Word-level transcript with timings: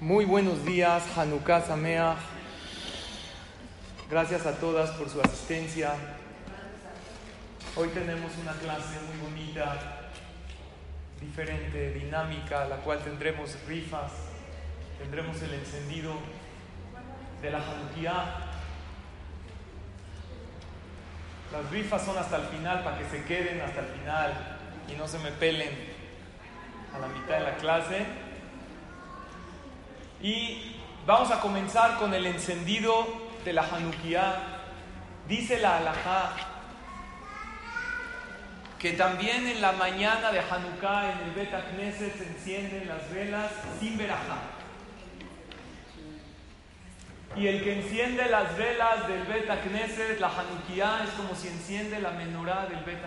Muy 0.00 0.26
buenos 0.26 0.64
días, 0.64 1.02
Hanukkah 1.18 1.60
Sameach. 1.60 2.18
Gracias 4.08 4.46
a 4.46 4.52
todas 4.52 4.90
por 4.90 5.10
su 5.10 5.20
asistencia. 5.20 5.92
Hoy 7.74 7.88
tenemos 7.88 8.30
una 8.40 8.52
clase 8.52 8.96
muy 9.08 9.28
bonita, 9.28 9.76
diferente, 11.20 11.94
dinámica, 11.94 12.66
la 12.66 12.76
cual 12.76 13.00
tendremos 13.00 13.56
rifas, 13.66 14.12
tendremos 15.00 15.42
el 15.42 15.54
encendido 15.54 16.12
de 17.42 17.50
la 17.50 17.58
Hanukkah. 17.58 18.46
Las 21.50 21.70
rifas 21.72 22.04
son 22.04 22.16
hasta 22.18 22.36
el 22.36 22.44
final 22.44 22.84
para 22.84 22.98
que 22.98 23.04
se 23.06 23.24
queden 23.24 23.60
hasta 23.62 23.80
el 23.80 23.86
final 23.86 24.58
y 24.88 24.92
no 24.92 25.08
se 25.08 25.18
me 25.18 25.32
pelen 25.32 25.70
a 26.94 27.00
la 27.00 27.08
mitad 27.08 27.38
de 27.38 27.44
la 27.44 27.56
clase. 27.56 28.27
Y 30.22 30.76
vamos 31.06 31.30
a 31.30 31.40
comenzar 31.40 31.98
con 31.98 32.12
el 32.14 32.26
encendido 32.26 33.06
de 33.44 33.52
la 33.52 33.62
Hanukkah. 33.62 34.36
Dice 35.28 35.58
la 35.58 35.78
halajá 35.78 36.32
que 38.78 38.92
también 38.92 39.46
en 39.46 39.60
la 39.60 39.72
mañana 39.72 40.30
de 40.30 40.40
Hanukkah 40.40 41.12
en 41.12 41.18
el 41.28 41.30
Bet 41.32 41.50
Knesset 41.50 42.16
se 42.16 42.26
encienden 42.28 42.88
las 42.88 43.10
velas 43.12 43.50
sin 43.80 43.98
verajá. 43.98 44.38
Y 47.36 47.46
el 47.46 47.62
que 47.62 47.80
enciende 47.80 48.28
las 48.28 48.56
velas 48.56 49.06
del 49.06 49.24
Bet 49.24 49.46
Knesset, 49.46 50.18
la 50.18 50.28
Hanukkah, 50.28 51.04
es 51.04 51.10
como 51.10 51.34
si 51.34 51.48
enciende 51.48 52.00
la 52.00 52.10
menorá 52.10 52.66
del 52.66 52.84
Bet. 52.84 52.98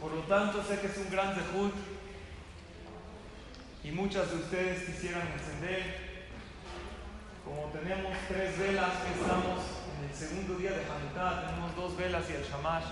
Por 0.00 0.12
lo 0.12 0.20
tanto, 0.22 0.62
sé 0.62 0.80
que 0.80 0.86
es 0.86 0.96
un 0.96 1.10
gran 1.10 1.34
zehut 1.34 1.74
y 3.84 3.90
muchas 3.90 4.30
de 4.30 4.36
ustedes 4.36 4.84
quisieran 4.84 5.26
encender. 5.32 6.08
Como 7.44 7.66
tenemos 7.72 8.16
tres 8.28 8.58
velas, 8.58 8.90
estamos 9.14 9.60
en 9.98 10.08
el 10.08 10.14
segundo 10.14 10.54
día 10.56 10.72
de 10.72 10.84
Hanukkah, 10.84 11.46
tenemos 11.46 11.76
dos 11.76 11.96
velas 11.96 12.24
y 12.28 12.34
el 12.34 12.44
Shamash. 12.44 12.84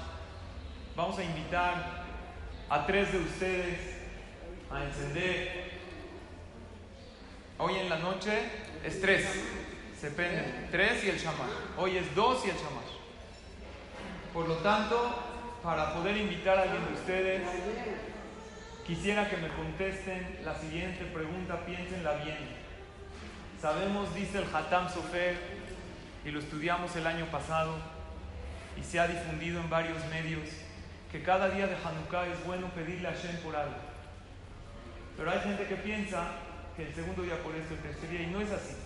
Vamos 0.95 1.19
a 1.19 1.25
invitar 1.25 2.05
a 2.71 2.87
tres 2.87 3.13
de 3.13 3.19
ustedes 3.19 3.79
a 4.71 4.85
encender. 4.85 5.77
Hoy 7.59 7.75
en 7.77 7.89
la 7.89 7.99
noche 7.99 8.39
es 8.85 9.01
tres, 9.01 9.27
se 10.01 10.11
prenden 10.11 10.69
tres 10.71 11.05
y 11.05 11.11
el 11.11 11.19
Shamash. 11.19 11.53
Hoy 11.77 11.97
es 11.97 12.15
dos 12.15 12.45
y 12.47 12.51
el 12.51 12.57
Shamash. 12.57 12.97
Por 14.33 14.49
lo 14.49 14.57
tanto, 14.57 15.23
para 15.63 15.95
poder 15.95 16.17
invitar 16.17 16.59
a 16.59 16.63
alguien 16.63 16.85
de 16.87 16.93
ustedes, 16.93 17.43
Quisiera 18.87 19.29
que 19.29 19.37
me 19.37 19.49
contesten 19.49 20.39
la 20.45 20.55
siguiente 20.55 21.05
pregunta, 21.07 21.59
piénsenla 21.67 22.13
bien. 22.23 22.39
Sabemos, 23.61 24.15
dice 24.15 24.39
el 24.39 24.45
Hatam 24.55 24.89
Sofer, 24.89 25.37
y 26.25 26.31
lo 26.31 26.39
estudiamos 26.39 26.95
el 26.95 27.05
año 27.05 27.27
pasado, 27.27 27.75
y 28.79 28.85
se 28.85 29.01
ha 29.01 29.09
difundido 29.09 29.61
en 29.61 29.69
varios 29.69 29.99
medios, 30.07 30.49
que 31.11 31.21
cada 31.21 31.49
día 31.49 31.67
de 31.67 31.75
Hanukkah 31.75 32.29
es 32.29 32.47
bueno 32.47 32.69
pedirle 32.69 33.09
a 33.09 33.13
Shem 33.13 33.37
por 33.39 33.57
algo. 33.57 33.75
Pero 35.17 35.33
hay 35.33 35.41
gente 35.41 35.67
que 35.67 35.77
piensa 35.77 36.29
que 36.77 36.87
el 36.87 36.95
segundo 36.95 37.23
día 37.23 37.43
por 37.43 37.57
esto, 37.57 37.75
el 37.75 37.81
tercer 37.81 38.09
día, 38.09 38.23
y 38.23 38.27
no 38.29 38.41
es 38.41 38.53
así. 38.53 38.77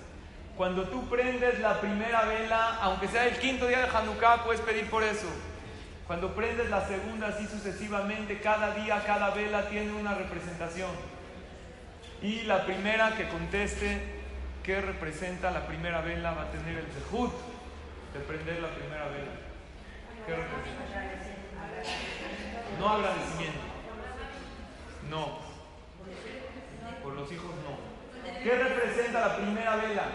Cuando 0.56 0.84
tú 0.84 1.10
prendes 1.10 1.60
la 1.60 1.78
primera 1.78 2.22
vela, 2.24 2.78
aunque 2.80 3.06
sea 3.06 3.26
el 3.26 3.36
quinto 3.36 3.66
día 3.66 3.80
de 3.80 3.94
Hanukkah, 3.94 4.44
puedes 4.44 4.62
pedir 4.62 4.88
por 4.88 5.02
eso. 5.02 5.28
Cuando 6.10 6.34
prendes 6.34 6.68
la 6.68 6.84
segunda, 6.88 7.28
así 7.28 7.46
sucesivamente, 7.46 8.40
cada 8.40 8.74
día, 8.74 9.00
cada 9.06 9.30
vela 9.30 9.68
tiene 9.68 9.92
una 9.92 10.12
representación. 10.12 10.90
Y 12.20 12.42
la 12.42 12.64
primera 12.64 13.14
que 13.14 13.28
conteste 13.28 14.02
qué 14.64 14.80
representa 14.80 15.52
la 15.52 15.68
primera 15.68 16.00
vela 16.00 16.32
va 16.32 16.42
a 16.42 16.50
tener 16.50 16.78
el 16.78 16.86
zehut 16.86 17.30
de 18.12 18.18
prender 18.26 18.60
la 18.60 18.70
primera 18.70 19.04
vela. 19.04 19.30
¿Qué 20.26 20.34
representa? 20.34 20.82
No 22.80 22.88
agradecimiento. 22.88 23.60
No. 25.10 25.38
Por 27.04 27.12
los 27.12 27.30
hijos 27.30 27.52
no. 27.62 28.32
¿Qué 28.42 28.50
representa 28.50 29.28
la 29.28 29.36
primera 29.36 29.76
vela? 29.76 30.06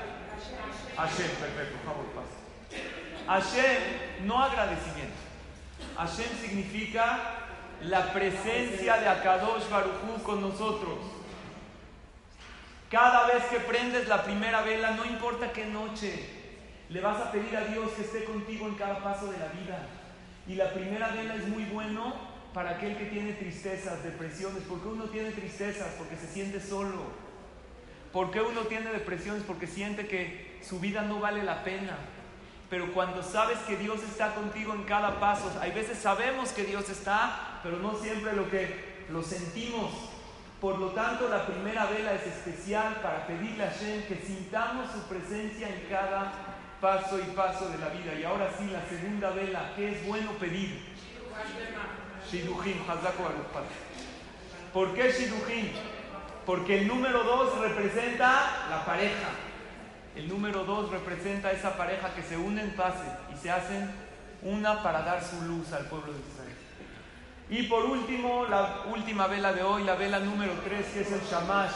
Hashem, 0.97 1.29
perfecto, 1.29 1.77
por 1.77 1.94
favor, 1.94 2.06
pasa. 2.12 2.35
Hashem, 3.27 4.27
no 4.27 4.44
agradecimiento. 4.44 5.25
Hashem 5.97 6.29
significa 6.41 7.19
la 7.81 8.11
presencia 8.11 8.97
de 8.97 9.07
Akadosh 9.07 9.69
Barujú 9.69 10.23
con 10.23 10.41
nosotros. 10.41 11.00
Cada 12.89 13.28
vez 13.28 13.44
que 13.45 13.59
prendes 13.59 14.07
la 14.07 14.23
primera 14.23 14.61
vela, 14.61 14.91
no 14.91 15.06
importa 15.06 15.51
qué 15.51 15.66
noche, 15.66 16.29
le 16.89 17.01
vas 17.01 17.19
a 17.22 17.31
pedir 17.31 17.56
a 17.56 17.66
Dios 17.66 17.91
que 17.91 18.03
esté 18.03 18.25
contigo 18.25 18.67
en 18.67 18.75
cada 18.75 19.03
paso 19.03 19.31
de 19.31 19.38
la 19.38 19.47
vida. 19.47 19.88
Y 20.47 20.56
la 20.56 20.72
primera 20.73 21.07
vela 21.09 21.35
es 21.35 21.47
muy 21.47 21.63
bueno 21.66 22.13
para 22.53 22.72
aquel 22.72 22.97
que 22.97 23.06
tiene 23.06 23.33
tristezas, 23.33 24.03
depresiones. 24.03 24.63
porque 24.69 24.88
uno 24.88 25.06
tiene 25.06 25.31
tristezas? 25.31 25.94
Porque 25.97 26.16
se 26.16 26.27
siente 26.27 26.59
solo. 26.59 27.03
¿Por 28.13 28.31
qué 28.31 28.41
uno 28.41 28.62
tiene 28.62 28.91
depresiones? 28.91 29.44
Porque 29.44 29.67
siente 29.67 30.07
que 30.07 30.59
su 30.62 30.79
vida 30.79 31.01
no 31.01 31.19
vale 31.19 31.44
la 31.44 31.63
pena. 31.63 31.97
Pero 32.70 32.92
cuando 32.94 33.22
sabes 33.22 33.59
que 33.68 33.78
Dios 33.78 34.02
está 34.03 34.34
contigo 34.34 34.74
en 34.74 34.84
cada 34.84 35.20
paso, 35.20 35.52
hay 35.62 35.72
veces 35.72 36.00
sabemos 36.00 36.50
que 36.50 36.64
Dios 36.64 36.90
está, 36.90 37.59
pero 37.62 37.78
no 37.78 37.96
siempre 37.96 38.34
lo 38.34 38.50
que 38.50 39.06
lo 39.09 39.22
sentimos. 39.22 39.92
Por 40.59 40.80
lo 40.80 40.90
tanto, 40.90 41.30
la 41.30 41.46
primera 41.46 41.86
vela 41.86 42.14
es 42.14 42.25
especial 42.25 42.96
para 43.04 43.28
pedirle 43.28 43.66
a 43.66 43.72
Shem 43.72 44.04
que 44.08 44.16
sintamos 44.25 44.90
su 44.92 45.02
presencia 45.04 45.70
en 45.70 45.88
cada 45.90 46.31
paso 46.81 47.20
y 47.20 47.36
paso 47.36 47.70
de 47.70 47.78
la 47.78 47.90
vida. 47.90 48.14
Y 48.20 48.24
ahora 48.24 48.50
sí, 48.58 48.66
la 48.72 48.84
segunda 48.90 49.30
vela, 49.30 49.74
¿qué 49.75 49.92
es 49.92 50.08
bueno 50.08 50.31
pedir? 50.40 50.96
Shidujim, 52.31 52.80
¿Por 54.74 54.94
qué 54.96 55.12
Shidujim? 55.12 55.72
Porque 56.46 56.80
el 56.80 56.88
número 56.88 57.24
dos 57.24 57.59
representa 57.59 58.68
la 58.70 58.86
pareja. 58.86 59.44
El 60.16 60.30
número 60.30 60.64
dos 60.64 60.90
representa 60.92 61.52
esa 61.52 61.76
pareja 61.76 62.14
que 62.16 62.24
se 62.24 62.38
unen 62.38 62.72
pase 62.72 63.06
y 63.34 63.38
se 63.38 63.52
hacen 63.52 63.92
una 64.44 64.81
para 64.81 65.02
dar 65.02 65.22
su 65.24 65.42
luz 65.42 65.74
al 65.74 65.86
pueblo 65.88 66.14
de 66.14 66.20
Israel. 66.20 66.56
Y 67.50 67.64
por 67.64 67.86
último, 67.86 68.46
la 68.46 68.84
última 68.88 69.28
vela 69.28 69.54
de 69.54 69.62
hoy, 69.62 69.84
la 69.84 69.96
vela 69.96 70.20
número 70.20 70.54
tres, 70.64 70.86
que 70.88 71.02
es 71.02 71.12
el 71.12 71.22
Shamash. 71.22 71.74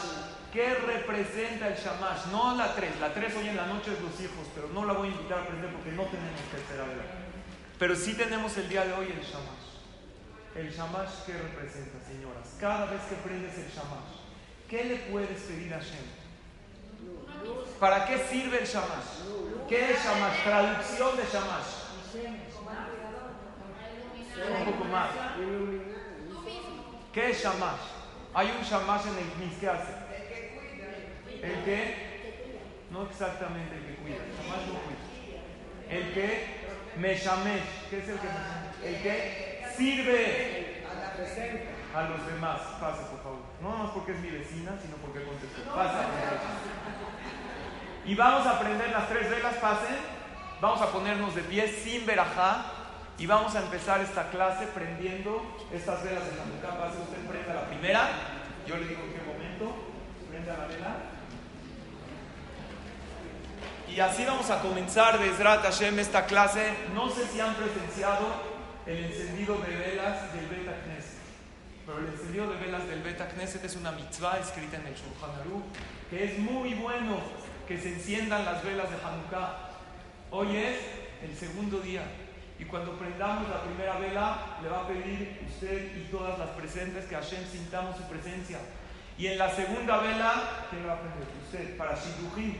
¿Qué 0.52 0.74
representa 0.74 1.68
el 1.68 1.76
Shamash? 1.76 2.26
No 2.32 2.56
la 2.56 2.74
tres, 2.74 2.98
la 2.98 3.12
tres 3.14 3.36
hoy 3.36 3.48
en 3.48 3.56
la 3.56 3.66
noche 3.66 3.92
es 3.92 4.00
los 4.00 4.18
hijos, 4.20 4.48
pero 4.54 4.68
no 4.68 4.84
la 4.84 4.94
voy 4.94 5.08
a 5.08 5.10
invitar 5.12 5.38
a 5.38 5.42
aprender 5.42 5.70
porque 5.70 5.92
no 5.92 6.04
tenemos 6.04 6.40
tercera 6.50 6.84
vela. 6.84 7.04
Pero 7.78 7.94
sí 7.94 8.14
tenemos 8.14 8.56
el 8.56 8.68
día 8.68 8.84
de 8.84 8.92
hoy 8.94 9.06
el 9.06 9.20
Shamash. 9.20 9.70
El 10.56 10.72
Shamash, 10.72 11.24
¿qué 11.26 11.34
representa, 11.34 12.04
señoras? 12.04 12.56
Cada 12.58 12.86
vez 12.86 13.00
que 13.02 13.14
prendes 13.16 13.56
el 13.58 13.68
Shamash, 13.68 14.26
¿qué 14.68 14.84
le 14.84 14.96
puedes 14.96 15.40
pedir 15.42 15.72
a 15.72 15.78
Shem? 15.78 16.19
¿Para 17.78 18.06
qué 18.06 18.18
sirve 18.18 18.60
el 18.60 18.66
Shamash? 18.66 19.68
¿Qué 19.68 19.92
es 19.92 20.04
Shamash? 20.04 20.42
Traducción 20.44 21.16
de 21.16 21.22
Shamash. 21.24 21.80
Un 24.58 24.64
poco 24.64 24.84
más. 24.84 25.08
¿Qué 27.12 27.30
es 27.30 27.42
Shamash? 27.42 27.80
Hay 28.34 28.54
un 28.58 28.62
Shamash 28.62 29.06
en 29.06 29.18
el 29.18 29.32
Knis, 29.32 29.58
¿qué 29.58 29.68
hace? 29.68 29.92
El 31.42 31.64
que, 31.64 32.60
no 32.90 33.02
exactamente 33.04 33.76
el 33.76 33.86
que 33.86 33.94
cuida, 34.02 34.16
Shamash 34.16 34.66
no 34.66 34.80
cuida. 34.80 35.00
El 35.88 36.12
que 36.12 36.60
me 36.96 37.14
Shamesh, 37.14 37.88
¿qué 37.88 37.98
es 37.98 38.08
el 38.08 38.18
que 38.18 38.88
El 38.88 39.02
que 39.02 39.64
sirve 39.76 40.70
a 41.94 42.02
los 42.02 42.26
demás. 42.26 42.60
Pase, 42.80 43.02
por 43.10 43.22
favor. 43.22 43.40
No 43.60 43.92
porque 43.92 44.12
es 44.12 44.20
mi 44.20 44.30
vecina, 44.30 44.78
sino 44.80 44.96
porque 44.96 45.24
contestó. 45.24 45.74
Pasa. 45.74 46.06
Y 48.10 48.16
vamos 48.16 48.44
a 48.44 48.58
prender 48.58 48.90
las 48.90 49.08
tres 49.08 49.30
velas, 49.30 49.54
pasen. 49.58 49.94
Vamos 50.60 50.82
a 50.82 50.90
ponernos 50.90 51.32
de 51.32 51.42
pie 51.42 51.68
sin 51.68 52.04
verajá. 52.04 52.64
Y 53.18 53.26
vamos 53.26 53.54
a 53.54 53.60
empezar 53.60 54.00
esta 54.00 54.30
clase 54.30 54.66
prendiendo 54.74 55.56
estas 55.72 56.02
velas 56.02 56.24
de 56.24 56.40
Hanukkah. 56.40 56.76
Pase 56.76 56.98
usted, 57.02 57.18
prenda 57.30 57.54
la 57.54 57.66
primera. 57.66 58.08
Yo 58.66 58.78
le 58.78 58.88
digo 58.88 59.02
en 59.04 59.12
qué 59.12 59.20
momento. 59.22 59.76
Prenda 60.28 60.58
la 60.58 60.66
vela. 60.66 60.96
Y 63.88 64.00
así 64.00 64.24
vamos 64.24 64.50
a 64.50 64.60
comenzar 64.60 65.20
desde 65.20 65.44
Hashem 65.44 65.96
esta 66.00 66.26
clase. 66.26 66.74
No 66.92 67.10
sé 67.10 67.28
si 67.28 67.40
han 67.40 67.54
presenciado 67.54 68.26
el 68.86 69.04
encendido 69.04 69.56
de 69.58 69.76
velas 69.76 70.32
del 70.32 70.48
Beta. 70.48 70.72
Pero 71.86 71.98
el 71.98 72.06
encendido 72.06 72.50
de 72.50 72.56
velas 72.56 72.88
del 72.88 73.02
Beta 73.04 73.28
es 73.38 73.76
una 73.76 73.92
mitzvah 73.92 74.40
escrita 74.40 74.78
en 74.78 74.86
el 74.88 74.94
Shulchan 74.94 75.30
Aruch, 75.42 75.62
que 76.10 76.24
es 76.24 76.38
muy 76.40 76.74
bueno 76.74 77.18
que 77.70 77.78
se 77.78 77.90
enciendan 77.90 78.44
las 78.44 78.64
velas 78.64 78.90
de 78.90 78.96
Hanukkah. 78.96 79.70
Hoy 80.32 80.56
es 80.56 80.76
el 81.22 81.36
segundo 81.36 81.78
día. 81.78 82.02
Y 82.58 82.64
cuando 82.64 82.98
prendamos 82.98 83.48
la 83.48 83.62
primera 83.62 83.96
vela, 83.96 84.58
le 84.60 84.68
va 84.68 84.80
a 84.80 84.88
pedir 84.88 85.38
usted 85.48 85.96
y 85.96 86.10
todas 86.10 86.36
las 86.36 86.48
presentes 86.48 87.04
que 87.04 87.14
Hashem 87.14 87.46
sintamos 87.46 87.96
su 87.96 88.02
presencia. 88.08 88.58
Y 89.16 89.28
en 89.28 89.38
la 89.38 89.54
segunda 89.54 89.98
vela, 89.98 90.66
¿quién 90.68 90.84
va 90.84 90.94
a 90.94 90.98
prender? 90.98 91.28
Usted, 91.44 91.76
para 91.76 91.94
Shidduchim 91.94 92.56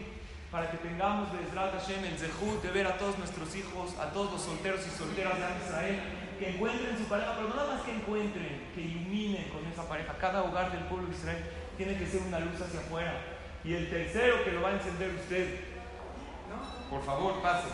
para 0.52 0.70
que 0.70 0.78
tengamos 0.78 1.28
de 1.32 1.38
Hashem 1.58 2.04
el 2.04 2.16
zehut 2.16 2.62
de 2.62 2.70
ver 2.70 2.86
a 2.86 2.96
todos 2.96 3.18
nuestros 3.18 3.52
hijos, 3.56 3.98
a 3.98 4.12
todos 4.12 4.30
los 4.30 4.42
solteros 4.42 4.86
y 4.86 4.90
solteras 4.96 5.34
de 5.34 5.66
Israel, 5.66 5.98
que 6.38 6.50
encuentren 6.50 6.96
su 6.96 7.04
pareja, 7.06 7.34
pero 7.34 7.48
no 7.48 7.56
nada 7.56 7.74
más 7.74 7.82
que 7.82 7.96
encuentren, 7.96 8.62
que 8.76 8.80
iluminen 8.80 9.48
con 9.48 9.66
esa 9.66 9.88
pareja. 9.88 10.16
Cada 10.20 10.44
hogar 10.44 10.70
del 10.70 10.84
pueblo 10.84 11.08
de 11.08 11.16
Israel 11.16 11.44
tiene 11.76 11.98
que 11.98 12.06
ser 12.06 12.22
una 12.22 12.38
luz 12.38 12.60
hacia 12.60 12.78
afuera. 12.78 13.39
Y 13.64 13.74
el 13.74 13.90
tercero 13.90 14.44
que 14.44 14.52
lo 14.52 14.62
va 14.62 14.70
a 14.70 14.72
encender 14.72 15.10
usted, 15.10 15.60
por 16.88 17.04
favor, 17.04 17.42
pase. 17.42 17.68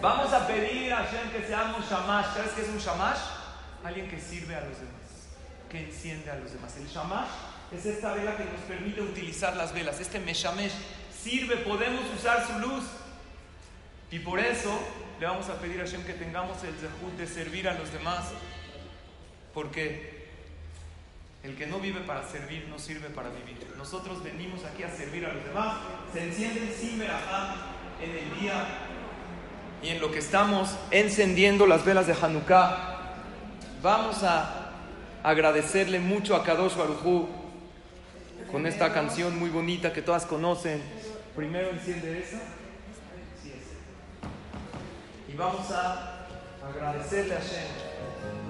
Vamos 0.00 0.32
a 0.32 0.46
pedir 0.46 0.92
a 0.92 1.04
Hashem 1.04 1.30
que 1.30 1.46
seamos 1.46 1.88
shamash. 1.88 2.26
¿Sabes 2.34 2.52
qué 2.52 2.62
es 2.62 2.68
un 2.68 2.78
shamash? 2.78 3.18
Alguien 3.84 4.08
que 4.08 4.18
sirve 4.18 4.54
a 4.54 4.60
los 4.60 4.78
demás, 4.78 5.28
que 5.70 5.84
enciende 5.84 6.30
a 6.30 6.36
los 6.36 6.52
demás. 6.52 6.76
El 6.76 6.86
shamash 6.88 7.28
es 7.72 7.86
esta 7.86 8.14
vela 8.14 8.36
que 8.36 8.44
nos 8.44 8.60
permite 8.62 9.02
utilizar 9.02 9.56
las 9.56 9.72
velas, 9.72 10.00
este 10.00 10.18
meshamesh 10.20 10.72
sirve, 11.22 11.56
podemos 11.58 12.02
usar 12.14 12.46
su 12.46 12.58
luz. 12.58 12.84
Y 14.10 14.20
por 14.20 14.38
eso 14.38 14.78
le 15.18 15.26
vamos 15.26 15.48
a 15.48 15.58
pedir 15.58 15.80
a 15.80 15.84
Hashem 15.84 16.04
que 16.04 16.12
tengamos 16.12 16.62
el 16.62 16.74
zehut 16.74 17.16
de 17.16 17.26
servir 17.26 17.68
a 17.68 17.74
los 17.74 17.92
demás. 17.92 18.26
Porque 19.52 20.15
el 21.46 21.56
que 21.56 21.66
no 21.66 21.78
vive 21.78 22.00
para 22.00 22.26
servir 22.28 22.66
no 22.68 22.78
sirve 22.78 23.08
para 23.08 23.30
vivir. 23.30 23.56
Nosotros 23.78 24.22
venimos 24.22 24.64
aquí 24.64 24.82
a 24.82 24.90
servir 24.90 25.24
a 25.24 25.32
los 25.32 25.44
demás. 25.44 25.76
Se 26.12 26.24
enciende 26.24 26.74
sin 26.76 26.98
verajá 26.98 27.54
en 28.02 28.10
el 28.10 28.40
día 28.40 28.64
y 29.82 29.88
en 29.90 30.00
lo 30.00 30.10
que 30.10 30.18
estamos 30.18 30.76
encendiendo 30.90 31.66
las 31.66 31.84
velas 31.84 32.08
de 32.08 32.14
Hanukkah. 32.20 33.14
Vamos 33.80 34.24
a 34.24 34.72
agradecerle 35.22 36.00
mucho 36.00 36.34
a 36.34 36.42
Kadosh 36.42 36.74
Baruj 36.74 37.28
con 38.50 38.66
esta 38.66 38.92
canción 38.92 39.38
muy 39.38 39.50
bonita 39.50 39.92
que 39.92 40.02
todas 40.02 40.26
conocen. 40.26 40.82
Primero 41.36 41.70
enciende 41.70 42.18
esa. 42.18 42.40
Y 45.28 45.36
vamos 45.36 45.70
a 45.70 46.26
agradecerle 46.68 47.34
a 47.34 47.40
Shem. 47.40 48.45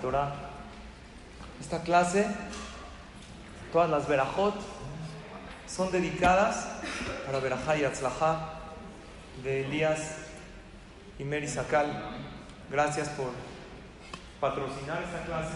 Torah. 0.00 0.32
Esta 1.60 1.82
clase, 1.82 2.26
todas 3.72 3.90
las 3.90 4.08
verajot, 4.08 4.54
son 5.68 5.92
dedicadas 5.92 6.66
para 7.26 7.38
Verajá 7.38 7.76
y 7.76 7.84
Atzlajá 7.84 8.54
de 9.44 9.64
Elías 9.64 10.16
y 11.18 11.24
Mary 11.24 11.46
Sakal. 11.46 12.16
Gracias 12.70 13.08
por 13.10 13.30
patrocinar 14.40 15.02
esta 15.02 15.22
clase. 15.24 15.54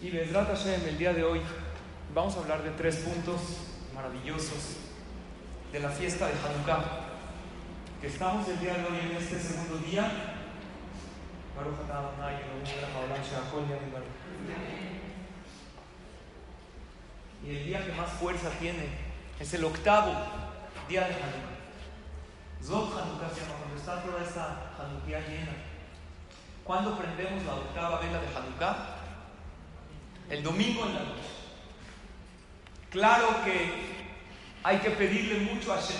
Y 0.00 0.10
Bezrat 0.10 0.48
Hashem, 0.48 0.88
el 0.88 0.98
día 0.98 1.12
de 1.12 1.24
hoy, 1.24 1.40
vamos 2.14 2.36
a 2.36 2.40
hablar 2.40 2.62
de 2.62 2.70
tres 2.70 2.96
puntos 2.96 3.67
maravillosos 3.98 4.76
de 5.72 5.80
la 5.80 5.88
fiesta 5.88 6.28
de 6.28 6.34
Hanukkah, 6.34 6.84
que 8.00 8.06
estamos 8.06 8.46
el 8.46 8.60
día 8.60 8.74
de 8.74 8.84
hoy 8.84 8.98
en 9.10 9.16
este 9.16 9.40
segundo 9.40 9.78
día. 9.78 10.08
Y 17.44 17.50
el 17.50 17.64
día 17.64 17.84
que 17.84 17.92
más 17.94 18.10
fuerza 18.10 18.50
tiene 18.60 18.86
es 19.40 19.54
el 19.54 19.64
octavo 19.64 20.12
día 20.88 21.00
de 21.00 21.14
Hanukkah. 21.14 21.58
Zot 22.62 22.92
Hanukkah 22.92 23.34
se 23.34 23.40
llama 23.40 23.54
cuando 23.58 23.76
está 23.76 24.02
toda 24.04 24.22
esta 24.22 24.74
Hanukkah 24.78 25.28
llena. 25.28 25.52
¿Cuándo 26.62 26.96
prendemos 26.96 27.42
la 27.44 27.54
octava 27.54 27.98
vela 27.98 28.20
de 28.20 28.28
Hanukkah? 28.28 28.76
El 30.30 30.44
domingo 30.44 30.86
en 30.86 30.94
la 30.94 31.00
noche. 31.00 31.37
Claro 32.90 33.44
que 33.44 33.70
hay 34.64 34.78
que 34.78 34.90
pedirle 34.90 35.40
mucho 35.40 35.72
a 35.72 35.76
Hashem 35.76 35.96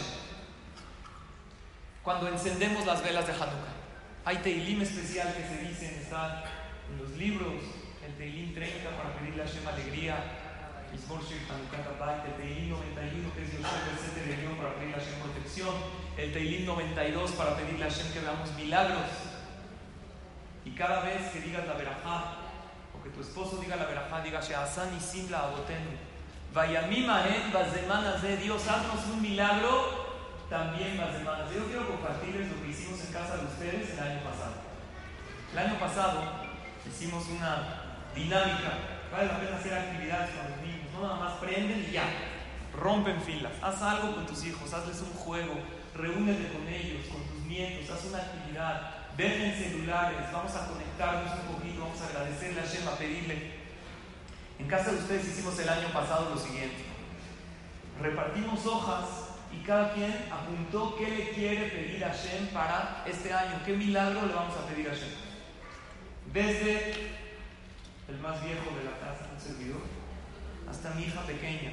cuando 2.03 2.29
encendemos 2.29 2.87
las 2.87 3.03
velas 3.03 3.27
de 3.27 3.33
Hanukkah. 3.35 3.75
Hay 4.25 4.39
Teilim 4.39 4.81
especial 4.81 5.35
que 5.35 5.75
se 5.75 6.01
está 6.01 6.45
en 6.91 6.99
los 6.99 7.11
libros, 7.19 7.63
el 8.07 8.15
Teilim 8.17 8.55
30 8.55 8.91
para 8.97 9.13
pedirle 9.19 9.43
a 9.43 9.47
Hashem 9.47 9.69
alegría, 9.69 10.17
el 10.91 10.99
Teilim 12.37 12.71
91 12.71 13.35
que 13.35 13.43
es 13.43 13.53
Yosef 13.53 14.17
el 14.17 14.41
León 14.41 14.57
para 14.57 14.75
pedirle 14.75 14.97
a 14.97 14.99
Hashem 14.99 15.21
protección, 15.21 15.75
el 16.17 16.33
Teilim 16.33 16.65
92 16.65 17.33
para 17.33 17.55
pedirle 17.57 17.85
a 17.85 17.91
Hashem 17.91 18.13
que 18.15 18.21
veamos 18.21 18.51
milagros. 18.55 19.11
Y 20.65 20.71
cada 20.71 21.01
vez 21.01 21.31
que 21.33 21.41
digas 21.41 21.67
la 21.67 21.75
verajá, 21.75 22.37
o 22.99 23.03
que 23.03 23.11
tu 23.11 23.21
esposo 23.21 23.59
diga 23.59 23.77
la 23.77 23.85
verajá, 23.85 24.23
diga 24.23 24.41
Sheasan 24.41 24.97
y 24.97 25.01
Simla 25.01 25.41
Abotenu, 25.41 26.08
Vayamima 26.55 27.25
en 27.29 27.53
semanas 27.75 28.23
de 28.23 28.37
Dios, 28.39 28.67
haznos 28.67 29.07
un 29.13 29.21
milagro 29.21 30.09
también 30.49 30.97
las 30.97 31.13
semanas. 31.13 31.49
Yo 31.55 31.67
quiero 31.67 31.87
compartirles 31.87 32.51
lo 32.51 32.63
que 32.63 32.69
hicimos 32.69 33.01
en 33.05 33.13
casa 33.13 33.37
de 33.37 33.45
ustedes 33.45 33.91
el 33.91 34.01
año 34.01 34.21
pasado. 34.25 34.55
El 35.53 35.59
año 35.59 35.79
pasado 35.79 36.23
hicimos 36.89 37.27
una 37.29 37.83
dinámica. 38.15 38.97
Vale 39.13 39.27
la 39.27 39.41
pena 39.41 39.57
hacer 39.57 39.75
actividades 39.75 40.31
con 40.31 40.51
los 40.51 40.61
niños. 40.63 40.89
No 40.95 41.03
nada 41.03 41.17
más 41.17 41.33
prenden 41.35 41.87
y 41.87 41.93
ya. 41.93 42.05
Rompen 42.75 43.21
filas. 43.21 43.53
Haz 43.63 43.83
algo 43.83 44.15
con 44.15 44.27
tus 44.27 44.45
hijos. 44.45 44.73
Hazles 44.73 45.01
un 45.03 45.13
juego. 45.13 45.55
Reúnete 45.95 46.53
con 46.53 46.67
ellos, 46.67 47.07
con 47.13 47.23
tus 47.25 47.47
nietos. 47.47 47.91
Haz 47.91 48.07
una 48.07 48.19
actividad. 48.19 49.15
Dejen 49.17 49.55
celulares. 49.55 50.33
Vamos 50.33 50.55
a 50.55 50.67
conectarnos 50.67 51.33
un 51.41 51.57
poquito. 51.57 51.81
Vamos 51.81 52.01
a 52.01 52.07
agradecerle 52.07 52.61
a 52.61 52.65
Shema, 52.65 52.93
pedirle. 52.93 53.58
En 54.59 54.67
casa 54.67 54.91
de 54.91 54.99
ustedes 54.99 55.29
hicimos 55.29 55.59
el 55.61 55.69
año 55.69 55.89
pasado 55.93 56.31
lo 56.31 56.39
siguiente. 56.39 56.85
Repartimos 58.03 58.67
hojas 58.67 59.05
y 59.53 59.65
cada 59.65 59.95
quien 59.95 60.13
apuntó 60.31 60.97
qué 60.97 61.09
le 61.09 61.31
quiere 61.31 61.69
pedir 61.69 62.05
a 62.05 62.13
Shem 62.13 62.49
para 62.49 63.05
este 63.07 63.33
año, 63.33 63.61
qué 63.65 63.75
milagro 63.75 64.27
le 64.27 64.35
vamos 64.35 64.55
a 64.57 64.67
pedir 64.67 64.89
a 64.89 64.95
Shem. 64.95 65.11
Desde 66.33 66.93
el 68.09 68.19
más 68.19 68.43
viejo 68.45 68.77
de 68.77 68.85
la 68.85 68.99
casa, 68.99 69.29
un 69.33 69.41
servidor, 69.41 69.81
hasta 70.69 70.91
mi 70.91 71.05
hija 71.05 71.23
pequeña, 71.23 71.73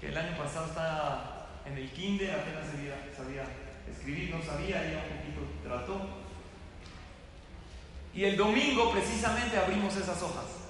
que 0.00 0.08
el 0.08 0.16
año 0.16 0.38
pasado 0.38 0.66
estaba 0.66 1.48
en 1.66 1.76
el 1.76 1.90
kinder, 1.90 2.30
apenas 2.30 2.66
sabía, 2.66 3.10
sabía 3.14 3.44
escribir, 3.90 4.34
no 4.34 4.42
sabía, 4.42 4.86
ella 4.86 5.04
un 5.10 5.18
poquito 5.18 5.40
trató. 5.64 6.06
Y 8.14 8.24
el 8.24 8.36
domingo 8.36 8.92
precisamente 8.92 9.58
abrimos 9.58 9.94
esas 9.96 10.22
hojas 10.22 10.65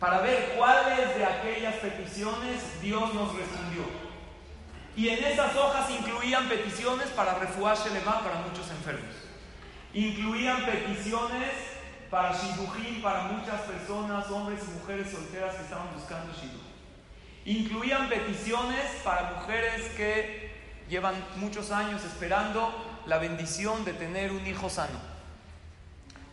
para 0.00 0.22
ver 0.22 0.54
cuáles 0.56 1.14
de 1.14 1.24
aquellas 1.24 1.74
peticiones 1.76 2.80
Dios 2.80 3.14
nos 3.14 3.36
respondió. 3.36 3.84
Y 4.96 5.10
en 5.10 5.22
esas 5.22 5.54
hojas 5.54 5.88
incluían 5.90 6.48
peticiones 6.48 7.08
para 7.10 7.34
refugiar 7.34 7.76
Shelema 7.76 8.20
para 8.22 8.36
muchos 8.36 8.68
enfermos. 8.70 9.14
Incluían 9.92 10.64
peticiones 10.64 11.52
para 12.10 12.32
Shidujim 12.32 13.02
para 13.02 13.24
muchas 13.24 13.60
personas, 13.60 14.28
hombres 14.30 14.60
y 14.66 14.80
mujeres 14.80 15.10
solteras 15.10 15.54
que 15.54 15.62
estaban 15.62 15.92
buscando 15.94 16.32
Shiduj. 16.32 16.62
Incluían 17.44 18.08
peticiones 18.08 18.84
para 19.04 19.32
mujeres 19.36 19.84
que 19.96 20.50
llevan 20.88 21.14
muchos 21.36 21.70
años 21.70 22.02
esperando 22.04 23.02
la 23.06 23.18
bendición 23.18 23.84
de 23.84 23.92
tener 23.92 24.32
un 24.32 24.46
hijo 24.46 24.70
sano. 24.70 24.98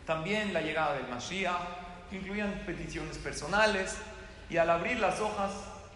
También 0.05 0.53
la 0.53 0.61
llegada 0.61 0.93
del 0.93 1.07
Mashiach, 1.09 1.86
incluían 2.11 2.63
peticiones 2.65 3.17
personales 3.17 3.95
y 4.49 4.57
al 4.57 4.69
abrir 4.69 4.99
las 4.99 5.19
hojas 5.19 5.51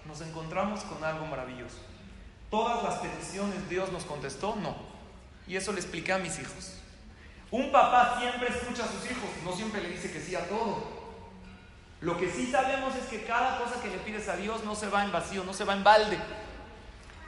nos 0.05 0.21
encontramos 0.21 0.81
con 0.81 1.03
algo 1.03 1.25
maravilloso. 1.25 1.77
¿Todas 2.49 2.83
las 2.83 2.95
peticiones 2.95 3.69
Dios 3.69 3.91
nos 3.91 4.03
contestó? 4.03 4.55
No. 4.55 4.75
Y 5.47 5.55
eso 5.55 5.71
le 5.71 5.79
expliqué 5.79 6.13
a 6.13 6.17
mis 6.17 6.37
hijos. 6.39 6.77
Un 7.49 7.71
papá 7.71 8.17
siempre 8.19 8.49
escucha 8.49 8.83
a 8.83 8.87
sus 8.87 9.05
hijos, 9.09 9.29
no 9.43 9.53
siempre 9.53 9.81
le 9.81 9.89
dice 9.89 10.11
que 10.11 10.21
sí 10.21 10.35
a 10.35 10.47
todo. 10.47 11.01
Lo 12.01 12.17
que 12.17 12.29
sí 12.31 12.49
sabemos 12.49 12.95
es 12.95 13.05
que 13.05 13.23
cada 13.23 13.59
cosa 13.59 13.81
que 13.81 13.89
le 13.89 13.97
pides 13.97 14.27
a 14.27 14.35
Dios 14.35 14.63
no 14.63 14.75
se 14.75 14.89
va 14.89 15.03
en 15.03 15.11
vacío, 15.11 15.43
no 15.43 15.53
se 15.53 15.65
va 15.65 15.73
en 15.73 15.83
balde. 15.83 16.17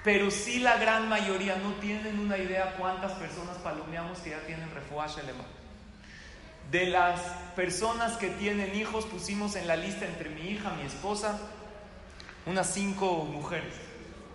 Pero 0.04 0.32
sí 0.32 0.60
la 0.60 0.78
gran 0.78 1.08
mayoría 1.08 1.56
no 1.58 1.74
tienen 1.75 2.20
una 2.20 2.38
idea 2.38 2.75
cuántas 2.78 3.13
personas 3.13 3.58
palomeamos 3.58 4.20
que 4.20 4.32
ya 4.32 4.40
tienen 4.46 4.70
refugio 4.74 5.22
elevado. 5.24 5.62
De 6.72 6.88
las 6.88 7.20
personas 7.55 8.17
que 8.17 8.29
tienen 8.29 8.75
hijos 8.75 9.05
pusimos 9.05 9.55
en 9.55 9.67
la 9.67 9.75
lista 9.75 10.05
entre 10.05 10.29
mi 10.29 10.50
hija, 10.50 10.72
mi 10.72 10.84
esposa, 10.84 11.39
unas 12.46 12.74
cinco 12.74 13.25
mujeres. 13.25 13.74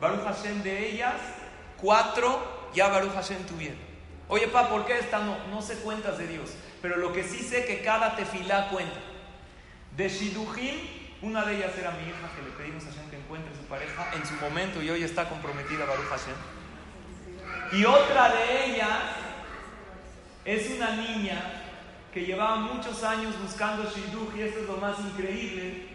Baruch 0.01 0.23
Hashem 0.23 0.63
de 0.63 0.91
ellas, 0.91 1.17
cuatro 1.81 2.71
ya 2.75 2.89
Baruch 2.89 3.13
Hashem 3.13 3.45
tuvieron. 3.45 3.79
Oye, 4.29 4.47
pa, 4.49 4.69
¿por 4.69 4.87
qué 4.87 4.99
esta 4.99 5.21
no? 5.21 5.37
No 5.49 5.63
sé 5.63 5.77
cuentas 5.77 6.19
de 6.19 6.27
Dios. 6.27 6.51
Pero 6.83 6.97
lo 6.97 7.13
que 7.13 7.25
sí 7.25 7.39
sé 7.39 7.65
que 7.65 7.83
cada 7.83 8.15
tefilá 8.15 8.69
cuenta. 8.69 9.01
De 9.97 10.09
Shidujim, 10.09 10.77
una 11.23 11.45
de 11.45 11.57
ellas 11.57 11.73
era 11.79 11.91
mi 11.93 12.09
hija, 12.09 12.31
que 12.37 12.43
le 12.43 12.51
pedimos 12.57 12.85
a 12.85 12.91
Hashem 12.91 13.11
que 13.11 13.17
encuentre 13.17 13.53
su 13.57 13.63
pareja 13.63 14.11
en 14.15 14.25
su 14.25 14.35
momento 14.35 14.83
y 14.83 14.91
hoy 14.91 15.03
está 15.03 15.29
comprometida 15.29 15.85
Baruch 15.87 16.07
Hashem. 16.07 16.37
Y 17.73 17.85
otra 17.85 18.29
de 18.29 18.67
ellas 18.67 18.99
es 20.45 20.71
una 20.71 20.91
niña 20.91 21.68
que 22.19 22.27
llevaba 22.27 22.57
muchos 22.57 23.05
años 23.05 23.33
buscando 23.41 23.85
Shiduj 23.85 24.37
y 24.37 24.43
esto 24.43 24.59
es 24.61 24.67
lo 24.67 24.79
más 24.79 24.99
increíble 24.99 25.87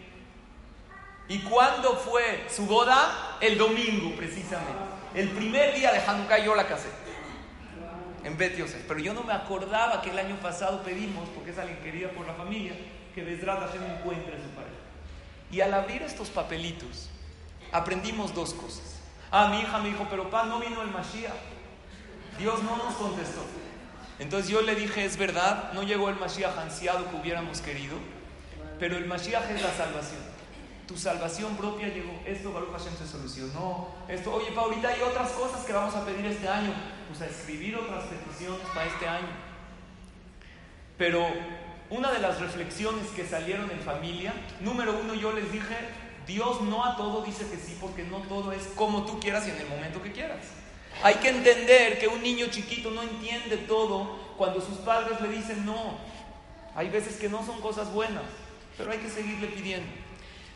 ¿Y 1.27 1.39
cuándo 1.39 1.96
fue 1.96 2.46
su 2.50 2.65
boda? 2.65 3.38
El 3.39 3.58
domingo, 3.58 4.13
precisamente. 4.15 4.74
El 5.15 5.30
primer 5.30 5.74
día 5.74 5.92
de 5.94 6.00
Hanukkah 6.00 6.39
yo 6.39 6.53
la 6.53 6.68
casé. 6.68 6.89
En 8.25 8.38
Bet 8.38 8.58
Yosef. 8.58 8.84
Pero 8.88 9.00
yo 9.00 9.13
no 9.13 9.24
me 9.24 9.32
acordaba 9.32 10.01
que 10.01 10.10
el 10.10 10.20
año 10.20 10.36
pasado 10.42 10.84
pedimos, 10.84 11.30
porque 11.30 11.51
es 11.51 11.58
alguien 11.58 11.80
querida 11.80 12.10
por 12.10 12.27
la 12.27 12.34
familia, 12.34 12.74
que 13.15 13.24
Besrat 13.24 13.62
Hashem 13.62 13.84
encuentre 13.84 14.36
a 14.36 14.44
su 14.44 14.50
pareja. 14.50 14.75
Y 15.50 15.62
al 15.62 15.74
abrir 15.74 16.01
estos 16.01 16.30
papelitos, 16.30 17.10
aprendimos 17.72 18.36
dos 18.36 18.53
cosas. 18.53 19.00
Ah, 19.32 19.48
mi 19.48 19.62
hija 19.62 19.77
me 19.77 19.89
dijo, 19.89 20.06
pero 20.10 20.30
pa, 20.30 20.44
no 20.44 20.60
vino 20.60 20.82
el 20.82 20.92
Mashiach. 20.92 21.32
Dios 22.38 22.62
no 22.63 22.75
nos 22.75 22.96
contestó. 22.96 23.46
Entonces 24.24 24.50
yo 24.50 24.62
le 24.62 24.74
dije, 24.74 25.06
es 25.06 25.18
verdad, 25.18 25.74
no 25.74 25.84
llegó 25.84 26.10
el 26.10 26.15
Mashiach 26.15 26.58
ansiado 26.58 27.10
que 27.10 27.15
hubiéramos 27.15 27.62
querido, 27.62 27.98
pero 28.80 28.98
el 28.98 29.06
Mashiach 29.06 29.51
es 29.51 29.62
la 29.62 29.72
salvación 29.74 30.34
tu 30.88 30.98
salvación 30.98 31.56
propia 31.56 31.88
llegó. 31.88 32.12
Esto 32.25 32.51
Baruch 32.51 32.72
Hashem 32.72 32.96
se 32.98 33.08
solucionó. 33.08 33.88
Esto, 34.08 34.34
oye, 34.34 34.51
pa, 34.51 34.62
ahorita 34.62 34.89
hay 34.89 35.01
otras 35.01 35.32
cosas 35.32 35.63
que 35.65 35.74
vamos 35.74 35.96
a 35.96 36.06
pedir 36.06 36.25
este 36.25 36.48
año. 36.48 36.74
Pues 37.08 37.22
a 37.22 37.25
escribir 37.25 37.75
otras 37.75 38.03
peticiones 38.06 38.68
para 38.74 38.86
este 38.86 39.08
año. 39.08 39.30
Pero 40.98 41.25
una 41.89 42.12
de 42.12 42.20
las 42.20 42.39
reflexiones 42.39 43.08
que 43.15 43.25
salieron 43.25 43.72
en 43.72 43.80
familia, 43.80 44.34
número 44.62 45.00
uno, 45.00 45.13
yo 45.13 45.32
les 45.32 45.51
dije, 45.51 45.75
Dios 46.27 46.62
no 46.62 46.86
a 46.86 46.98
todo 46.98 47.24
dice 47.24 47.50
que 47.50 47.58
sí, 47.58 47.77
porque 47.80 48.03
no 48.03 48.18
todo 48.20 48.51
es 48.51 48.63
como 48.75 49.06
tú 49.06 49.20
quieras 49.20 49.48
y 49.48 49.51
en 49.51 49.58
el 49.58 49.68
momento 49.68 50.01
que 50.01 50.12
quieras. 50.12 50.46
Hay 51.02 51.16
que 51.16 51.30
entender 51.30 52.00
que 52.00 52.08
un 52.08 52.22
niño 52.22 52.48
chiquito 52.50 52.92
no 52.92 53.02
entiende 53.02 53.58
todo 53.58 54.18
cuando 54.38 54.62
sus 54.62 54.78
padres 54.80 55.20
le 55.22 55.30
dicen 55.30 55.66
no. 55.66 55.98
Hay 56.76 56.90
veces 56.90 57.18
que 57.18 57.30
no 57.30 57.46
son 57.46 57.60
cosas 57.62 57.92
buenas, 57.92 58.24
pero 58.78 58.92
hay 58.92 59.00
que 59.00 59.10
seguirle 59.10 59.48
pidiendo. 59.48 59.88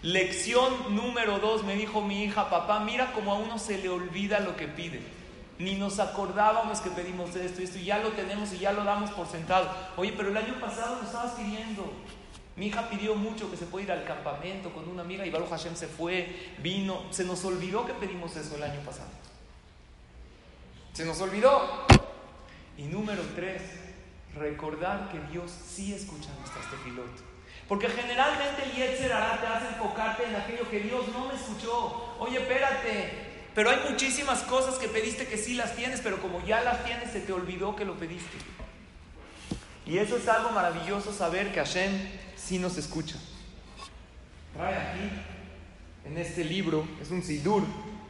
Lección 0.01 0.95
número 0.95 1.39
dos, 1.39 1.63
me 1.63 1.75
dijo 1.75 2.01
mi 2.01 2.23
hija, 2.23 2.49
papá, 2.49 2.79
mira 2.79 3.13
cómo 3.13 3.33
a 3.33 3.35
uno 3.35 3.57
se 3.57 3.79
le 3.79 3.89
olvida 3.89 4.39
lo 4.39 4.55
que 4.55 4.67
pide. 4.67 5.01
Ni 5.59 5.73
nos 5.73 5.99
acordábamos 5.99 6.81
que 6.81 6.91
pedimos 6.91 7.35
esto 7.35 7.61
y 7.61 7.63
esto, 7.63 7.79
y 7.79 7.85
ya 7.85 7.97
lo 7.97 8.09
tenemos 8.09 8.53
y 8.53 8.59
ya 8.59 8.73
lo 8.73 8.83
damos 8.83 9.09
por 9.11 9.27
sentado. 9.27 9.69
Oye, 9.95 10.13
pero 10.15 10.29
el 10.29 10.37
año 10.37 10.59
pasado 10.59 10.97
lo 10.97 11.07
estabas 11.07 11.33
pidiendo. 11.33 11.91
Mi 12.55 12.67
hija 12.67 12.89
pidió 12.89 13.15
mucho 13.15 13.49
que 13.49 13.57
se 13.57 13.65
pueda 13.65 13.85
ir 13.85 13.91
al 13.91 14.03
campamento 14.03 14.71
con 14.71 14.87
una 14.87 15.01
amiga 15.01 15.25
y 15.25 15.29
Baruch 15.29 15.49
Hashem 15.49 15.75
se 15.75 15.87
fue, 15.87 16.53
vino. 16.59 17.03
Se 17.11 17.23
nos 17.23 17.43
olvidó 17.45 17.85
que 17.85 17.93
pedimos 17.93 18.35
eso 18.35 18.55
el 18.55 18.63
año 18.63 18.79
pasado. 18.81 19.09
Se 20.97 21.05
nos 21.05 21.21
olvidó. 21.21 21.85
Y 22.75 22.85
número 22.85 23.21
tres, 23.35 23.61
recordar 24.35 25.11
que 25.11 25.19
Dios 25.31 25.51
sí 25.51 25.93
escucha 25.93 26.29
nuestras 26.39 26.67
tefilotas. 26.71 27.21
Porque 27.67 27.87
generalmente 27.87 28.63
el 28.63 28.71
Yetzer 28.71 29.13
hará 29.13 29.39
te 29.39 29.45
hace 29.45 29.67
enfocarte 29.75 30.25
en 30.25 30.35
aquello 30.35 30.67
que 30.67 30.79
Dios 30.79 31.07
no 31.09 31.27
me 31.27 31.35
escuchó. 31.35 32.15
Oye, 32.17 32.39
espérate. 32.39 33.11
Pero 33.53 33.69
hay 33.69 33.77
muchísimas 33.87 34.39
cosas 34.41 34.79
que 34.79 34.87
pediste 34.87 35.27
que 35.27 35.37
sí 35.37 35.53
las 35.53 35.75
tienes, 35.75 36.01
pero 36.01 36.19
como 36.19 36.43
ya 36.47 36.61
las 36.61 36.83
tienes, 36.83 37.11
se 37.11 37.21
te 37.21 37.31
olvidó 37.31 37.75
que 37.75 37.85
lo 37.85 37.93
pediste. 37.93 38.37
Y 39.85 39.99
eso 39.99 40.17
es 40.17 40.27
algo 40.27 40.49
maravilloso 40.49 41.13
saber 41.13 41.53
que 41.53 41.59
Hashem 41.59 41.91
sí 42.35 42.57
nos 42.57 42.75
escucha. 42.75 43.17
Trae 44.55 44.75
aquí, 44.75 45.11
en 46.05 46.17
este 46.17 46.43
libro, 46.43 46.87
es 46.99 47.11
un 47.11 47.21
Sidur, 47.21 47.61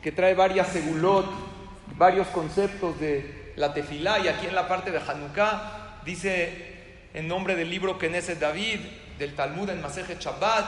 que 0.01 0.13
trae 0.13 0.35
varias 0.35 0.69
segulot, 0.69 1.46
varios 1.95 2.27
conceptos 2.27 2.99
de 2.99 3.53
la 3.55 3.73
tefilá, 3.73 4.19
y 4.19 4.27
aquí 4.27 4.47
en 4.47 4.55
la 4.55 4.67
parte 4.67 4.91
de 4.91 4.99
Hanukkah 4.99 6.01
dice 6.05 7.09
en 7.13 7.27
nombre 7.27 7.55
del 7.55 7.69
libro 7.69 7.97
Knesset 7.97 8.39
David, 8.39 8.79
del 9.17 9.35
Talmud 9.35 9.69
en 9.69 9.81
Maseje 9.81 10.17
Shabbat, 10.19 10.65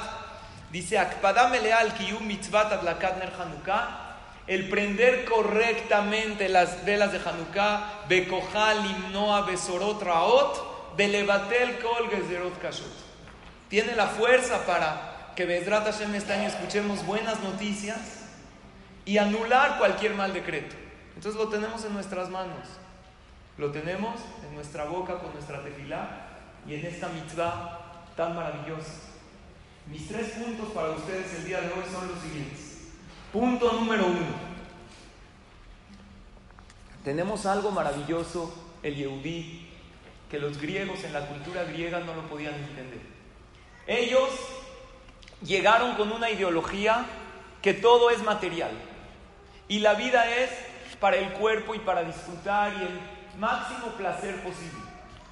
dice, 0.71 0.97
Akpadame 0.97 1.59
leal 1.59 1.93
kiyum 1.93 2.25
mitzvat 2.25 2.71
adlakat 2.71 3.19
ner 3.19 3.31
Hanukkah, 3.37 4.05
el 4.47 4.67
prender 4.67 5.25
correctamente 5.25 6.49
las 6.49 6.83
velas 6.83 7.11
de 7.11 7.19
Hanukkah, 7.19 8.05
Bekohal 8.09 8.83
imnoa 8.85 9.41
besorot 9.45 10.01
raot, 10.01 10.97
Belebatel 10.97 11.77
Kol 11.79 12.09
Gezerot 12.09 12.59
Kashot. 12.59 12.91
Tiene 13.69 13.95
la 13.95 14.07
fuerza 14.07 14.65
para 14.65 15.33
que 15.35 15.45
Bezrat 15.45 15.85
Hashem 15.85 16.15
este 16.15 16.33
año 16.33 16.47
escuchemos 16.47 17.05
buenas 17.05 17.39
noticias 17.41 18.25
y 19.05 19.19
anular 19.19 19.77
cualquier 19.77 20.15
mal 20.15 20.33
decreto. 20.33 20.75
Entonces 21.19 21.37
lo 21.37 21.49
tenemos 21.49 21.83
en 21.83 21.93
nuestras 21.93 22.29
manos. 22.29 22.65
Lo 23.57 23.71
tenemos 23.71 24.21
en 24.47 24.55
nuestra 24.55 24.85
boca 24.85 25.19
con 25.19 25.33
nuestra 25.33 25.61
tefilá 25.61 26.29
y 26.65 26.75
en 26.75 26.85
esta 26.85 27.09
mitzvah 27.09 28.05
tan 28.15 28.37
maravillosa. 28.37 28.93
Mis 29.87 30.07
tres 30.07 30.29
puntos 30.29 30.69
para 30.69 30.91
ustedes 30.91 31.33
el 31.33 31.43
día 31.43 31.59
de 31.59 31.73
hoy 31.73 31.83
son 31.91 32.07
los 32.07 32.21
siguientes. 32.21 32.87
Punto 33.33 33.73
número 33.73 34.05
uno. 34.05 34.27
Tenemos 37.03 37.45
algo 37.45 37.71
maravilloso, 37.71 38.53
el 38.81 38.95
Yehudí, 38.95 39.67
que 40.31 40.39
los 40.39 40.57
griegos 40.57 41.03
en 41.03 41.11
la 41.11 41.27
cultura 41.27 41.65
griega 41.65 41.99
no 41.99 42.13
lo 42.13 42.29
podían 42.29 42.53
entender. 42.53 43.01
Ellos 43.87 44.29
llegaron 45.43 45.95
con 45.95 46.13
una 46.13 46.29
ideología 46.29 47.05
que 47.61 47.73
todo 47.73 48.09
es 48.09 48.23
material 48.23 48.71
y 49.67 49.79
la 49.79 49.95
vida 49.95 50.33
es 50.33 50.68
para 50.99 51.17
el 51.17 51.31
cuerpo 51.33 51.75
y 51.75 51.79
para 51.79 52.03
disfrutar 52.03 52.73
y 52.73 52.83
el 52.83 53.39
máximo 53.39 53.87
placer 53.97 54.41
posible. 54.43 54.79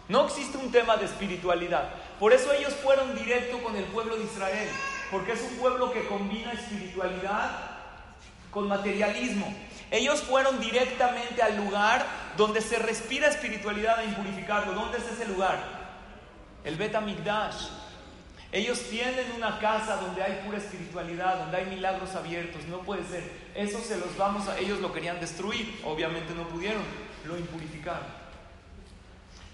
No 0.08 0.26
existe 0.26 0.58
un 0.58 0.72
tema 0.72 0.96
de 0.96 1.06
espiritualidad. 1.06 1.90
Por 2.20 2.34
eso 2.34 2.54
ellos 2.54 2.74
fueron 2.76 3.16
directo 3.16 3.62
con 3.62 3.76
el 3.76 3.84
pueblo 3.86 4.16
de 4.16 4.24
Israel, 4.24 4.70
porque 5.12 5.34
es 5.34 5.42
un 5.42 5.58
pueblo 5.58 5.92
que 5.92 6.08
combina 6.08 6.54
espiritualidad 6.54 7.52
con 8.52 8.68
materialismo. 8.68 9.54
Ellos 9.92 10.22
fueron 10.22 10.60
directamente 10.60 11.42
al 11.42 11.58
lugar 11.58 12.06
donde 12.38 12.62
se 12.62 12.80
respira 12.80 13.28
espiritualidad 13.28 14.02
e 14.02 14.06
impurificarlo. 14.06 14.74
¿Dónde 14.74 14.98
es 14.98 15.06
ese 15.06 15.26
lugar? 15.28 15.58
El 16.64 16.76
Bet. 16.76 16.96
Ellos 18.52 18.82
tienen 18.90 19.32
una 19.36 19.60
casa 19.60 19.98
donde 19.98 20.24
hay 20.24 20.42
pura 20.46 20.58
espiritualidad, 20.58 21.38
donde 21.38 21.58
hay 21.58 21.66
milagros 21.66 22.16
abiertos. 22.16 22.64
No 22.66 22.80
puede 22.80 23.04
ser. 23.04 23.24
Eso 23.54 23.80
se 23.82 23.98
los 23.98 24.16
vamos 24.18 24.48
a. 24.48 24.58
Ellos 24.58 24.80
lo 24.80 24.94
querían 24.94 25.20
destruir. 25.20 25.82
Obviamente 25.84 26.34
no 26.34 26.48
pudieron. 26.48 26.84
Lo 27.26 27.38
impurificaron. 27.38 28.28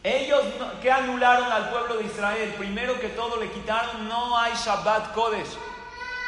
Ellos 0.04 0.42
que 0.82 0.92
anularon 0.92 1.50
al 1.52 1.70
pueblo 1.70 1.98
de 1.98 2.06
Israel, 2.06 2.54
primero 2.58 3.00
que 3.00 3.08
todo 3.10 3.38
le 3.38 3.50
quitaron, 3.50 4.10
no 4.10 4.38
hay 4.38 4.52
Shabbat 4.54 5.14
Kodesh. 5.14 5.58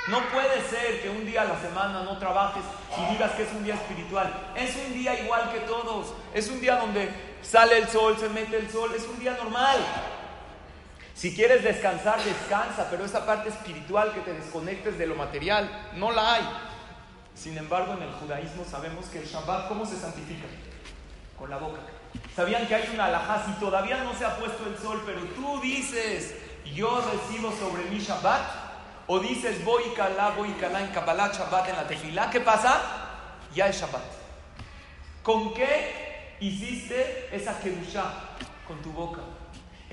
No 0.07 0.21
puede 0.29 0.61
ser 0.69 1.01
que 1.01 1.09
un 1.09 1.25
día 1.25 1.41
a 1.41 1.45
la 1.45 1.59
semana 1.59 2.03
no 2.03 2.17
trabajes 2.17 2.63
y 2.97 3.11
digas 3.11 3.31
que 3.31 3.43
es 3.43 3.51
un 3.51 3.63
día 3.63 3.73
espiritual. 3.73 4.31
Es 4.55 4.75
un 4.75 4.93
día 4.93 5.19
igual 5.19 5.51
que 5.51 5.59
todos. 5.61 6.13
Es 6.33 6.47
un 6.47 6.61
día 6.61 6.77
donde 6.77 7.09
sale 7.41 7.79
el 7.79 7.89
sol, 7.89 8.15
se 8.17 8.29
mete 8.29 8.57
el 8.57 8.69
sol. 8.69 8.93
Es 8.95 9.03
un 9.07 9.19
día 9.19 9.35
normal. 9.35 9.77
Si 11.15 11.33
quieres 11.33 11.63
descansar, 11.63 12.21
descansa, 12.21 12.87
pero 12.89 13.05
esa 13.05 13.25
parte 13.25 13.47
espiritual 13.47 14.13
que 14.13 14.19
te 14.19 14.33
desconectes 14.33 14.97
de 14.97 15.07
lo 15.07 15.15
material, 15.15 15.69
no 15.95 16.11
la 16.11 16.33
hay. 16.33 16.43
Sin 17.33 17.57
embargo, 17.57 17.93
en 17.93 18.03
el 18.03 18.11
judaísmo 18.11 18.65
sabemos 18.69 19.05
que 19.05 19.19
el 19.19 19.25
Shabbat, 19.25 19.69
¿cómo 19.69 19.85
se 19.85 19.97
santifica? 19.97 20.45
Con 21.39 21.49
la 21.49 21.57
boca. 21.57 21.79
Sabían 22.35 22.67
que 22.67 22.75
hay 22.75 22.89
una 22.93 23.05
alajá, 23.05 23.45
si 23.45 23.53
todavía 23.61 24.03
no 24.03 24.13
se 24.13 24.25
ha 24.25 24.35
puesto 24.35 24.67
el 24.67 24.77
sol, 24.77 25.03
pero 25.05 25.21
tú 25.21 25.61
dices, 25.61 26.35
yo 26.73 27.01
recibo 27.01 27.49
sobre 27.53 27.85
mi 27.85 27.99
Shabbat, 27.99 28.41
o 29.07 29.19
dices 29.19 29.63
voy 29.63 29.83
calá, 29.95 30.31
voy 30.31 30.51
calá 30.59 30.81
en 30.81 30.87
Kabbalah 30.87 31.31
Shabbat 31.31 31.69
en 31.69 31.75
la 31.77 31.87
tefilá, 31.87 32.29
¿qué 32.29 32.41
pasa? 32.41 32.81
Ya 33.53 33.67
es 33.67 33.79
Shabbat. 33.79 34.03
¿Con 35.23 35.53
qué 35.53 36.35
hiciste 36.41 37.29
esa 37.31 37.57
kedushá? 37.59 38.11
Con 38.67 38.81
tu 38.81 38.91
boca. 38.91 39.21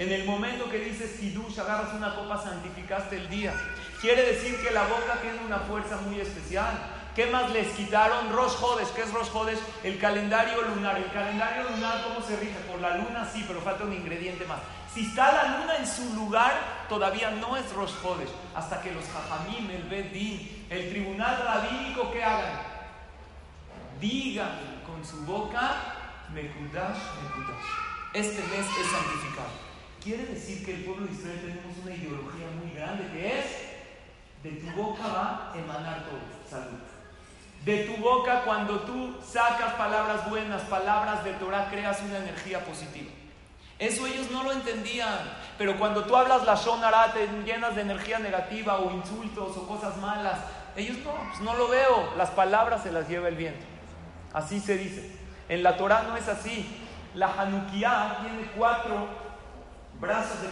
En 0.02 0.10
el 0.10 0.24
momento 0.24 0.68
que 0.68 0.80
dices 0.80 1.12
Kiddush, 1.20 1.60
agarras 1.60 1.94
una 1.94 2.16
copa, 2.16 2.36
santificaste 2.42 3.18
el 3.18 3.28
día. 3.30 3.54
Quiere 4.00 4.32
decir 4.32 4.60
que 4.60 4.72
la 4.72 4.82
boca 4.82 5.20
tiene 5.22 5.38
una 5.46 5.60
fuerza 5.60 5.96
muy 5.98 6.18
especial. 6.18 6.76
¿Qué 7.14 7.26
más 7.26 7.52
les 7.52 7.68
quitaron? 7.74 8.32
Rosh 8.32 8.54
Hodesh. 8.60 8.88
¿Qué 8.96 9.02
es 9.02 9.12
Rosh 9.12 9.28
Hodesh? 9.32 9.60
El 9.84 10.00
calendario 10.00 10.60
lunar. 10.62 10.96
¿El 10.96 11.08
calendario 11.12 11.70
lunar 11.70 12.02
cómo 12.02 12.26
se 12.26 12.34
rige? 12.34 12.58
Por 12.68 12.80
la 12.80 12.96
luna, 12.96 13.30
sí, 13.32 13.44
pero 13.46 13.60
falta 13.60 13.84
un 13.84 13.92
ingrediente 13.92 14.44
más. 14.44 14.58
Si 14.92 15.06
está 15.06 15.30
la 15.30 15.58
luna 15.58 15.76
en 15.76 15.86
su 15.86 16.12
lugar, 16.16 16.52
todavía 16.88 17.30
no 17.30 17.56
es 17.56 17.72
Rosh 17.72 17.94
Hodesh. 18.02 18.30
Hasta 18.56 18.82
que 18.82 18.90
los 18.90 19.04
Jajamim, 19.04 19.70
el 19.70 19.84
Bedín, 19.84 20.66
el 20.68 20.90
tribunal 20.90 21.44
rabínico, 21.44 22.10
¿qué 22.10 22.24
hagan? 22.24 22.60
Digan 24.00 24.82
con 24.84 25.04
su 25.06 25.24
boca, 25.24 25.76
Mekudash, 26.34 26.98
Mekudash. 27.22 27.66
Este 28.14 28.42
mes 28.48 28.66
es 28.66 28.90
santificado. 28.90 29.71
Quiere 30.02 30.26
decir 30.26 30.64
que 30.64 30.74
el 30.74 30.84
pueblo 30.84 31.06
de 31.06 31.12
Israel 31.12 31.40
tenemos 31.40 31.78
una 31.84 31.94
ideología 31.94 32.46
muy 32.60 32.74
grande 32.74 33.06
que 33.12 33.38
es, 33.38 33.46
de 34.42 34.50
tu 34.50 34.76
boca 34.76 35.06
va 35.06 35.52
a 35.54 35.58
emanar 35.58 36.04
todo. 36.06 36.18
Salud. 36.50 36.78
De 37.64 37.84
tu 37.84 37.96
boca, 38.02 38.42
cuando 38.44 38.80
tú 38.80 39.14
sacas 39.24 39.74
palabras 39.74 40.28
buenas, 40.28 40.62
palabras 40.62 41.22
de 41.22 41.32
Torah, 41.34 41.68
creas 41.70 42.00
una 42.02 42.18
energía 42.18 42.64
positiva. 42.64 43.10
Eso 43.78 44.04
ellos 44.06 44.28
no 44.32 44.42
lo 44.42 44.50
entendían. 44.50 45.20
Pero 45.56 45.78
cuando 45.78 46.04
tú 46.04 46.16
hablas 46.16 46.44
la 46.44 46.56
Shonara, 46.56 47.12
te 47.12 47.28
llenas 47.44 47.76
de 47.76 47.82
energía 47.82 48.18
negativa 48.18 48.80
o 48.80 48.90
insultos 48.90 49.56
o 49.56 49.68
cosas 49.68 49.96
malas. 49.98 50.40
Ellos 50.74 50.98
no, 51.04 51.12
pues 51.12 51.40
no 51.40 51.54
lo 51.54 51.68
veo. 51.68 52.14
Las 52.16 52.30
palabras 52.30 52.82
se 52.82 52.90
las 52.90 53.08
lleva 53.08 53.28
el 53.28 53.36
viento. 53.36 53.64
Así 54.32 54.58
se 54.58 54.76
dice. 54.76 55.16
En 55.48 55.62
la 55.62 55.76
Torah 55.76 56.02
no 56.08 56.16
es 56.16 56.26
así. 56.26 56.66
La 57.14 57.32
Hanukkah 57.32 58.18
tiene 58.22 58.50
cuatro 58.56 59.21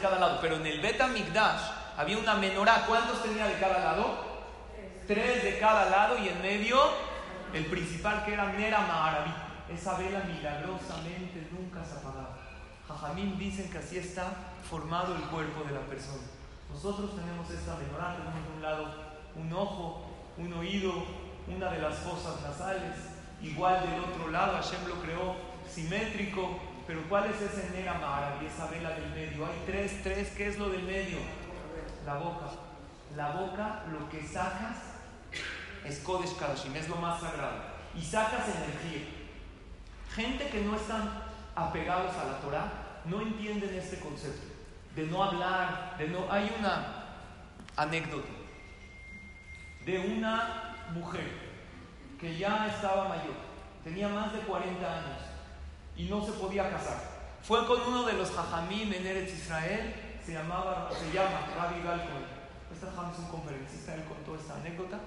cada 0.00 0.18
lado. 0.18 0.38
Pero 0.40 0.56
en 0.56 0.66
el 0.66 0.80
Bet 0.80 1.02
Migdash 1.08 1.60
había 1.96 2.18
una 2.18 2.34
menorá. 2.34 2.86
¿Cuántos 2.86 3.22
tenía 3.22 3.46
de 3.46 3.58
cada 3.58 3.78
lado? 3.78 4.30
Tres 5.06 5.42
de 5.42 5.58
cada 5.58 5.90
lado 5.90 6.18
y 6.18 6.28
en 6.28 6.40
medio 6.42 6.78
el 7.52 7.66
principal 7.66 8.24
que 8.24 8.34
era 8.34 8.52
Nera 8.52 8.80
Maharabi. 8.80 9.32
Esa 9.72 9.96
vela 9.96 10.20
milagrosamente 10.20 11.48
nunca 11.52 11.84
se 11.84 11.94
apagaba. 11.94 12.36
Jajamín 12.88 13.38
dicen 13.38 13.70
que 13.70 13.78
así 13.78 13.98
está 13.98 14.24
formado 14.68 15.14
el 15.14 15.22
cuerpo 15.22 15.62
de 15.64 15.74
la 15.74 15.80
persona. 15.80 16.22
Nosotros 16.72 17.14
tenemos 17.16 17.48
esta 17.50 17.76
menorá, 17.76 18.16
tenemos 18.16 18.48
de 18.48 18.54
un 18.56 18.62
lado 18.62 19.10
un 19.36 19.52
ojo, 19.52 20.06
un 20.38 20.52
oído, 20.54 20.92
una 21.48 21.70
de 21.70 21.80
las 21.80 21.96
fosas 21.96 22.40
nasales, 22.42 22.96
igual 23.42 23.80
del 23.88 24.00
otro 24.00 24.30
lado, 24.30 24.54
Hashem 24.54 24.86
lo 24.88 24.94
creó 25.02 25.36
simétrico, 25.68 26.58
pero 26.90 27.02
¿cuál 27.08 27.30
es 27.30 27.40
ese 27.40 27.70
Nera 27.70 27.94
Maharabi, 27.94 28.46
esa 28.46 28.66
vela 28.66 28.90
del 28.90 29.10
medio? 29.10 29.46
Hay 29.46 29.62
tres, 29.64 30.02
tres, 30.02 30.30
¿qué 30.36 30.48
es 30.48 30.58
lo 30.58 30.70
del 30.70 30.82
medio? 30.82 31.18
La 32.04 32.14
boca. 32.14 32.46
La 33.14 33.30
boca, 33.30 33.84
lo 33.92 34.08
que 34.08 34.26
sacas 34.26 34.76
es 35.84 36.00
Kodesh 36.00 36.36
Kadashim, 36.36 36.74
es 36.74 36.88
lo 36.88 36.96
más 36.96 37.20
sagrado. 37.20 37.62
Y 37.94 38.02
sacas 38.02 38.48
energía. 38.48 39.06
Gente 40.16 40.48
que 40.48 40.62
no 40.62 40.74
están 40.74 41.22
apegados 41.54 42.12
a 42.16 42.24
la 42.24 42.40
Torah 42.40 42.72
no 43.04 43.20
entienden 43.20 43.72
este 43.72 44.00
concepto 44.00 44.52
de 44.96 45.06
no 45.06 45.22
hablar, 45.22 45.94
de 45.96 46.08
no. 46.08 46.26
Hay 46.28 46.52
una 46.58 47.04
anécdota 47.76 48.32
de 49.86 49.96
una 49.96 50.74
mujer 50.92 51.30
que 52.20 52.36
ya 52.36 52.66
estaba 52.66 53.08
mayor, 53.10 53.36
tenía 53.84 54.08
más 54.08 54.32
de 54.32 54.40
40 54.40 54.84
años 54.84 55.29
y 56.00 56.08
no 56.08 56.24
se 56.24 56.32
podía 56.32 56.70
casar. 56.70 56.98
Fue 57.42 57.66
con 57.66 57.80
uno 57.82 58.04
de 58.04 58.14
los 58.14 58.30
jajamim 58.30 58.92
en 58.92 59.06
Eretz 59.06 59.34
Israel, 59.34 59.94
se, 60.24 60.32
llamaba, 60.32 60.90
se 60.98 61.12
llama 61.12 61.46
Rabbi 61.56 61.82
Galkon. 61.82 62.24
Este 62.72 62.86
jajam 62.86 63.12
es 63.12 63.18
un 63.18 63.28
conferencista, 63.28 63.94
él 63.94 64.04
contó 64.04 64.34
esta 64.34 64.54
anécdota 64.54 64.98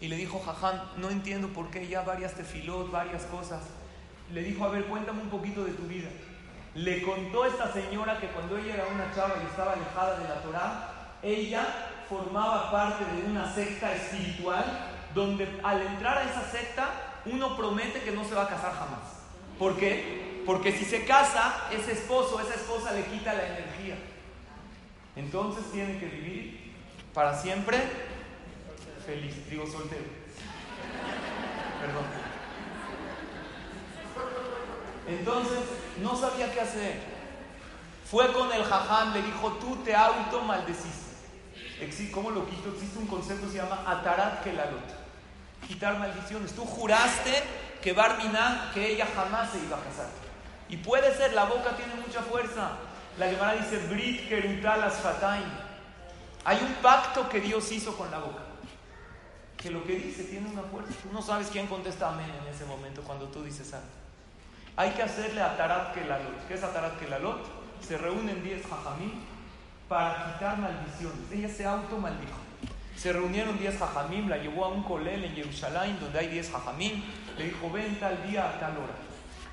y 0.00 0.06
le 0.06 0.16
dijo, 0.16 0.40
jajam, 0.40 0.78
no 0.98 1.10
entiendo 1.10 1.48
por 1.48 1.70
qué 1.70 1.88
ya 1.88 2.02
varias 2.02 2.34
tefilot, 2.34 2.90
varias 2.90 3.24
cosas. 3.24 3.62
Le 4.32 4.42
dijo, 4.42 4.64
a 4.64 4.68
ver, 4.68 4.84
cuéntame 4.84 5.22
un 5.22 5.30
poquito 5.30 5.64
de 5.64 5.72
tu 5.72 5.82
vida. 5.84 6.08
Le 6.74 7.02
contó 7.02 7.44
esta 7.44 7.72
señora 7.72 8.20
que 8.20 8.28
cuando 8.28 8.58
ella 8.58 8.74
era 8.74 8.86
una 8.86 9.12
chava 9.12 9.34
y 9.42 9.46
estaba 9.46 9.72
alejada 9.72 10.18
de 10.20 10.28
la 10.28 10.42
Torah, 10.42 11.18
ella 11.22 11.66
formaba 12.08 12.70
parte 12.70 13.04
de 13.04 13.28
una 13.28 13.52
secta 13.52 13.92
espiritual 13.92 14.64
donde 15.14 15.48
al 15.64 15.82
entrar 15.82 16.18
a 16.18 16.30
esa 16.30 16.48
secta 16.48 16.90
uno 17.26 17.56
promete 17.56 18.00
que 18.02 18.12
no 18.12 18.24
se 18.24 18.36
va 18.36 18.44
a 18.44 18.48
casar 18.48 18.72
jamás. 18.72 19.18
¿Por 19.58 19.76
qué? 19.76 20.27
Porque 20.48 20.72
si 20.72 20.86
se 20.86 21.04
casa, 21.04 21.68
ese 21.70 21.92
esposo, 21.92 22.40
esa 22.40 22.54
esposa 22.54 22.94
le 22.94 23.04
quita 23.04 23.34
la 23.34 23.48
energía. 23.48 23.98
Entonces 25.14 25.70
tiene 25.70 25.98
que 25.98 26.06
vivir 26.06 26.72
para 27.12 27.38
siempre 27.38 27.78
feliz, 29.04 29.46
digo 29.50 29.66
soltero. 29.66 30.04
Perdón. 31.82 32.04
Entonces, 35.06 35.58
no 36.00 36.16
sabía 36.16 36.50
qué 36.50 36.62
hacer. 36.62 36.98
Fue 38.10 38.32
con 38.32 38.50
el 38.50 38.64
jaján, 38.64 39.12
le 39.12 39.20
dijo, 39.20 39.52
tú 39.60 39.76
te 39.84 39.94
auto 39.94 40.40
maldeciste. 40.40 42.10
¿Cómo 42.10 42.30
lo 42.30 42.48
quito? 42.48 42.70
Existe 42.70 42.98
un 42.98 43.06
concepto 43.06 43.44
que 43.44 43.52
se 43.52 43.58
llama 43.58 43.84
atarat 43.86 44.42
kelalot. 44.42 44.96
Quitar 45.66 45.98
maldiciones. 45.98 46.54
Tú 46.54 46.64
juraste 46.64 47.42
que 47.82 47.92
Barminan, 47.92 48.70
que 48.72 48.92
ella 48.92 49.06
jamás 49.14 49.50
se 49.50 49.58
iba 49.58 49.76
a 49.76 49.80
casar. 49.82 50.27
Y 50.68 50.76
puede 50.76 51.14
ser, 51.16 51.32
la 51.32 51.44
boca 51.44 51.76
tiene 51.76 51.94
mucha 51.94 52.20
fuerza. 52.22 52.72
La 53.18 53.26
Gemara 53.26 53.54
dice, 53.54 53.78
Brit 53.88 54.28
Kerutalas 54.28 54.94
Fataim. 55.00 55.48
Hay 56.44 56.58
un 56.62 56.74
pacto 56.82 57.28
que 57.28 57.40
Dios 57.40 57.70
hizo 57.72 57.96
con 57.96 58.10
la 58.10 58.18
boca. 58.18 58.42
Que 59.56 59.70
lo 59.70 59.84
que 59.84 59.96
dice 59.96 60.24
tiene 60.24 60.48
una 60.48 60.62
fuerza. 60.62 60.92
Tú 61.02 61.12
no 61.12 61.20
sabes 61.20 61.48
quién 61.50 61.66
contesta 61.66 62.10
amén 62.10 62.30
en 62.42 62.54
ese 62.54 62.64
momento 62.64 63.02
cuando 63.02 63.26
tú 63.26 63.42
dices 63.42 63.72
algo. 63.74 63.86
Hay 64.76 64.90
que 64.92 65.02
hacerle 65.02 65.42
a 65.42 65.56
Tarat 65.56 65.94
Kelalot. 65.94 66.46
¿Qué 66.46 66.54
es 66.54 66.62
Atarat 66.62 66.98
Kelalot? 67.00 67.44
Se 67.80 67.98
reúnen 67.98 68.42
10 68.44 68.64
jajamim 68.66 69.12
para 69.88 70.32
quitar 70.32 70.58
maldiciones. 70.58 71.32
Ella 71.32 71.48
se 71.48 71.66
auto-maldijo. 71.66 72.38
Se 72.96 73.12
reunieron 73.12 73.58
10 73.58 73.78
jajamim, 73.78 74.28
la 74.28 74.38
llevó 74.38 74.64
a 74.64 74.68
un 74.68 74.82
colel 74.84 75.24
en 75.24 75.34
Jerusalén 75.34 75.98
donde 76.00 76.18
hay 76.18 76.28
10 76.28 76.52
jajamim. 76.52 77.02
Le 77.36 77.44
dijo, 77.44 77.70
ven 77.70 77.98
tal 77.98 78.28
día 78.28 78.48
a 78.48 78.60
tal 78.60 78.72
hora. 78.78 78.94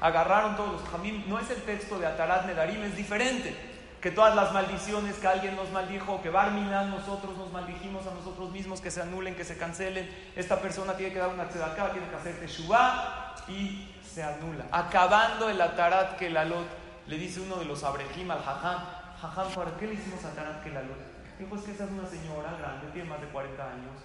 Agarraron 0.06 0.56
todos 0.56 0.74
los 0.74 0.84
jajamim. 0.84 1.24
No 1.28 1.40
es 1.40 1.50
el 1.50 1.64
texto 1.64 1.98
de 1.98 2.06
Atarat 2.06 2.46
Nedarim, 2.46 2.84
es 2.84 2.96
diferente. 2.96 3.56
Que 4.00 4.12
todas 4.12 4.36
las 4.36 4.54
maldiciones 4.54 5.16
que 5.16 5.26
alguien 5.26 5.56
nos 5.56 5.72
maldijo, 5.72 6.22
que 6.22 6.30
Barminan 6.30 6.92
nosotros 6.92 7.36
nos 7.36 7.52
maldijimos 7.52 8.06
a 8.06 8.14
nosotros 8.14 8.52
mismos, 8.52 8.82
que 8.82 8.92
se 8.92 9.02
anulen, 9.02 9.34
que 9.34 9.44
se 9.44 9.58
cancelen. 9.58 10.08
Esta 10.36 10.62
persona 10.62 10.96
tiene 10.96 11.12
que 11.12 11.18
dar 11.18 11.30
una 11.30 11.50
tzedaká, 11.50 11.92
tiene 11.92 12.08
que 12.08 12.16
hacer 12.18 12.40
teshuvah 12.40 13.34
y 13.48 13.92
se 14.04 14.22
anula. 14.22 14.66
Acabando 14.72 15.50
el 15.50 15.60
atarat 15.60 16.18
que 16.18 16.30
la 16.30 16.46
lot, 16.46 16.68
le 17.08 17.18
dice 17.18 17.40
uno 17.40 17.56
de 17.56 17.66
los 17.66 17.84
abrejim 17.84 18.30
al 18.30 18.44
jajam, 18.44 18.86
jajam, 19.20 19.52
¿para 19.56 19.76
qué 19.78 19.88
le 19.88 19.96
hicimos 19.96 20.24
atarat 20.24 20.64
que 20.64 20.70
la 20.70 20.84
lot? 20.84 21.00
Dijo, 21.40 21.56
es 21.56 21.64
que 21.64 21.72
esa 21.72 21.86
es 21.86 21.90
una 21.90 22.08
señora 22.08 22.56
grande, 22.60 22.92
tiene 22.94 23.10
más 23.10 23.20
de 23.22 23.28
40 23.30 23.64
años. 23.64 24.04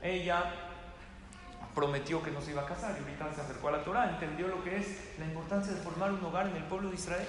Ella 0.00 0.44
prometió 1.74 2.22
que 2.22 2.30
no 2.30 2.40
se 2.40 2.50
iba 2.50 2.62
a 2.62 2.66
casar 2.66 2.94
y 2.98 3.02
ahorita 3.02 3.34
se 3.34 3.40
acercó 3.40 3.68
a 3.68 3.72
la 3.72 3.84
Torah, 3.84 4.10
entendió 4.10 4.48
lo 4.48 4.62
que 4.62 4.76
es 4.76 5.18
la 5.18 5.24
importancia 5.24 5.72
de 5.72 5.80
formar 5.80 6.12
un 6.12 6.24
hogar 6.24 6.46
en 6.46 6.56
el 6.56 6.64
pueblo 6.64 6.90
de 6.90 6.96
Israel. 6.96 7.28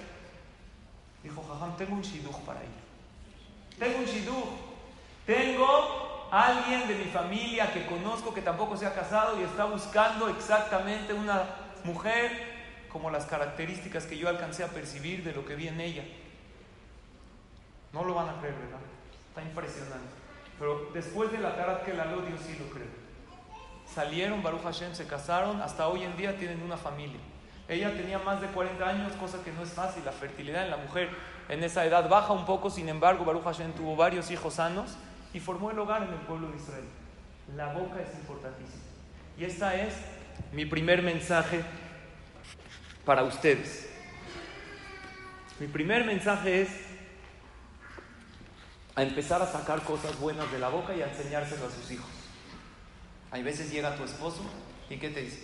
Dijo, 1.24 1.44
jajam, 1.48 1.78
tengo 1.78 1.96
un 1.96 2.02
shidduch 2.02 2.38
para 2.46 2.60
ella. 2.60 2.70
Tengo 3.80 4.00
un 4.00 4.06
shidduch. 4.06 4.46
Tengo 5.26 6.28
alguien 6.32 6.88
de 6.88 6.96
mi 6.96 7.06
familia 7.06 7.72
que 7.72 7.86
conozco 7.86 8.34
que 8.34 8.42
tampoco 8.42 8.76
se 8.76 8.86
ha 8.86 8.94
casado 8.94 9.40
y 9.40 9.44
está 9.44 9.66
buscando 9.66 10.28
exactamente 10.28 11.14
una 11.14 11.44
mujer 11.86 12.54
como 12.92 13.10
las 13.10 13.26
características 13.26 14.06
que 14.06 14.18
yo 14.18 14.28
alcancé 14.28 14.64
a 14.64 14.68
percibir 14.68 15.24
de 15.24 15.34
lo 15.34 15.46
que 15.46 15.56
vi 15.56 15.70
en 15.70 15.80
ella. 15.80 16.04
No 17.94 18.04
lo 18.04 18.14
van 18.14 18.30
a 18.30 18.40
creer, 18.40 18.56
¿verdad? 18.56 18.80
Está 19.30 19.42
impresionante. 19.42 20.14
Pero 20.60 20.90
después 20.94 21.32
de 21.32 21.38
la 21.38 21.56
cara 21.56 21.84
que 21.84 21.94
la 21.94 22.06
lo 22.06 22.22
Dios 22.22 22.40
sí 22.46 22.58
lo 22.60 22.70
creo. 22.70 23.03
Salieron, 23.94 24.42
Baruch 24.42 24.64
Hashem, 24.64 24.96
se 24.96 25.06
casaron, 25.06 25.62
hasta 25.62 25.88
hoy 25.88 26.04
en 26.04 26.18
día 26.18 26.36
tienen 26.38 26.64
una 26.64 26.78
familia. 26.78 27.20
Ella 27.68 27.96
tenía 27.96 28.18
más 28.18 28.42
de 28.42 28.48
40 28.48 28.88
años, 28.88 29.14
cosa 29.14 29.44
que 29.44 29.52
no 29.52 29.62
es 29.62 29.70
fácil. 29.70 30.04
La 30.04 30.12
fertilidad 30.12 30.64
en 30.64 30.72
la 30.72 30.78
mujer 30.78 31.10
en 31.48 31.64
esa 31.64 31.86
edad 31.86 32.10
baja 32.10 32.34
un 32.34 32.46
poco, 32.46 32.70
sin 32.70 32.90
embargo, 32.90 33.24
Baruch 33.24 33.44
Hashem 33.44 33.74
tuvo 33.74 33.96
varios 33.96 34.32
hijos 34.32 34.56
sanos 34.56 34.96
y 35.34 35.40
formó 35.40 35.70
el 35.70 35.78
hogar 35.78 36.04
en 36.04 36.10
el 36.10 36.20
pueblo 36.22 36.50
de 36.50 36.58
Israel. 36.58 36.86
La 37.56 37.72
boca 37.74 38.02
es 38.02 38.14
importantísima. 38.16 38.82
Y 39.38 39.46
esta 39.46 39.76
es 39.76 39.94
mi 40.52 40.66
primer 40.66 41.04
mensaje 41.04 41.62
para 43.06 43.24
ustedes. 43.24 43.90
Mi 45.60 45.68
primer 45.68 46.04
mensaje 46.04 46.64
es 46.64 46.70
a 48.96 49.04
empezar 49.04 49.42
a 49.42 49.48
sacar 49.48 49.82
cosas 49.82 50.20
buenas 50.20 50.52
de 50.52 50.60
la 50.60 50.70
boca 50.70 50.96
y 50.96 51.02
a 51.02 51.08
enseñárselo 51.08 51.68
a 51.68 51.70
sus 51.70 51.92
hijos. 51.92 52.23
Hay 53.34 53.42
veces 53.42 53.72
llega 53.72 53.96
tu 53.96 54.04
esposo 54.04 54.42
y 54.92 54.98
¿qué 54.98 55.10
te 55.10 55.22
dice? 55.22 55.40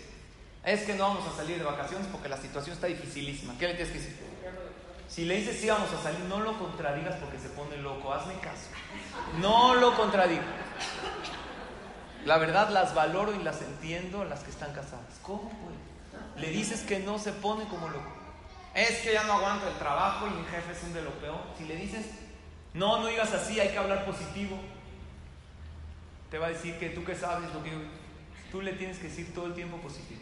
Es 0.64 0.84
que 0.84 0.94
no 0.94 1.08
vamos 1.08 1.28
a 1.28 1.36
salir 1.36 1.58
de 1.58 1.64
vacaciones 1.64 2.08
porque 2.12 2.30
la 2.30 2.38
situación 2.38 2.76
está 2.76 2.86
dificilísima. 2.86 3.58
¿Qué 3.58 3.68
le 3.68 3.74
tienes 3.74 3.92
que 3.92 3.98
decir? 3.98 4.16
Si 5.08 5.26
le 5.26 5.38
dices 5.38 5.60
sí 5.60 5.68
vamos 5.68 5.92
a 5.92 6.04
salir, 6.04 6.20
no 6.26 6.40
lo 6.40 6.60
contradigas 6.60 7.16
porque 7.16 7.40
se 7.40 7.50
pone 7.50 7.78
loco. 7.78 8.14
Hazme 8.14 8.36
caso. 8.36 8.68
No 9.42 9.74
lo 9.74 9.96
contradigas. 9.96 10.46
La 12.26 12.38
verdad 12.38 12.70
las 12.70 12.94
valoro 12.94 13.34
y 13.34 13.42
las 13.42 13.60
entiendo 13.64 14.24
las 14.24 14.42
que 14.42 14.52
están 14.52 14.72
casadas. 14.72 15.20
¿Cómo 15.24 15.50
puede? 15.50 16.40
Le 16.40 16.52
dices 16.52 16.82
que 16.82 17.00
no 17.00 17.18
se 17.18 17.32
pone 17.32 17.68
como 17.70 17.90
loco. 17.90 18.12
Es 18.76 19.00
que 19.00 19.14
ya 19.14 19.24
no 19.24 19.34
aguanto 19.34 19.68
el 19.68 19.74
trabajo 19.80 20.28
y 20.28 20.30
mi 20.30 20.44
jefe 20.46 20.74
es 20.74 20.84
un 20.84 20.94
de 20.94 21.02
lo 21.02 21.12
peor. 21.14 21.42
Si 21.58 21.66
le 21.66 21.76
dices, 21.76 22.06
no, 22.76 23.00
no 23.00 23.08
digas 23.08 23.34
así, 23.34 23.60
hay 23.60 23.70
que 23.70 23.80
hablar 23.80 24.06
positivo. 24.06 24.60
Te 26.30 26.38
va 26.38 26.48
a 26.48 26.50
decir 26.50 26.78
que 26.78 26.90
tú 26.90 27.04
que 27.04 27.16
sabes 27.16 27.54
lo 27.54 27.64
que 27.64 27.72
tú 28.52 28.62
le 28.62 28.74
tienes 28.74 28.98
que 28.98 29.08
decir 29.08 29.34
todo 29.34 29.48
el 29.48 29.54
tiempo 29.54 29.78
positivo. 29.78 30.22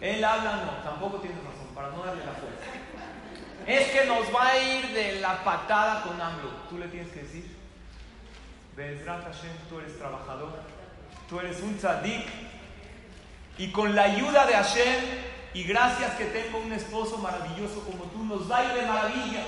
Él 0.00 0.22
habla, 0.24 0.64
no, 0.64 0.72
tampoco 0.88 1.18
tienes 1.18 1.38
razón, 1.38 1.74
para 1.74 1.90
no 1.90 2.04
darle 2.04 2.24
la 2.24 2.32
fuerza. 2.32 2.58
Es 3.66 3.88
que 3.90 4.06
nos 4.06 4.34
va 4.34 4.48
a 4.48 4.58
ir 4.58 4.88
de 4.88 5.20
la 5.20 5.44
patada 5.44 6.02
con 6.02 6.20
AMLO. 6.20 6.50
Tú 6.70 6.78
le 6.78 6.88
tienes 6.88 7.12
que 7.12 7.22
decir, 7.22 7.56
Bezrat 8.76 9.24
Hashem, 9.24 9.56
tú 9.68 9.80
eres 9.80 9.98
trabajador, 9.98 10.60
tú 11.28 11.40
eres 11.40 11.60
un 11.60 11.76
tzadik, 11.76 12.26
y 13.58 13.72
con 13.72 13.94
la 13.94 14.04
ayuda 14.04 14.46
de 14.46 14.54
Hashem, 14.54 15.04
y 15.52 15.64
gracias 15.64 16.14
que 16.14 16.26
tengo 16.26 16.58
un 16.58 16.72
esposo 16.72 17.18
maravilloso 17.18 17.80
como 17.80 18.04
tú, 18.04 18.24
nos 18.24 18.50
va 18.50 18.58
a 18.58 18.64
ir 18.66 18.72
de 18.80 18.86
maravilla. 18.86 19.40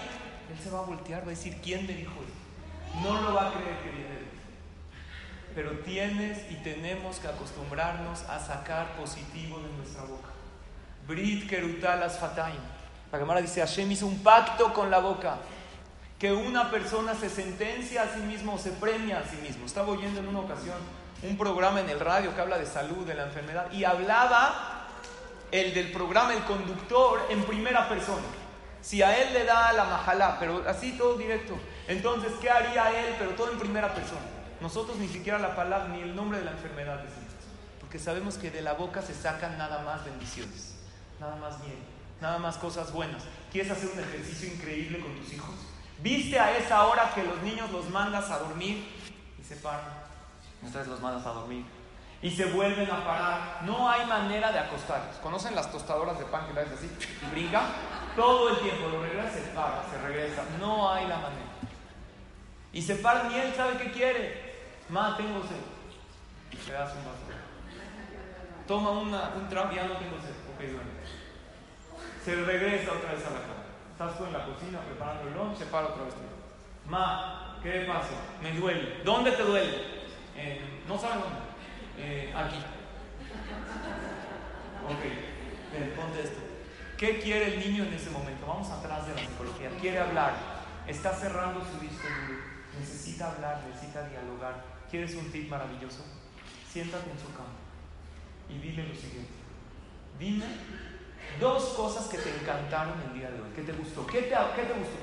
Él 0.50 0.58
se 0.62 0.70
va 0.70 0.80
a 0.80 0.82
voltear, 0.82 1.22
va 1.22 1.26
a 1.26 1.30
decir, 1.30 1.56
¿quién 1.62 1.86
me 1.86 1.92
dijo 1.94 2.12
eso? 2.12 3.02
No 3.02 3.22
lo 3.22 3.34
va 3.34 3.48
a 3.48 3.52
creer 3.52 3.78
que 3.78 3.90
viene 3.90 4.02
de 4.02 4.08
ti. 4.08 4.09
Pero 5.60 5.72
tienes 5.80 6.50
y 6.50 6.54
tenemos 6.54 7.18
que 7.18 7.28
acostumbrarnos 7.28 8.22
a 8.30 8.38
sacar 8.40 8.96
positivo 8.96 9.58
de 9.58 9.68
nuestra 9.76 10.04
boca. 10.04 10.30
Brit 11.06 11.50
kerutalas 11.50 12.18
fataim. 12.18 12.56
La 13.12 13.18
Gemara 13.18 13.42
dice, 13.42 13.60
Hashem 13.60 13.92
hizo 13.92 14.06
un 14.06 14.22
pacto 14.22 14.72
con 14.72 14.90
la 14.90 15.00
boca. 15.00 15.36
Que 16.18 16.32
una 16.32 16.70
persona 16.70 17.14
se 17.14 17.28
sentencia 17.28 18.04
a 18.04 18.06
sí 18.06 18.20
mismo 18.20 18.56
se 18.56 18.70
premia 18.70 19.18
a 19.18 19.24
sí 19.24 19.36
mismo. 19.36 19.66
Estaba 19.66 19.88
oyendo 19.88 20.20
en 20.20 20.28
una 20.28 20.40
ocasión 20.40 20.78
un 21.22 21.36
programa 21.36 21.80
en 21.80 21.90
el 21.90 22.00
radio 22.00 22.34
que 22.34 22.40
habla 22.40 22.56
de 22.56 22.64
salud, 22.64 23.06
de 23.06 23.12
la 23.12 23.24
enfermedad, 23.24 23.70
y 23.70 23.84
hablaba 23.84 24.86
el 25.52 25.74
del 25.74 25.92
programa, 25.92 26.32
el 26.32 26.44
conductor, 26.44 27.26
en 27.28 27.44
primera 27.44 27.86
persona. 27.86 28.24
Si 28.80 29.02
a 29.02 29.14
él 29.14 29.34
le 29.34 29.44
da 29.44 29.74
la 29.74 29.84
majalá, 29.84 30.38
pero 30.40 30.64
así 30.66 30.92
todo 30.92 31.18
directo, 31.18 31.54
entonces, 31.86 32.32
¿qué 32.40 32.48
haría 32.48 32.98
él? 32.98 33.14
Pero 33.18 33.32
todo 33.32 33.52
en 33.52 33.58
primera 33.58 33.92
persona. 33.92 34.39
Nosotros 34.60 34.98
ni 34.98 35.08
siquiera 35.08 35.38
la 35.38 35.56
palabra 35.56 35.88
ni 35.88 36.02
el 36.02 36.14
nombre 36.14 36.38
de 36.38 36.44
la 36.44 36.50
enfermedad 36.52 36.98
decimos, 37.02 37.32
porque 37.80 37.98
sabemos 37.98 38.36
que 38.36 38.50
de 38.50 38.60
la 38.60 38.74
boca 38.74 39.00
se 39.02 39.14
sacan 39.14 39.56
nada 39.56 39.82
más 39.82 40.04
bendiciones, 40.04 40.76
nada 41.18 41.36
más 41.36 41.62
bien, 41.64 41.78
nada 42.20 42.38
más 42.38 42.58
cosas 42.58 42.92
buenas. 42.92 43.22
¿Quieres 43.50 43.72
hacer 43.72 43.90
un 43.90 44.00
ejercicio 44.00 44.52
increíble 44.52 45.00
con 45.00 45.14
tus 45.16 45.32
hijos? 45.32 45.54
¿Viste 46.02 46.38
a 46.38 46.56
esa 46.56 46.86
hora 46.86 47.12
que 47.14 47.22
los 47.22 47.40
niños 47.42 47.70
los 47.70 47.88
mandas 47.90 48.30
a 48.30 48.38
dormir 48.38 48.86
y 49.40 49.44
se 49.44 49.56
paran? 49.56 50.00
Entonces 50.62 50.88
los 50.88 51.00
mandas 51.00 51.26
a 51.26 51.30
dormir 51.30 51.64
y 52.22 52.30
se 52.30 52.46
vuelven 52.46 52.90
a 52.90 53.04
parar. 53.04 53.62
No 53.62 53.88
hay 53.88 54.06
manera 54.06 54.52
de 54.52 54.58
acostarlos. 54.58 55.16
¿Conocen 55.16 55.54
las 55.54 55.72
tostadoras 55.72 56.18
de 56.18 56.26
pan 56.26 56.46
que 56.46 56.52
le 56.52 56.60
así? 56.60 56.90
Y 57.26 57.30
brinca 57.30 57.62
todo 58.14 58.50
el 58.50 58.58
tiempo, 58.58 58.88
lo 58.88 59.02
regresa, 59.02 59.32
se 59.32 59.40
para, 59.54 59.84
se 59.90 59.98
regresa. 59.98 60.42
No 60.58 60.92
hay 60.92 61.06
la 61.06 61.16
manera. 61.16 61.50
Y 62.72 62.82
se 62.82 62.96
paran 62.96 63.32
y 63.32 63.36
él 63.36 63.54
sabe 63.56 63.78
qué 63.78 63.90
quiere. 63.90 64.49
Ma, 64.90 65.16
tengo 65.16 65.40
sed. 65.42 65.62
Le 66.66 66.72
das 66.72 66.94
un 66.94 67.04
vaso. 67.04 67.30
Toma 68.66 68.90
una, 68.90 69.30
un 69.36 69.48
trago 69.48 69.72
ya 69.72 69.86
no 69.86 69.94
tengo 69.94 70.16
sed. 70.20 70.34
Ok, 70.52 70.58
duerme. 70.58 71.00
Se 72.24 72.34
regresa 72.34 72.92
otra 72.92 73.12
vez 73.12 73.24
a 73.24 73.30
la 73.30 73.40
cama. 73.40 73.60
Estás 73.92 74.18
tú 74.18 74.24
en 74.24 74.32
la 74.32 74.44
cocina 74.44 74.80
preparando 74.80 75.28
el 75.28 75.34
lunch, 75.34 75.58
se 75.58 75.66
para 75.66 75.88
otra 75.88 76.04
vez. 76.04 76.14
Ma, 76.86 77.58
¿qué 77.62 77.84
pasa? 77.86 78.10
Me 78.42 78.52
duele. 78.52 79.02
¿Dónde 79.04 79.30
te 79.32 79.42
duele? 79.42 79.76
Eh, 80.36 80.82
no 80.88 80.98
sabe 80.98 81.22
dónde. 81.22 81.38
Eh, 81.96 82.34
aquí. 82.34 82.56
Ok, 84.86 85.02
ven, 85.72 85.92
ponte 85.94 86.22
esto. 86.22 86.40
¿Qué 86.98 87.20
quiere 87.20 87.54
el 87.54 87.60
niño 87.60 87.84
en 87.84 87.94
ese 87.94 88.10
momento? 88.10 88.44
Vamos 88.46 88.68
atrás 88.70 89.06
de 89.06 89.14
la 89.14 89.20
psicología. 89.20 89.70
Quiere 89.80 90.00
hablar. 90.00 90.34
Está 90.86 91.12
cerrando 91.12 91.60
su 91.60 91.78
disco. 91.78 92.08
Necesita 92.78 93.30
hablar, 93.30 93.60
necesita 93.68 94.02
dialogar. 94.08 94.79
¿Quieres 94.90 95.14
un 95.14 95.30
tip 95.30 95.48
maravilloso? 95.48 96.04
Siéntate 96.70 97.10
en 97.10 97.18
su 97.18 97.32
cama 97.32 97.54
y 98.48 98.58
dile 98.58 98.88
lo 98.88 98.94
siguiente. 98.94 99.30
Dime 100.18 100.46
dos 101.38 101.64
cosas 101.70 102.06
que 102.08 102.18
te 102.18 102.30
encantaron 102.34 102.94
el 103.08 103.18
día 103.18 103.30
de 103.30 103.40
hoy. 103.40 103.50
¿Qué 103.54 103.62
te 103.62 103.72
gustó? 103.72 104.06
¿Qué 104.06 104.22
te, 104.22 104.34
gustó? 104.34 104.98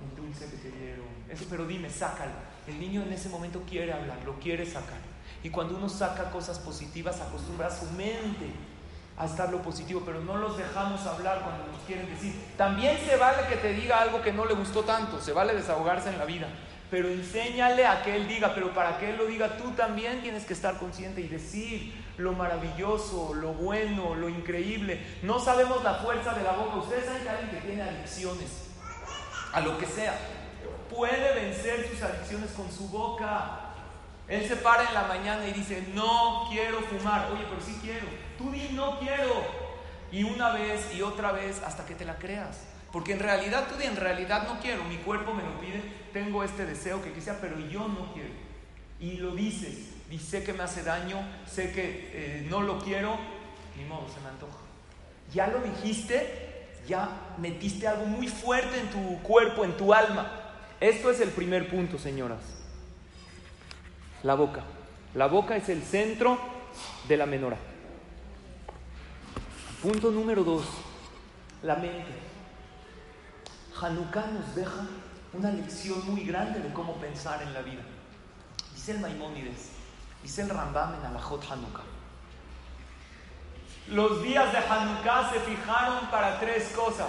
Un 0.00 0.16
dulce 0.16 0.48
que 0.48 0.56
te 0.56 0.70
dieron. 0.70 1.06
Eso, 1.28 1.44
pero 1.50 1.66
dime, 1.66 1.90
sácalo. 1.90 2.32
El 2.66 2.78
niño 2.78 3.02
en 3.02 3.12
ese 3.12 3.28
momento 3.28 3.62
quiere 3.68 3.92
hablar, 3.92 4.18
lo 4.24 4.38
quiere 4.38 4.64
sacar. 4.64 4.98
Y 5.42 5.50
cuando 5.50 5.76
uno 5.76 5.88
saca 5.88 6.30
cosas 6.30 6.58
positivas, 6.58 7.20
acostumbra 7.20 7.66
a 7.66 7.70
su 7.70 7.86
mente 7.92 8.52
a 9.18 9.24
estar 9.24 9.50
lo 9.50 9.62
positivo, 9.62 10.02
pero 10.04 10.20
no 10.20 10.36
los 10.36 10.58
dejamos 10.58 11.06
hablar 11.06 11.42
cuando 11.42 11.66
nos 11.72 11.80
quieren 11.86 12.08
decir. 12.08 12.34
También 12.56 12.98
se 12.98 13.16
vale 13.16 13.46
que 13.48 13.56
te 13.56 13.72
diga 13.72 14.00
algo 14.00 14.20
que 14.20 14.32
no 14.32 14.44
le 14.44 14.54
gustó 14.54 14.82
tanto, 14.82 15.20
se 15.20 15.32
vale 15.32 15.54
desahogarse 15.54 16.10
en 16.10 16.18
la 16.18 16.26
vida, 16.26 16.48
pero 16.90 17.08
enséñale 17.08 17.84
a 17.86 18.02
que 18.02 18.14
él 18.14 18.28
diga, 18.28 18.54
pero 18.54 18.72
para 18.72 18.98
que 18.98 19.10
él 19.10 19.16
lo 19.16 19.26
diga, 19.26 19.56
tú 19.56 19.70
también 19.72 20.22
tienes 20.22 20.44
que 20.44 20.52
estar 20.52 20.78
consciente 20.78 21.20
y 21.20 21.28
decir 21.28 21.92
lo 22.16 22.32
maravilloso, 22.32 23.34
lo 23.34 23.52
bueno, 23.52 24.14
lo 24.14 24.28
increíble. 24.28 25.00
No 25.22 25.38
sabemos 25.38 25.82
la 25.82 25.94
fuerza 25.94 26.32
de 26.34 26.42
la 26.42 26.52
boca. 26.52 26.76
Ustedes 26.76 27.06
saben 27.06 27.22
que 27.22 27.28
alguien 27.28 27.50
que 27.50 27.66
tiene 27.66 27.82
adicciones 27.82 28.68
a 29.52 29.60
lo 29.60 29.76
que 29.78 29.86
sea. 29.86 30.16
Puede 30.88 31.34
vencer 31.34 31.88
sus 31.90 32.02
adicciones 32.02 32.50
con 32.52 32.70
su 32.70 32.88
boca. 32.88 33.60
Él 34.28 34.46
se 34.46 34.56
para 34.56 34.84
en 34.84 34.94
la 34.94 35.04
mañana 35.04 35.46
y 35.46 35.52
dice, 35.52 35.88
no 35.92 36.46
quiero 36.50 36.80
fumar. 36.82 37.30
Oye, 37.32 37.44
pero 37.48 37.60
sí 37.60 37.78
quiero. 37.82 38.06
Tú 38.38 38.50
di, 38.50 38.70
no 38.72 38.98
quiero. 38.98 39.44
Y 40.12 40.22
una 40.22 40.52
vez 40.52 40.94
y 40.94 41.02
otra 41.02 41.32
vez 41.32 41.60
hasta 41.64 41.84
que 41.84 41.94
te 41.94 42.04
la 42.04 42.16
creas. 42.16 42.75
Porque 42.96 43.12
en 43.12 43.18
realidad 43.18 43.66
tú 43.68 43.76
di, 43.76 43.84
en 43.84 43.94
realidad 43.94 44.48
no 44.48 44.58
quiero. 44.58 44.82
Mi 44.84 44.96
cuerpo 44.96 45.34
me 45.34 45.42
lo 45.42 45.60
pide. 45.60 45.82
Tengo 46.14 46.42
este 46.42 46.64
deseo 46.64 47.02
que 47.04 47.12
quisiera, 47.12 47.36
pero 47.42 47.60
yo 47.68 47.86
no 47.88 48.10
quiero. 48.14 48.30
Y 48.98 49.18
lo 49.18 49.34
dices. 49.34 49.90
Y 50.10 50.18
sé 50.18 50.42
que 50.42 50.54
me 50.54 50.62
hace 50.62 50.82
daño. 50.82 51.18
Sé 51.46 51.72
que 51.72 52.10
eh, 52.14 52.46
no 52.48 52.62
lo 52.62 52.78
quiero. 52.78 53.18
Ni 53.76 53.84
modo, 53.84 54.08
se 54.08 54.18
me 54.22 54.30
antoja. 54.30 54.56
Ya 55.30 55.48
lo 55.48 55.58
dijiste. 55.58 56.70
Ya 56.88 57.34
metiste 57.36 57.86
algo 57.86 58.06
muy 58.06 58.28
fuerte 58.28 58.80
en 58.80 58.88
tu 58.88 59.22
cuerpo, 59.22 59.66
en 59.66 59.76
tu 59.76 59.92
alma. 59.92 60.32
Esto 60.80 61.10
es 61.10 61.20
el 61.20 61.28
primer 61.28 61.68
punto, 61.68 61.98
señoras. 61.98 62.40
La 64.22 64.36
boca. 64.36 64.62
La 65.14 65.26
boca 65.26 65.54
es 65.54 65.68
el 65.68 65.82
centro 65.82 66.38
de 67.06 67.16
la 67.18 67.26
menora. 67.26 67.58
Punto 69.82 70.10
número 70.10 70.42
dos, 70.44 70.64
la 71.62 71.74
mente. 71.74 72.25
Hanukkah 73.80 74.26
nos 74.28 74.54
deja 74.54 74.86
una 75.32 75.50
lección 75.50 76.04
muy 76.06 76.24
grande 76.24 76.60
de 76.60 76.72
cómo 76.72 76.94
pensar 76.94 77.42
en 77.42 77.52
la 77.52 77.60
vida. 77.60 77.82
Dice 78.74 78.92
el 78.92 79.00
Maimónides, 79.00 79.70
dice 80.22 80.42
el 80.42 80.50
Rambam 80.50 80.94
en 80.94 81.06
Alajot 81.06 81.44
Hanukkah. 81.50 81.82
Los 83.88 84.22
días 84.22 84.50
de 84.52 84.58
Hanukkah 84.58 85.30
se 85.30 85.40
fijaron 85.40 86.06
para 86.10 86.40
tres 86.40 86.72
cosas: 86.74 87.08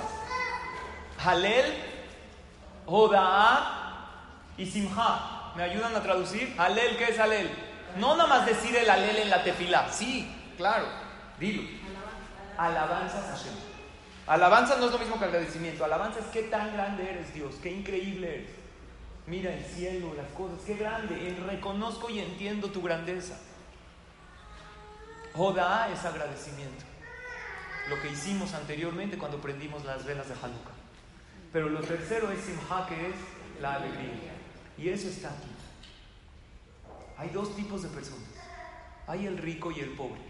Halel, 1.24 1.74
Hoda'a 2.86 4.10
y 4.58 4.66
Simha. 4.66 5.54
¿Me 5.56 5.64
ayudan 5.64 5.96
a 5.96 6.02
traducir? 6.02 6.54
Alel, 6.58 6.98
¿qué 6.98 7.06
es 7.06 7.20
Alel? 7.20 7.50
No 7.98 8.16
nada 8.16 8.28
más 8.30 8.46
decir 8.46 8.76
el 8.76 8.90
Alel 8.90 9.18
en 9.18 9.30
la 9.30 9.44
tefila. 9.44 9.92
Sí, 9.92 10.32
claro, 10.56 10.86
dilo. 11.40 11.64
Alabanzas 12.58 13.26
a. 13.26 13.67
Alabanza 14.28 14.78
no 14.78 14.88
es 14.88 14.92
lo 14.92 15.00
mismo 15.00 15.18
que 15.18 15.26
agradecimiento. 15.26 15.86
Alabanza 15.86 16.20
es 16.20 16.26
qué 16.28 16.44
tan 16.44 16.74
grande 16.74 17.10
eres, 17.10 17.34
Dios, 17.34 17.56
qué 17.64 17.72
increíble 17.72 18.36
eres. 18.36 18.52
Mira 19.26 19.54
el 19.54 19.64
cielo, 19.64 20.14
las 20.16 20.28
cosas, 20.32 20.60
qué 20.66 20.76
grande. 20.76 21.36
Reconozco 21.48 22.10
y 22.10 22.20
entiendo 22.20 22.70
tu 22.70 22.82
grandeza. 22.82 23.40
Joda 25.34 25.90
es 25.92 26.04
agradecimiento. 26.04 26.84
Lo 27.90 28.02
que 28.02 28.10
hicimos 28.10 28.54
anteriormente 28.54 29.18
cuando 29.18 29.40
prendimos 29.40 29.86
las 29.86 30.06
velas 30.06 30.28
de 30.28 30.34
Hanukkah. 30.34 30.72
Pero 31.54 31.70
lo 31.70 31.80
tercero 31.80 32.30
es 32.32 32.42
Simha, 32.42 32.86
que 32.88 33.10
es 33.10 33.16
la 33.62 33.76
alegría. 33.76 34.34
Y 34.78 34.90
eso 34.90 35.08
está 35.08 35.30
aquí. 35.30 35.50
Hay 37.18 37.30
dos 37.30 37.56
tipos 37.56 37.84
de 37.84 37.90
personas. 37.90 38.30
Hay 39.08 39.26
el 39.26 39.38
rico 39.38 39.72
y 39.72 39.80
el 39.80 39.92
pobre. 39.92 40.22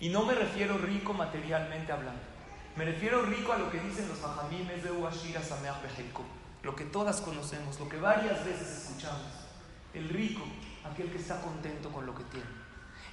Y 0.00 0.08
no 0.08 0.24
me 0.24 0.34
refiero 0.34 0.76
rico 0.76 1.12
materialmente 1.14 1.92
hablando. 1.92 2.33
Me 2.76 2.84
refiero 2.84 3.22
rico 3.22 3.52
a 3.52 3.58
lo 3.58 3.70
que 3.70 3.78
dicen 3.78 4.08
los 4.08 4.18
fajamimes 4.18 4.82
de 4.82 4.90
Uashira 4.90 5.40
Sameach 5.40 5.76
Lo 6.62 6.74
que 6.74 6.84
todas 6.84 7.20
conocemos, 7.20 7.78
lo 7.78 7.88
que 7.88 7.98
varias 7.98 8.44
veces 8.44 8.82
escuchamos. 8.82 9.22
El 9.92 10.08
rico, 10.08 10.42
aquel 10.84 11.08
que 11.10 11.18
está 11.18 11.40
contento 11.40 11.90
con 11.90 12.04
lo 12.04 12.14
que 12.16 12.24
tiene. 12.24 12.46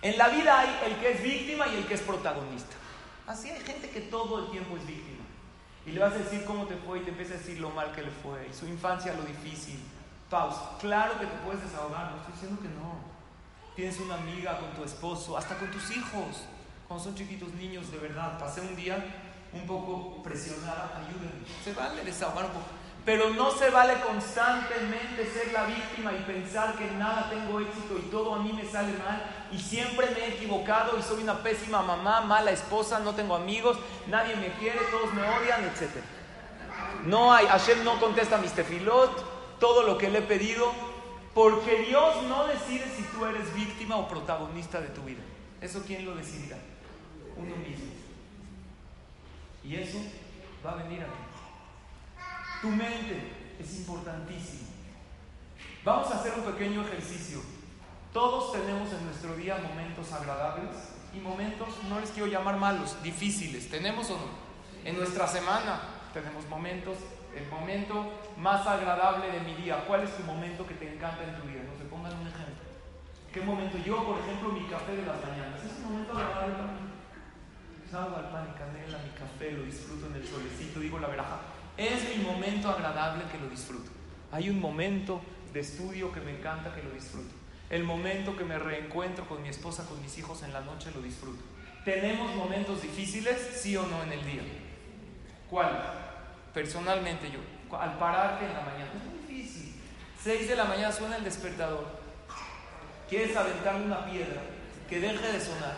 En 0.01 0.17
la 0.17 0.29
vida 0.29 0.59
hay 0.59 0.91
el 0.91 0.99
que 0.99 1.11
es 1.11 1.21
víctima 1.21 1.67
y 1.67 1.75
el 1.75 1.85
que 1.85 1.93
es 1.93 2.01
protagonista. 2.01 2.75
Así 3.27 3.51
hay 3.51 3.61
gente 3.61 3.91
que 3.91 4.01
todo 4.01 4.45
el 4.45 4.51
tiempo 4.51 4.75
es 4.77 4.87
víctima. 4.87 5.23
Y 5.85 5.91
le 5.91 5.99
vas 5.99 6.13
a 6.13 6.17
decir 6.17 6.43
cómo 6.45 6.65
te 6.65 6.75
fue 6.77 6.99
y 6.99 7.01
te 7.03 7.11
empieza 7.11 7.35
a 7.35 7.37
decir 7.37 7.59
lo 7.59 7.69
mal 7.69 7.91
que 7.91 8.01
le 8.01 8.11
fue, 8.11 8.47
y 8.49 8.53
su 8.53 8.67
infancia 8.67 9.13
lo 9.13 9.23
difícil, 9.23 9.79
Pausa. 10.29 10.77
Claro 10.79 11.19
que 11.19 11.27
te 11.27 11.37
puedes 11.45 11.61
desahogar, 11.61 12.11
no 12.11 12.17
estoy 12.17 12.33
diciendo 12.33 12.61
que 12.61 12.67
no. 12.69 12.95
Tienes 13.75 13.99
una 13.99 14.15
amiga 14.15 14.59
con 14.59 14.71
tu 14.71 14.83
esposo, 14.83 15.37
hasta 15.37 15.55
con 15.57 15.69
tus 15.69 15.91
hijos. 15.91 16.45
Cuando 16.87 17.03
son 17.03 17.15
chiquitos 17.15 17.53
niños, 17.53 17.91
de 17.91 17.99
verdad, 17.99 18.39
pasé 18.39 18.61
un 18.61 18.75
día 18.75 19.03
un 19.53 19.65
poco 19.65 20.21
presionada, 20.23 20.91
ayúdenme. 20.95 21.45
Se 21.63 21.73
vale 21.73 22.03
desahogar 22.03 22.45
un 22.45 22.51
poco. 22.51 22.65
Pero 23.03 23.31
no 23.31 23.49
se 23.51 23.71
vale 23.71 23.95
constantemente 24.01 25.25
ser 25.33 25.51
la 25.51 25.65
víctima 25.65 26.13
y 26.13 26.21
pensar 26.21 26.77
que 26.77 26.85
nada 26.91 27.31
tengo 27.31 27.59
éxito 27.59 27.97
y 27.97 28.11
todo 28.11 28.35
a 28.35 28.39
mí 28.39 28.53
me 28.53 28.63
sale 28.63 28.95
mal 28.99 29.47
y 29.51 29.57
siempre 29.57 30.11
me 30.11 30.19
he 30.19 30.35
equivocado 30.35 30.99
y 30.99 31.01
soy 31.01 31.23
una 31.23 31.41
pésima 31.41 31.81
mamá, 31.81 32.21
mala 32.21 32.51
esposa, 32.51 32.99
no 32.99 33.15
tengo 33.15 33.35
amigos, 33.35 33.77
nadie 34.07 34.35
me 34.35 34.53
quiere, 34.53 34.79
todos 34.91 35.11
me 35.15 35.23
odian, 35.23 35.63
etc. 35.63 35.89
No 37.05 37.33
hay, 37.33 37.47
Hashem 37.47 37.83
no 37.83 37.99
contesta 37.99 38.37
mis 38.37 38.51
tefilot, 38.51 39.59
todo 39.59 39.81
lo 39.81 39.97
que 39.97 40.09
le 40.09 40.19
he 40.19 40.23
pedido, 40.23 40.71
porque 41.33 41.83
Dios 41.87 42.21
no 42.23 42.45
decide 42.45 42.85
si 42.95 43.01
tú 43.03 43.25
eres 43.25 43.51
víctima 43.55 43.97
o 43.97 44.07
protagonista 44.07 44.79
de 44.79 44.89
tu 44.89 45.01
vida. 45.01 45.23
¿Eso 45.59 45.81
quién 45.87 46.05
lo 46.05 46.13
decidirá? 46.13 46.57
Uno 47.35 47.55
mismo. 47.55 48.00
Y 49.63 49.75
eso 49.75 49.99
va 50.65 50.71
a 50.71 50.75
venir 50.75 51.01
a 51.01 51.05
ti. 51.05 51.11
Tu 52.61 52.69
mente 52.69 53.55
es 53.59 53.77
importantísimo. 53.77 54.69
Vamos 55.83 56.11
a 56.11 56.19
hacer 56.19 56.33
un 56.37 56.45
pequeño 56.45 56.81
ejercicio. 56.85 57.39
Todos 58.13 58.51
tenemos 58.51 58.91
en 58.91 59.05
nuestro 59.05 59.35
día 59.35 59.57
momentos 59.57 60.11
agradables 60.11 60.69
y 61.13 61.19
momentos, 61.19 61.69
no 61.89 61.99
les 61.99 62.09
quiero 62.11 62.27
llamar 62.27 62.57
malos, 62.57 63.01
difíciles. 63.03 63.69
¿Tenemos 63.69 64.09
o 64.09 64.17
no? 64.17 64.41
En 64.83 64.97
nuestra 64.97 65.27
semana 65.27 65.79
tenemos 66.13 66.45
momentos 66.47 66.97
el 67.35 67.47
momento 67.47 68.11
más 68.37 68.67
agradable 68.67 69.31
de 69.31 69.39
mi 69.41 69.55
día. 69.55 69.85
¿Cuál 69.87 70.03
es 70.03 70.15
tu 70.15 70.23
momento 70.23 70.67
que 70.67 70.75
te 70.75 70.93
encanta 70.93 71.23
en 71.23 71.39
tu 71.39 71.47
vida? 71.47 71.61
No 71.63 71.77
se 71.77 71.85
pongan 71.85 72.13
un 72.19 72.27
ejemplo. 72.27 72.67
¿Qué 73.33 73.41
momento? 73.41 73.77
Yo, 73.77 74.03
por 74.03 74.19
ejemplo, 74.19 74.49
mi 74.49 74.67
café 74.67 74.95
de 74.95 75.05
las 75.05 75.21
mañanas. 75.21 75.63
Es 75.63 75.77
un 75.77 75.93
momento 75.93 76.11
agradable 76.11 76.53
para 76.53 76.71
mí. 76.73 76.90
Al 77.93 78.29
pan 78.29 78.47
y 78.53 78.57
canela, 78.57 78.99
mi 78.99 79.09
café, 79.09 79.51
lo 79.51 79.63
disfruto 79.63 80.07
en 80.07 80.15
el 80.15 80.25
solecito, 80.25 80.79
digo 80.79 80.97
la 80.99 81.09
veraja. 81.09 81.39
Es 81.75 82.15
mi 82.15 82.23
momento 82.23 82.69
agradable 82.69 83.25
que 83.29 83.37
lo 83.37 83.49
disfruto. 83.49 83.91
Hay 84.31 84.49
un 84.49 84.61
momento 84.61 85.21
de 85.53 85.59
estudio 85.59 86.11
que 86.13 86.21
me 86.21 86.37
encanta 86.37 86.73
que 86.73 86.83
lo 86.83 86.91
disfruto. 86.91 87.35
El 87.69 87.83
momento 87.83 88.37
que 88.37 88.45
me 88.45 88.57
reencuentro 88.57 89.27
con 89.27 89.41
mi 89.41 89.49
esposa, 89.49 89.85
con 89.85 90.01
mis 90.01 90.17
hijos 90.17 90.41
en 90.43 90.53
la 90.53 90.61
noche, 90.61 90.91
lo 90.95 91.01
disfruto. 91.01 91.43
¿Tenemos 91.83 92.33
momentos 92.35 92.81
difíciles, 92.81 93.59
sí 93.61 93.75
o 93.75 93.85
no, 93.85 94.03
en 94.03 94.13
el 94.13 94.25
día? 94.25 94.41
¿Cuáles? 95.49 95.81
personalmente 96.53 97.31
yo, 97.31 97.39
al 97.77 97.97
pararte 97.97 98.45
en 98.45 98.53
la 98.53 98.61
mañana, 98.61 98.91
es 98.93 99.03
muy 99.03 99.19
difícil. 99.19 99.73
6 100.21 100.49
de 100.49 100.55
la 100.55 100.65
mañana 100.65 100.91
suena 100.91 101.15
el 101.15 101.23
despertador. 101.23 101.85
Quieres 103.09 103.35
aventar 103.35 103.75
una 103.75 104.05
piedra, 104.05 104.41
que 104.89 104.99
deje 104.99 105.31
de 105.31 105.39
sonar. 105.39 105.75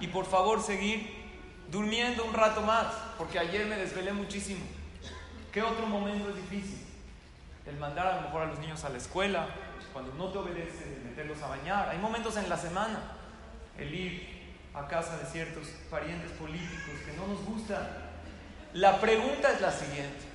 Y 0.00 0.08
por 0.08 0.26
favor 0.26 0.62
seguir 0.62 1.15
durmiendo 1.70 2.24
un 2.24 2.34
rato 2.34 2.62
más, 2.62 2.86
porque 3.18 3.38
ayer 3.38 3.66
me 3.66 3.76
desvelé 3.76 4.12
muchísimo. 4.12 4.64
¿Qué 5.52 5.62
otro 5.62 5.86
momento 5.86 6.30
es 6.30 6.36
difícil? 6.36 6.80
El 7.66 7.76
mandar 7.76 8.06
a 8.06 8.16
lo 8.16 8.22
mejor 8.22 8.42
a 8.42 8.46
los 8.46 8.58
niños 8.58 8.84
a 8.84 8.88
la 8.88 8.98
escuela, 8.98 9.48
cuando 9.92 10.12
no 10.14 10.28
te 10.28 10.38
obedecen, 10.38 11.02
meterlos 11.04 11.42
a 11.42 11.48
bañar. 11.48 11.88
Hay 11.88 11.98
momentos 11.98 12.36
en 12.36 12.48
la 12.48 12.56
semana, 12.56 13.00
el 13.78 13.94
ir 13.94 14.36
a 14.74 14.86
casa 14.86 15.16
de 15.16 15.24
ciertos 15.26 15.68
parientes 15.90 16.30
políticos 16.32 17.00
que 17.04 17.16
no 17.16 17.26
nos 17.26 17.42
gustan 17.44 18.06
la 18.76 19.00
pregunta 19.00 19.52
es 19.52 19.60
la 19.62 19.72
siguiente. 19.72 20.26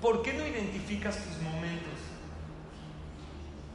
¿Por 0.00 0.22
qué 0.22 0.32
no 0.32 0.46
identificas 0.46 1.14
tus 1.14 1.36
momentos 1.42 1.92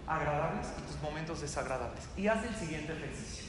agradables 0.07 0.67
y 0.79 0.81
tus 0.91 0.99
momentos 1.03 1.41
desagradables? 1.41 2.03
Y 2.17 2.27
haz 2.27 2.43
el 2.43 2.55
siguiente 2.55 2.93
ejercicio. 2.93 3.44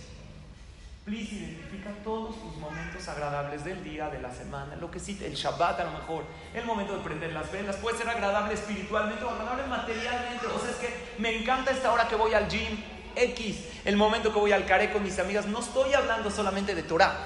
Please, 1.06 1.36
identifica 1.36 1.90
todos 2.02 2.34
tus 2.42 2.56
momentos 2.56 3.06
agradables 3.06 3.64
del 3.64 3.84
día, 3.84 4.10
de 4.10 4.20
la 4.20 4.34
semana, 4.34 4.74
lo 4.74 4.90
que 4.90 4.98
sí, 4.98 5.16
el 5.22 5.34
Shabbat 5.34 5.78
a 5.78 5.84
lo 5.84 5.92
mejor, 5.92 6.24
el 6.52 6.64
momento 6.64 6.96
de 6.96 7.04
prender 7.04 7.32
las 7.32 7.52
velas, 7.52 7.76
puede 7.76 7.96
ser 7.96 8.08
agradable 8.08 8.54
espiritualmente 8.54 9.24
o 9.24 9.30
agradable 9.30 9.68
materialmente. 9.68 10.48
O 10.48 10.58
sea, 10.58 10.70
es 10.70 10.76
que 10.78 11.14
me 11.18 11.40
encanta 11.40 11.70
esta 11.70 11.92
hora 11.92 12.08
que 12.08 12.16
voy 12.16 12.34
al 12.34 12.48
gym, 12.48 12.82
X, 13.14 13.68
el 13.84 13.96
momento 13.96 14.32
que 14.32 14.40
voy 14.40 14.50
al 14.50 14.66
caré 14.66 14.92
con 14.92 15.04
mis 15.04 15.16
amigas. 15.20 15.46
No 15.46 15.60
estoy 15.60 15.94
hablando 15.94 16.28
solamente 16.28 16.74
de 16.74 16.82
Torah, 16.82 17.16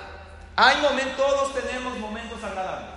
hay 0.56 0.82
momentos, 0.82 1.16
todos 1.16 1.54
tenemos 1.54 1.98
momentos 1.98 2.44
agradables. 2.44 2.90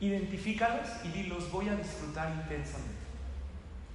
Identifícalos 0.00 0.88
y 1.04 1.08
di, 1.08 1.22
los 1.22 1.50
voy 1.50 1.70
a 1.70 1.74
disfrutar 1.74 2.30
intensamente. 2.32 3.06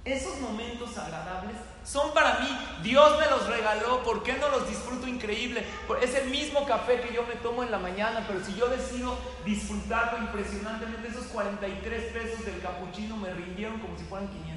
Esos 0.04 0.40
momentos 0.40 0.98
agradables 0.98 1.56
son 1.84 2.12
para 2.12 2.40
mí. 2.40 2.48
Dios 2.82 3.18
me 3.20 3.26
los 3.26 3.46
regaló. 3.46 4.02
¿Por 4.02 4.22
qué 4.22 4.34
no 4.34 4.48
los 4.48 4.68
disfruto 4.68 5.06
increíble? 5.06 5.64
Es 6.02 6.14
el 6.14 6.30
mismo 6.30 6.66
café 6.66 7.00
que 7.00 7.14
yo 7.14 7.22
me 7.24 7.34
tomo 7.36 7.62
en 7.62 7.70
la 7.70 7.78
mañana, 7.78 8.24
pero 8.26 8.44
si 8.44 8.54
yo 8.54 8.68
decido 8.68 9.16
disfrutarlo 9.44 10.18
impresionantemente, 10.18 11.08
esos 11.08 11.26
43 11.26 12.12
pesos 12.12 12.44
del 12.44 12.60
capuchino 12.60 13.16
me 13.16 13.32
rindieron 13.32 13.78
como 13.78 13.96
si 13.96 14.04
fueran 14.04 14.28
500. 14.28 14.54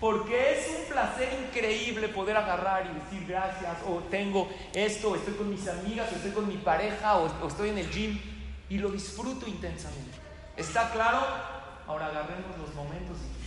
Porque 0.00 0.58
es 0.58 0.66
un 0.78 0.86
placer 0.86 1.28
increíble 1.46 2.08
poder 2.08 2.34
agarrar 2.34 2.86
y 2.86 2.98
decir 3.00 3.28
gracias, 3.28 3.76
o 3.86 3.98
tengo 4.10 4.48
esto, 4.72 5.10
o 5.10 5.14
estoy 5.14 5.34
con 5.34 5.50
mis 5.50 5.68
amigas, 5.68 6.10
o 6.10 6.16
estoy 6.16 6.30
con 6.30 6.48
mi 6.48 6.56
pareja, 6.56 7.16
o, 7.16 7.46
estoy 7.46 7.68
en 7.68 7.78
el 7.78 7.90
gym, 7.90 8.18
y 8.70 8.78
lo 8.78 8.88
disfruto 8.90 9.46
intensamente. 9.46 10.16
¿Está 10.56 10.90
claro? 10.90 11.20
Ahora 11.86 12.06
agarremos 12.06 12.56
los 12.56 12.74
momentos 12.74 13.18
difíciles. 13.18 13.39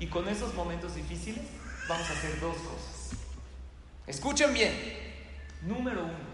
Y 0.00 0.06
con 0.06 0.26
esos 0.28 0.54
momentos 0.54 0.94
difíciles 0.94 1.44
vamos 1.88 2.08
a 2.08 2.12
hacer 2.12 2.40
dos 2.40 2.56
cosas. 2.56 3.10
Escuchen 4.06 4.52
bien. 4.54 4.74
Número 5.62 6.02
uno, 6.02 6.30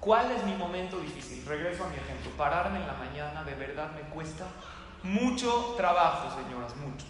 ¿cuál 0.00 0.32
es 0.32 0.42
mi 0.44 0.54
momento 0.56 0.98
difícil? 0.98 1.44
Regreso 1.46 1.84
a 1.84 1.88
mi 1.88 1.96
ejemplo. 1.96 2.30
Pararme 2.36 2.80
en 2.80 2.86
la 2.86 2.94
mañana 2.94 3.44
de 3.44 3.54
verdad 3.54 3.92
me 3.92 4.00
cuesta 4.08 4.46
mucho 5.02 5.74
trabajo, 5.76 6.34
señoras, 6.42 6.74
mucho. 6.76 7.04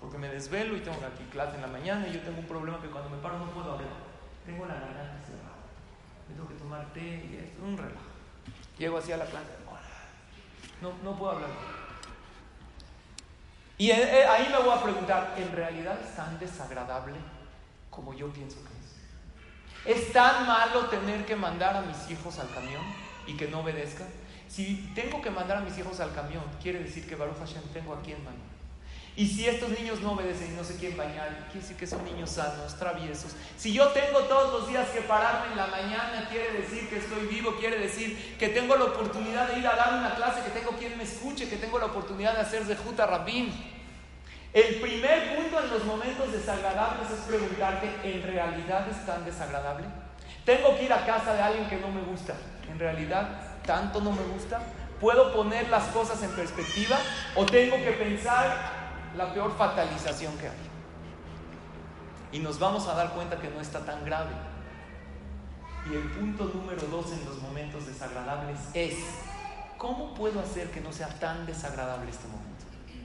Porque 0.00 0.18
me 0.18 0.28
desvelo 0.28 0.76
y 0.76 0.80
tengo 0.80 0.98
aquí 1.06 1.22
clase 1.30 1.54
en 1.54 1.62
la 1.62 1.68
mañana 1.68 2.06
y 2.08 2.12
yo 2.12 2.20
tengo 2.20 2.40
un 2.40 2.46
problema 2.46 2.82
que 2.82 2.88
cuando 2.88 3.08
me 3.10 3.18
paro 3.18 3.38
no 3.38 3.46
puedo 3.50 3.72
hablar. 3.72 3.88
Tengo 4.44 4.66
la 4.66 4.74
garganta 4.74 5.24
cerrada. 5.24 5.56
Me 6.28 6.34
tengo 6.34 6.48
que 6.48 6.54
tomar 6.54 6.92
té 6.92 7.00
y 7.00 7.40
esto, 7.44 7.62
un 7.64 7.76
relajo. 7.76 8.10
Llego 8.76 8.98
así 8.98 9.12
a 9.12 9.16
la 9.16 9.24
clase. 9.24 9.52
No, 10.82 10.92
no 11.02 11.16
puedo 11.16 11.32
hablar. 11.32 11.50
Y 13.78 13.92
eh, 13.92 14.20
eh, 14.20 14.24
ahí 14.26 14.48
me 14.50 14.58
voy 14.58 14.76
a 14.76 14.82
preguntar, 14.82 15.34
¿en 15.36 15.52
realidad 15.52 15.96
es 16.02 16.16
tan 16.16 16.36
desagradable 16.40 17.14
como 17.90 18.12
yo 18.12 18.28
pienso 18.32 18.58
que 18.64 19.92
es? 19.94 19.98
¿Es 19.98 20.12
tan 20.12 20.46
malo 20.46 20.86
tener 20.86 21.24
que 21.24 21.36
mandar 21.36 21.76
a 21.76 21.82
mis 21.82 22.10
hijos 22.10 22.40
al 22.40 22.50
camión 22.50 22.82
y 23.28 23.36
que 23.36 23.46
no 23.46 23.60
obedezcan? 23.60 24.08
Si 24.48 24.92
tengo 24.96 25.22
que 25.22 25.30
mandar 25.30 25.58
a 25.58 25.60
mis 25.60 25.78
hijos 25.78 26.00
al 26.00 26.12
camión, 26.12 26.42
quiere 26.60 26.80
decir 26.80 27.08
que 27.08 27.14
Baruch 27.14 27.38
Hashem 27.38 27.62
tengo 27.72 27.94
aquí 27.94 28.12
en 28.12 28.24
mano. 28.24 28.57
Y 29.18 29.26
si 29.26 29.48
estos 29.48 29.70
niños 29.70 30.00
no 30.00 30.12
obedecen 30.12 30.52
y 30.52 30.54
no 30.56 30.62
se 30.62 30.76
quieren 30.76 30.96
bañar, 30.96 31.48
quiere 31.50 31.58
decir 31.58 31.76
que 31.76 31.88
son 31.88 32.04
niños 32.04 32.30
sanos, 32.30 32.78
traviesos. 32.78 33.32
Si 33.56 33.72
yo 33.72 33.88
tengo 33.88 34.20
todos 34.20 34.52
los 34.52 34.68
días 34.68 34.90
que 34.90 35.00
pararme 35.00 35.50
en 35.50 35.56
la 35.56 35.66
mañana, 35.66 36.28
quiere 36.30 36.52
decir 36.52 36.88
que 36.88 36.98
estoy 36.98 37.26
vivo, 37.26 37.56
quiere 37.58 37.80
decir 37.80 38.36
que 38.38 38.50
tengo 38.50 38.76
la 38.76 38.84
oportunidad 38.84 39.48
de 39.48 39.58
ir 39.58 39.66
a 39.66 39.74
dar 39.74 39.94
una 39.94 40.14
clase, 40.14 40.42
que 40.42 40.56
tengo 40.56 40.70
quien 40.78 40.96
me 40.96 41.02
escuche, 41.02 41.48
que 41.48 41.56
tengo 41.56 41.80
la 41.80 41.86
oportunidad 41.86 42.34
de 42.34 42.42
hacer 42.42 42.64
de 42.64 42.76
Juta 42.76 43.06
Rabin. 43.06 43.52
El 44.52 44.76
primer 44.76 45.34
punto 45.34 45.64
en 45.64 45.70
los 45.70 45.84
momentos 45.84 46.30
desagradables 46.30 47.10
es 47.10 47.18
preguntarte, 47.26 47.90
¿en 48.04 48.22
realidad 48.22 48.88
es 48.88 49.04
tan 49.04 49.24
desagradable? 49.24 49.88
Tengo 50.44 50.76
que 50.76 50.84
ir 50.84 50.92
a 50.92 51.04
casa 51.04 51.34
de 51.34 51.42
alguien 51.42 51.68
que 51.68 51.78
no 51.78 51.88
me 51.88 52.02
gusta. 52.02 52.34
¿En 52.70 52.78
realidad 52.78 53.58
tanto 53.66 54.00
no 54.00 54.12
me 54.12 54.22
gusta? 54.32 54.60
¿Puedo 55.00 55.32
poner 55.32 55.68
las 55.70 55.86
cosas 55.86 56.22
en 56.22 56.30
perspectiva 56.30 56.96
o 57.34 57.44
tengo 57.46 57.76
que 57.78 57.92
pensar 57.92 58.77
la 59.16 59.32
peor 59.32 59.56
fatalización 59.56 60.36
que 60.38 60.48
hay? 60.48 60.68
Y 62.32 62.38
nos 62.40 62.58
vamos 62.58 62.86
a 62.88 62.94
dar 62.94 63.12
cuenta 63.12 63.38
que 63.38 63.48
no 63.48 63.60
está 63.60 63.80
tan 63.80 64.04
grave. 64.04 64.32
Y 65.90 65.94
el 65.94 66.02
punto 66.10 66.50
número 66.54 66.82
dos 66.88 67.12
en 67.12 67.24
los 67.24 67.40
momentos 67.40 67.86
desagradables 67.86 68.58
es, 68.74 68.94
¿cómo 69.78 70.14
puedo 70.14 70.40
hacer 70.40 70.70
que 70.70 70.80
no 70.80 70.92
sea 70.92 71.08
tan 71.08 71.46
desagradable 71.46 72.10
este 72.10 72.28
momento? 72.28 72.48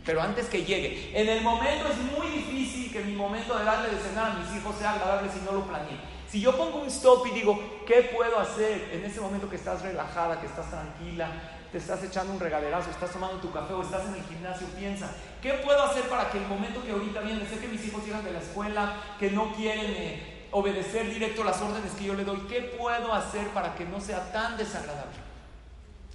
Pero 0.06 0.22
antes 0.22 0.48
que 0.48 0.66
llegue, 0.66 1.18
en 1.20 1.30
el 1.30 1.42
momento 1.42 1.88
es 1.88 1.98
muy 1.98 2.28
difícil 2.28 2.92
que 2.92 3.02
mi 3.06 3.16
momento 3.16 3.58
de 3.58 3.64
darle 3.64 3.90
de 3.90 3.98
cenar 3.98 4.32
a 4.32 4.34
mis 4.34 4.54
hijos 4.58 4.76
sea 4.76 4.92
agradable 4.92 5.32
si 5.32 5.40
no 5.46 5.54
lo 5.54 5.66
planeé. 5.66 5.98
Si 6.28 6.42
yo 6.42 6.58
pongo 6.58 6.80
un 6.80 6.88
stop 6.88 7.26
y 7.28 7.32
digo, 7.32 7.58
¿qué 7.88 8.10
puedo 8.14 8.38
hacer 8.40 8.90
en 8.92 9.06
ese 9.06 9.22
momento 9.22 9.50
que 9.50 9.56
estás 9.56 9.82
relajada, 9.82 10.42
que 10.42 10.48
estás 10.48 10.70
tranquila, 10.70 11.30
te 11.74 11.80
estás 11.80 12.04
echando 12.04 12.34
un 12.34 12.40
regaderazo, 12.40 12.92
estás 12.92 13.10
tomando 13.10 13.38
tu 13.38 13.52
café 13.52 13.74
o 13.74 13.82
estás 13.82 14.06
en 14.06 14.14
el 14.14 14.24
gimnasio, 14.26 14.68
piensa, 14.78 15.10
¿qué 15.42 15.54
puedo 15.54 15.82
hacer 15.82 16.04
para 16.04 16.30
que 16.30 16.38
el 16.38 16.46
momento 16.46 16.84
que 16.84 16.92
ahorita 16.92 17.22
viene, 17.22 17.44
sé 17.48 17.58
que 17.58 17.68
mis 17.68 17.84
hijos 17.84 18.06
llegan 18.06 18.24
de 18.24 18.32
la 18.32 18.38
escuela, 18.38 18.94
que 19.20 19.32
no 19.32 19.52
quieren 19.54 19.92
eh, 19.98 20.50
obedecer 20.52 21.10
directo 21.10 21.44
las 21.44 21.60
órdenes 21.60 21.92
que 21.94 22.04
yo 22.04 22.14
le 22.14 22.26
doy, 22.26 22.42
¿qué 22.42 22.62
puedo 22.80 23.12
hacer 23.12 23.48
para 23.48 23.74
que 23.74 23.86
no 23.86 24.00
sea 24.00 24.32
tan 24.32 24.56
desagradable? 24.56 25.18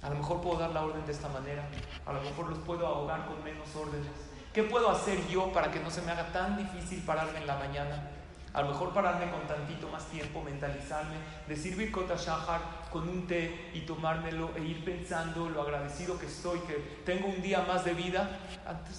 A 0.01 0.09
lo 0.09 0.15
mejor 0.15 0.39
puedo 0.39 0.59
dar 0.59 0.69
la 0.69 0.81
orden 0.81 1.05
de 1.05 1.11
esta 1.11 1.27
manera, 1.27 1.67
a 2.05 2.13
lo 2.13 2.21
mejor 2.21 2.47
los 2.47 2.59
puedo 2.59 2.87
ahogar 2.87 3.25
con 3.25 3.43
menos 3.43 3.67
órdenes. 3.75 4.07
¿Qué 4.53 4.63
puedo 4.63 4.89
hacer 4.89 5.27
yo 5.27 5.51
para 5.51 5.71
que 5.71 5.81
no 5.81 5.91
se 5.91 6.01
me 6.03 6.13
haga 6.13 6.31
tan 6.31 6.55
difícil 6.55 7.03
pararme 7.03 7.39
en 7.39 7.47
la 7.47 7.57
mañana? 7.57 8.09
A 8.53 8.61
lo 8.61 8.69
mejor 8.69 8.93
pararme 8.93 9.29
con 9.29 9.45
tantito 9.47 9.87
más 9.89 10.05
tiempo, 10.05 10.41
mentalizarme, 10.41 11.15
decir 11.47 11.75
Birkota 11.75 12.15
Shahar 12.15 12.61
con 12.91 13.07
un 13.07 13.27
té 13.27 13.69
y 13.75 13.81
tomármelo 13.81 14.49
e 14.55 14.61
ir 14.61 14.83
pensando 14.83 15.49
lo 15.49 15.61
agradecido 15.61 16.17
que 16.17 16.25
estoy, 16.25 16.59
que 16.61 16.73
tengo 17.05 17.27
un 17.27 17.41
día 17.43 17.63
más 17.67 17.85
de 17.85 17.93
vida. 17.93 18.39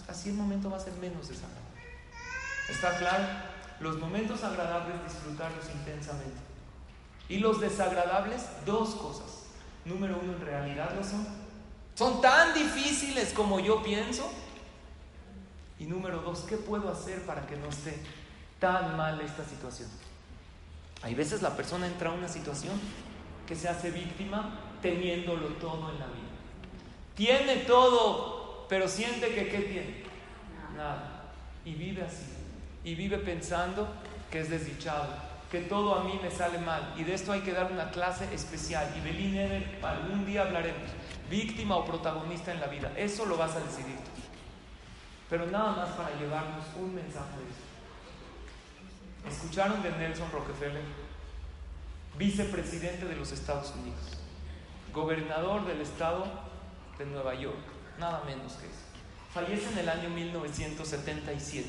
así 0.08 0.28
el 0.30 0.36
momento 0.36 0.70
va 0.70 0.76
a 0.76 0.80
ser 0.80 0.92
menos 0.94 1.28
desagradable. 1.28 1.60
¿Está 2.68 2.96
claro? 2.98 3.24
Los 3.80 3.98
momentos 3.98 4.44
agradables 4.44 5.02
disfrutarlos 5.02 5.64
intensamente. 5.74 6.38
Y 7.28 7.38
los 7.38 7.60
desagradables, 7.60 8.46
dos 8.64 8.94
cosas. 8.94 9.46
Número 9.84 10.16
uno, 10.22 10.34
en 10.34 10.40
realidad 10.40 10.94
lo 10.94 11.02
son. 11.02 11.26
Son 11.96 12.20
tan 12.20 12.54
difíciles 12.54 13.32
como 13.32 13.58
yo 13.58 13.82
pienso. 13.82 14.30
Y 15.80 15.86
número 15.86 16.20
dos, 16.20 16.40
¿qué 16.40 16.56
puedo 16.56 16.90
hacer 16.92 17.22
para 17.22 17.46
que 17.46 17.56
no 17.56 17.66
esté 17.68 18.00
tan 18.61 18.96
mal 18.96 19.20
esta 19.20 19.44
situación. 19.44 19.88
Hay 21.03 21.14
veces 21.14 21.42
la 21.42 21.57
persona 21.57 21.87
entra 21.87 22.11
a 22.11 22.12
una 22.12 22.29
situación 22.29 22.79
que 23.46 23.57
se 23.57 23.68
hace 23.68 23.90
víctima 23.90 24.61
teniéndolo 24.83 25.49
todo 25.55 25.90
en 25.90 25.99
la 25.99 26.07
vida. 26.07 26.20
Tiene 27.14 27.57
todo, 27.64 28.66
pero 28.68 28.87
siente 28.87 29.35
que 29.35 29.49
¿qué 29.49 29.59
tiene? 29.61 30.05
Nada. 30.77 31.33
Y 31.64 31.75
vive 31.75 32.03
así. 32.03 32.27
Y 32.85 32.94
vive 32.94 33.18
pensando 33.18 33.88
que 34.31 34.40
es 34.40 34.51
desdichado, 34.51 35.09
que 35.51 35.61
todo 35.61 35.94
a 35.94 36.05
mí 36.05 36.18
me 36.23 36.31
sale 36.31 36.59
mal. 36.59 36.94
Y 36.96 37.05
de 37.05 37.14
esto 37.14 37.33
hay 37.33 37.40
que 37.40 37.53
dar 37.53 37.73
una 37.73 37.90
clase 37.90 38.33
especial. 38.33 38.88
Y 38.96 39.01
Belín 39.01 39.37
Eder, 39.37 39.81
algún 39.83 40.25
día 40.25 40.42
hablaremos. 40.42 40.88
Víctima 41.31 41.77
o 41.77 41.85
protagonista 41.85 42.53
en 42.53 42.61
la 42.61 42.66
vida. 42.66 42.92
Eso 42.96 43.27
lo 43.27 43.37
vas 43.37 43.55
a 43.57 43.61
decidir 43.61 43.96
tú. 43.96 44.11
Pero 45.29 45.46
nada 45.46 45.73
más 45.73 45.88
para 45.90 46.11
llevarnos 46.18 46.64
un 46.79 46.94
mensaje 46.94 47.37
de 47.37 47.51
esto. 47.51 47.69
¿Escucharon 49.28 49.83
de 49.83 49.90
Nelson 49.90 50.30
Rockefeller? 50.33 50.83
Vicepresidente 52.16 53.06
de 53.06 53.16
los 53.16 53.33
Estados 53.33 53.72
Unidos, 53.76 54.18
gobernador 54.92 55.66
del 55.66 55.80
estado 55.80 56.26
de 56.98 57.06
Nueva 57.06 57.35
York, 57.35 57.56
nada 57.98 58.22
menos 58.26 58.54
que 58.54 58.66
eso. 58.66 58.90
Fallece 59.33 59.70
en 59.72 59.78
el 59.78 59.88
año 59.88 60.11
1977, 60.11 61.68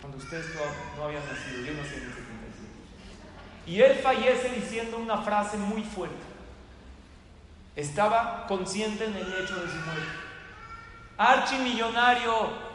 cuando 0.00 0.18
ustedes 0.18 0.46
no, 0.96 1.04
habían 1.04 1.24
nacido, 1.26 1.64
yo 1.64 1.72
nací 1.72 1.94
en 1.94 2.02
el 2.02 2.12
77. 2.12 2.24
Y 3.66 3.80
él 3.80 3.98
fallece 4.02 4.50
diciendo 4.50 4.98
una 4.98 5.18
frase 5.22 5.56
muy 5.56 5.82
fuerte. 5.82 6.16
Estaba 7.74 8.46
consciente 8.46 9.06
en 9.06 9.16
el 9.16 9.26
hecho 9.26 9.56
de 9.56 9.70
su 9.70 9.76
muerte. 9.76 10.12
Archimillonario, 11.16 12.73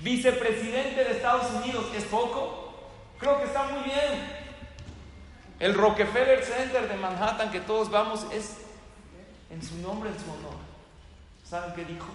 vicepresidente 0.00 1.04
de 1.04 1.12
Estados 1.12 1.50
Unidos, 1.52 1.86
¿es 1.94 2.04
poco? 2.04 2.74
Creo 3.18 3.38
que 3.38 3.44
está 3.44 3.64
muy 3.64 3.82
bien. 3.84 4.44
El 5.60 5.74
Rockefeller 5.74 6.44
Center 6.44 6.88
de 6.88 6.96
Manhattan 6.96 7.50
que 7.50 7.60
todos 7.60 7.90
vamos 7.90 8.26
es 8.32 8.58
en 9.50 9.62
su 9.62 9.76
nombre, 9.78 10.10
en 10.10 10.18
su 10.18 10.30
honor. 10.30 10.56
¿Saben 11.44 11.74
qué 11.74 11.84
dijo? 11.84 12.08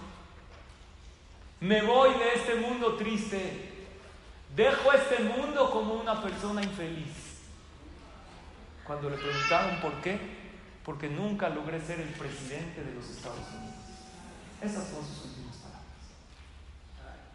Me 1.60 1.82
voy 1.82 2.10
de 2.14 2.34
este 2.34 2.54
mundo 2.56 2.96
triste. 2.96 3.68
Dejo 4.54 4.92
este 4.92 5.22
mundo 5.22 5.70
como 5.70 5.94
una 5.94 6.20
persona 6.22 6.62
infeliz. 6.62 7.30
Cuando 8.84 9.08
le 9.08 9.16
preguntaron 9.16 9.80
por 9.80 9.94
qué, 10.00 10.18
porque 10.84 11.08
nunca 11.08 11.48
logré 11.48 11.80
ser 11.80 12.00
el 12.00 12.08
presidente 12.08 12.82
de 12.82 12.94
los 12.94 13.08
Estados 13.08 13.46
Unidos. 13.56 13.76
Esas 14.62 14.88
son 14.88 15.04
sus 15.06 15.29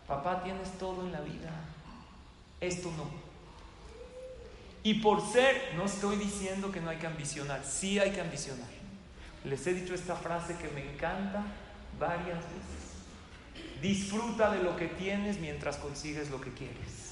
Papá, 0.08 0.44
tienes 0.44 0.72
todo 0.78 1.04
en 1.04 1.12
la 1.12 1.22
vida. 1.22 1.52
Esto 2.62 2.91
no. 2.96 3.10
Y 4.84 4.96
por 4.96 5.21
ser, 5.21 5.73
no 5.75 5.86
estoy 5.86 6.17
diciendo 6.17 6.71
que 6.71 6.79
no 6.79 6.92
hay 6.92 6.98
que 6.98 7.08
ambicionar, 7.08 7.63
sí 7.65 7.98
hay 7.98 8.12
que 8.12 8.21
ambicionar. 8.21 8.69
Les 9.44 9.65
he 9.65 9.73
dicho 9.73 9.96
esta 9.96 10.15
frase 10.15 10.56
que 10.58 10.67
me 10.69 10.94
encanta 10.94 11.44
varias 12.00 12.38
veces. 12.38 13.82
Disfruta 13.82 14.52
de 14.52 14.63
lo 14.63 14.75
que 14.75 14.88
tienes 14.88 15.40
mientras 15.40 15.77
consigues 15.77 16.29
lo 16.29 16.40
que 16.40 16.54
quieres. 16.54 17.04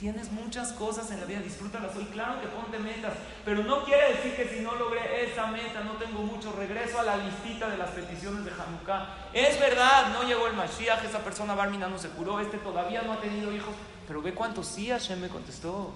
Tienes 0.00 0.32
muchas 0.32 0.72
cosas 0.72 1.10
en 1.10 1.20
la 1.20 1.26
vida, 1.26 1.40
disfrútalas 1.40 1.94
hoy. 1.94 2.06
Claro 2.06 2.40
que 2.40 2.46
ponte 2.46 2.78
metas, 2.78 3.12
pero 3.44 3.62
no 3.62 3.84
quiere 3.84 4.14
decir 4.14 4.34
que 4.34 4.48
si 4.48 4.60
no 4.60 4.74
logré 4.74 5.30
esa 5.30 5.48
meta, 5.48 5.84
no 5.84 5.92
tengo 5.98 6.20
mucho. 6.22 6.54
Regreso 6.56 7.00
a 7.00 7.02
la 7.02 7.18
listita 7.18 7.68
de 7.68 7.76
las 7.76 7.90
peticiones 7.90 8.46
de 8.46 8.50
Hanukkah. 8.50 9.28
Es 9.34 9.60
verdad, 9.60 10.10
no 10.14 10.22
llegó 10.22 10.46
el 10.46 10.54
Mashiach, 10.54 11.04
esa 11.04 11.18
persona 11.18 11.54
Barmina 11.54 11.86
no 11.86 11.98
se 11.98 12.08
curó, 12.08 12.40
este 12.40 12.56
todavía 12.56 13.02
no 13.02 13.12
ha 13.12 13.20
tenido 13.20 13.52
hijos. 13.52 13.74
Pero 14.06 14.22
ve 14.22 14.32
cuántos 14.32 14.68
sí 14.68 14.88
Hashem 14.88 15.20
me 15.20 15.28
contestó. 15.28 15.92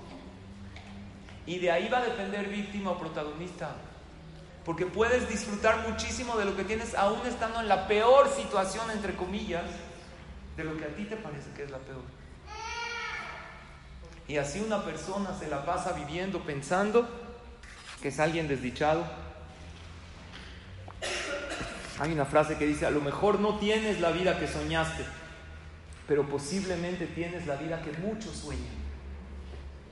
Y 1.46 1.58
de 1.58 1.70
ahí 1.70 1.88
va 1.88 1.98
a 1.98 2.04
depender 2.04 2.46
víctima 2.48 2.90
o 2.90 2.98
protagonista. 2.98 3.74
Porque 4.66 4.84
puedes 4.84 5.30
disfrutar 5.30 5.88
muchísimo 5.88 6.36
de 6.36 6.44
lo 6.44 6.54
que 6.54 6.64
tienes, 6.64 6.94
aún 6.94 7.26
estando 7.26 7.58
en 7.58 7.68
la 7.68 7.88
peor 7.88 8.28
situación, 8.28 8.90
entre 8.90 9.16
comillas, 9.16 9.64
de 10.58 10.64
lo 10.64 10.76
que 10.76 10.84
a 10.84 10.88
ti 10.88 11.04
te 11.04 11.16
parece 11.16 11.50
que 11.56 11.62
es 11.62 11.70
la 11.70 11.78
peor. 11.78 12.23
Y 14.26 14.38
así 14.38 14.60
una 14.60 14.82
persona 14.84 15.36
se 15.38 15.48
la 15.48 15.66
pasa 15.66 15.92
viviendo 15.92 16.40
pensando 16.40 17.08
que 18.00 18.08
es 18.08 18.18
alguien 18.20 18.48
desdichado. 18.48 19.04
Hay 21.98 22.12
una 22.12 22.24
frase 22.24 22.56
que 22.56 22.66
dice, 22.66 22.86
a 22.86 22.90
lo 22.90 23.00
mejor 23.00 23.38
no 23.38 23.58
tienes 23.58 24.00
la 24.00 24.10
vida 24.10 24.38
que 24.38 24.48
soñaste, 24.48 25.04
pero 26.08 26.28
posiblemente 26.28 27.06
tienes 27.06 27.46
la 27.46 27.56
vida 27.56 27.82
que 27.82 27.92
muchos 27.98 28.36
sueñan. 28.36 28.84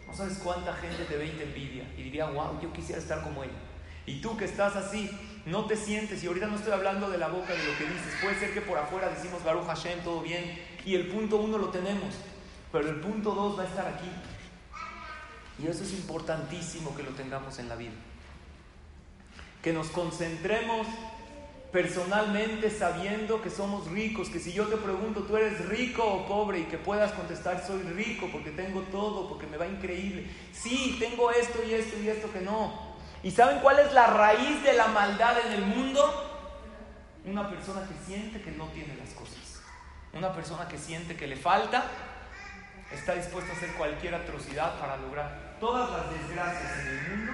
No 0.06 0.14
sabes 0.14 0.38
cuánta 0.38 0.74
gente 0.74 1.04
te 1.04 1.16
ve 1.16 1.26
y 1.26 1.30
te 1.30 1.44
envidia 1.44 1.84
y 1.96 2.02
diría, 2.02 2.26
wow, 2.26 2.60
yo 2.60 2.72
quisiera 2.72 3.00
estar 3.00 3.22
como 3.22 3.44
ella. 3.44 3.52
Y 4.04 4.20
tú 4.20 4.36
que 4.36 4.46
estás 4.46 4.74
así, 4.76 5.10
no 5.46 5.66
te 5.66 5.76
sientes, 5.76 6.22
y 6.22 6.26
ahorita 6.26 6.48
no 6.48 6.56
estoy 6.56 6.72
hablando 6.72 7.08
de 7.08 7.18
la 7.18 7.28
boca 7.28 7.52
de 7.52 7.64
lo 7.64 7.78
que 7.78 7.84
dices, 7.84 8.14
puede 8.20 8.38
ser 8.38 8.52
que 8.52 8.60
por 8.60 8.78
afuera 8.78 9.08
decimos 9.08 9.44
Baruch 9.44 9.66
Hashem, 9.66 10.00
todo 10.00 10.20
bien, 10.20 10.58
y 10.84 10.96
el 10.96 11.06
punto 11.06 11.36
uno 11.36 11.56
lo 11.56 11.68
tenemos, 11.68 12.14
pero 12.72 12.88
el 12.88 12.96
punto 12.96 13.32
dos 13.32 13.58
va 13.58 13.62
a 13.62 13.66
estar 13.66 13.86
aquí. 13.86 14.08
Y 15.62 15.66
eso 15.66 15.84
es 15.84 15.92
importantísimo 15.92 16.96
que 16.96 17.02
lo 17.02 17.10
tengamos 17.10 17.58
en 17.58 17.68
la 17.68 17.76
vida. 17.76 17.92
Que 19.62 19.72
nos 19.72 19.88
concentremos 19.88 20.86
personalmente 21.70 22.70
sabiendo 22.70 23.40
que 23.40 23.48
somos 23.48 23.86
ricos, 23.90 24.28
que 24.28 24.38
si 24.38 24.52
yo 24.52 24.66
te 24.66 24.76
pregunto, 24.76 25.22
¿tú 25.22 25.36
eres 25.36 25.66
rico 25.66 26.04
o 26.04 26.26
pobre? 26.26 26.60
Y 26.60 26.64
que 26.64 26.78
puedas 26.78 27.12
contestar, 27.12 27.64
soy 27.64 27.82
rico 27.82 28.28
porque 28.30 28.50
tengo 28.50 28.80
todo, 28.92 29.28
porque 29.28 29.46
me 29.46 29.56
va 29.56 29.66
increíble. 29.66 30.30
Sí, 30.52 30.96
tengo 30.98 31.30
esto 31.30 31.60
y 31.66 31.74
esto 31.74 31.98
y 32.02 32.08
esto 32.08 32.30
que 32.32 32.40
no. 32.40 32.92
¿Y 33.22 33.30
saben 33.30 33.60
cuál 33.60 33.78
es 33.78 33.92
la 33.92 34.06
raíz 34.08 34.62
de 34.62 34.72
la 34.72 34.88
maldad 34.88 35.36
en 35.46 35.52
el 35.52 35.66
mundo? 35.66 36.28
Una 37.24 37.48
persona 37.48 37.86
que 37.86 37.94
siente 38.04 38.42
que 38.42 38.50
no 38.50 38.66
tiene 38.68 38.96
las 38.96 39.10
cosas. 39.10 39.62
Una 40.12 40.32
persona 40.34 40.68
que 40.68 40.76
siente 40.76 41.16
que 41.16 41.26
le 41.26 41.36
falta, 41.36 41.84
está 42.94 43.14
dispuesta 43.14 43.52
a 43.52 43.56
hacer 43.56 43.72
cualquier 43.74 44.14
atrocidad 44.14 44.78
para 44.78 44.96
lograr. 44.96 45.56
Todas 45.60 45.90
las 45.90 46.10
desgracias 46.10 46.78
en 46.80 46.88
el 46.88 47.08
mundo, 47.08 47.32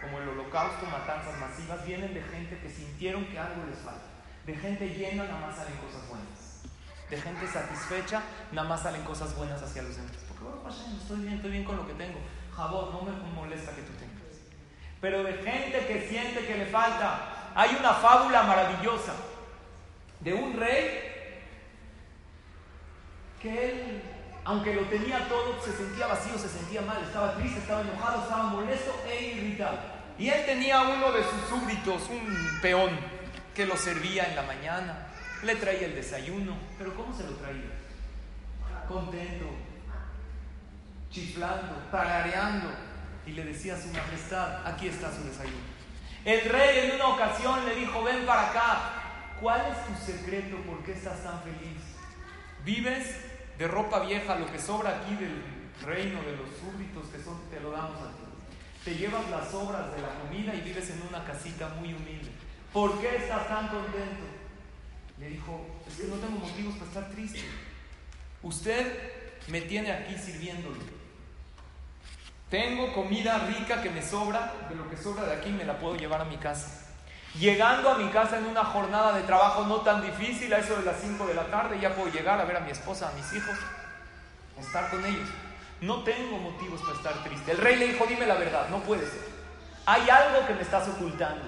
como 0.00 0.18
el 0.18 0.28
holocausto, 0.28 0.86
matanzas 0.86 1.38
masivas, 1.38 1.84
vienen 1.86 2.14
de 2.14 2.22
gente 2.22 2.58
que 2.58 2.70
sintieron 2.70 3.24
que 3.26 3.38
algo 3.38 3.64
les 3.68 3.78
falta. 3.78 4.06
De 4.46 4.54
gente 4.54 4.88
llena 4.88 5.24
nada 5.24 5.46
más 5.46 5.56
salen 5.56 5.76
cosas 5.76 6.08
buenas. 6.08 6.62
De 7.08 7.20
gente 7.20 7.46
satisfecha 7.46 8.22
nada 8.52 8.68
más 8.68 8.82
salen 8.82 9.02
cosas 9.02 9.34
buenas 9.36 9.62
hacia 9.62 9.82
los 9.82 9.96
demás. 9.96 10.12
Porque 10.28 10.44
bueno, 10.44 10.68
estoy 10.68 11.20
bien, 11.20 11.34
estoy 11.34 11.50
bien 11.50 11.64
con 11.64 11.76
lo 11.76 11.86
que 11.86 11.94
tengo. 11.94 12.18
Jabón, 12.54 12.92
no 12.92 13.02
me 13.02 13.32
molesta 13.32 13.72
que 13.72 13.82
tú 13.82 13.92
tengas 13.94 14.10
pero 15.00 15.22
de 15.22 15.32
gente 15.32 15.86
que 15.86 16.08
siente 16.08 16.46
que 16.46 16.56
le 16.56 16.66
falta. 16.66 17.52
Hay 17.54 17.74
una 17.78 17.94
fábula 17.94 18.42
maravillosa 18.42 19.14
de 20.20 20.34
un 20.34 20.56
rey 20.58 21.00
que 23.40 23.70
él, 23.70 24.02
aunque 24.44 24.74
lo 24.74 24.82
tenía 24.82 25.28
todo, 25.28 25.60
se 25.62 25.72
sentía 25.72 26.06
vacío, 26.06 26.38
se 26.38 26.48
sentía 26.48 26.80
mal, 26.82 27.02
estaba 27.02 27.34
triste, 27.36 27.58
estaba 27.60 27.82
enojado, 27.82 28.22
estaba 28.22 28.44
molesto 28.44 28.94
e 29.06 29.36
irritado. 29.36 29.78
Y 30.18 30.28
él 30.28 30.44
tenía 30.46 30.80
uno 30.82 31.12
de 31.12 31.22
sus 31.22 31.48
súbditos, 31.48 32.08
un 32.10 32.60
peón, 32.60 32.90
que 33.54 33.66
lo 33.66 33.76
servía 33.76 34.28
en 34.28 34.36
la 34.36 34.42
mañana, 34.42 35.08
le 35.42 35.56
traía 35.56 35.86
el 35.86 35.94
desayuno, 35.94 36.56
pero 36.78 36.94
¿cómo 36.94 37.14
se 37.14 37.24
lo 37.24 37.32
traía? 37.36 37.70
Contento, 38.88 39.46
chiflando, 41.10 41.76
tarareando 41.90 42.70
y 43.26 43.32
le 43.32 43.44
decía 43.44 43.74
a 43.74 43.80
su 43.80 43.88
majestad, 43.88 44.66
aquí 44.66 44.88
está 44.88 45.14
su 45.14 45.24
desayuno. 45.24 45.80
El 46.24 46.48
rey 46.50 46.88
en 46.90 46.96
una 46.96 47.08
ocasión 47.08 47.64
le 47.66 47.74
dijo, 47.76 48.02
ven 48.02 48.26
para 48.26 48.50
acá, 48.50 48.80
¿cuál 49.40 49.62
es 49.70 49.86
tu 49.86 50.12
secreto? 50.12 50.56
¿Por 50.66 50.82
qué 50.82 50.92
estás 50.92 51.22
tan 51.22 51.42
feliz? 51.42 51.80
¿Vives 52.64 53.29
de 53.60 53.68
ropa 53.68 54.00
vieja 54.00 54.36
lo 54.36 54.50
que 54.50 54.58
sobra 54.58 54.96
aquí 54.96 55.14
del 55.16 55.44
reino 55.82 56.22
de 56.22 56.32
los 56.32 56.48
súbditos 56.58 57.04
que 57.12 57.22
son, 57.22 57.38
te 57.50 57.60
lo 57.60 57.70
damos 57.70 58.00
a 58.00 58.06
ti? 58.06 58.24
Te 58.86 58.94
llevas 58.94 59.28
las 59.28 59.50
sobras 59.50 59.94
de 59.94 60.00
la 60.00 60.14
comida 60.14 60.54
y 60.54 60.62
vives 60.62 60.88
en 60.88 61.02
una 61.06 61.22
casita 61.26 61.68
muy 61.78 61.92
humilde. 61.92 62.30
¿Por 62.72 62.98
qué 63.02 63.16
estás 63.16 63.48
tan 63.48 63.68
contento? 63.68 64.24
Le 65.18 65.28
dijo, 65.28 65.60
es 65.86 65.94
que 65.94 66.04
no 66.04 66.14
tengo 66.14 66.38
motivos 66.38 66.74
para 66.76 66.86
estar 66.86 67.10
triste. 67.10 67.42
Usted 68.42 69.12
me 69.48 69.60
tiene 69.60 69.92
aquí 69.92 70.16
sirviéndole. 70.16 70.80
Tengo 72.48 72.94
comida 72.94 73.46
rica 73.46 73.82
que 73.82 73.90
me 73.90 74.00
sobra, 74.00 74.54
de 74.70 74.74
lo 74.74 74.88
que 74.88 74.96
sobra 74.96 75.26
de 75.26 75.34
aquí 75.34 75.50
me 75.50 75.66
la 75.66 75.78
puedo 75.78 75.96
llevar 75.96 76.22
a 76.22 76.24
mi 76.24 76.38
casa. 76.38 76.79
Llegando 77.38 77.90
a 77.90 77.98
mi 77.98 78.08
casa 78.08 78.38
en 78.38 78.46
una 78.46 78.64
jornada 78.64 79.12
de 79.12 79.22
trabajo 79.22 79.64
no 79.64 79.82
tan 79.82 80.02
difícil, 80.02 80.52
a 80.52 80.58
eso 80.58 80.76
de 80.76 80.82
las 80.82 81.00
5 81.00 81.26
de 81.26 81.34
la 81.34 81.46
tarde, 81.46 81.78
ya 81.80 81.94
puedo 81.94 82.10
llegar 82.10 82.40
a 82.40 82.44
ver 82.44 82.56
a 82.56 82.60
mi 82.60 82.70
esposa, 82.70 83.08
a 83.08 83.12
mis 83.12 83.32
hijos, 83.32 83.56
estar 84.58 84.90
con 84.90 85.04
ellos. 85.04 85.28
No 85.80 86.02
tengo 86.02 86.38
motivos 86.38 86.80
para 86.82 86.96
estar 86.96 87.24
triste. 87.24 87.52
El 87.52 87.58
rey 87.58 87.76
le 87.76 87.86
dijo, 87.86 88.04
dime 88.06 88.26
la 88.26 88.34
verdad, 88.34 88.68
no 88.68 88.80
puede 88.80 89.02
ser. 89.02 89.28
Hay 89.86 90.10
algo 90.10 90.46
que 90.46 90.54
me 90.54 90.62
estás 90.62 90.88
ocultando. 90.88 91.44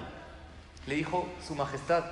Le 0.87 0.95
dijo 0.95 1.29
su 1.45 1.53
majestad. 1.53 2.03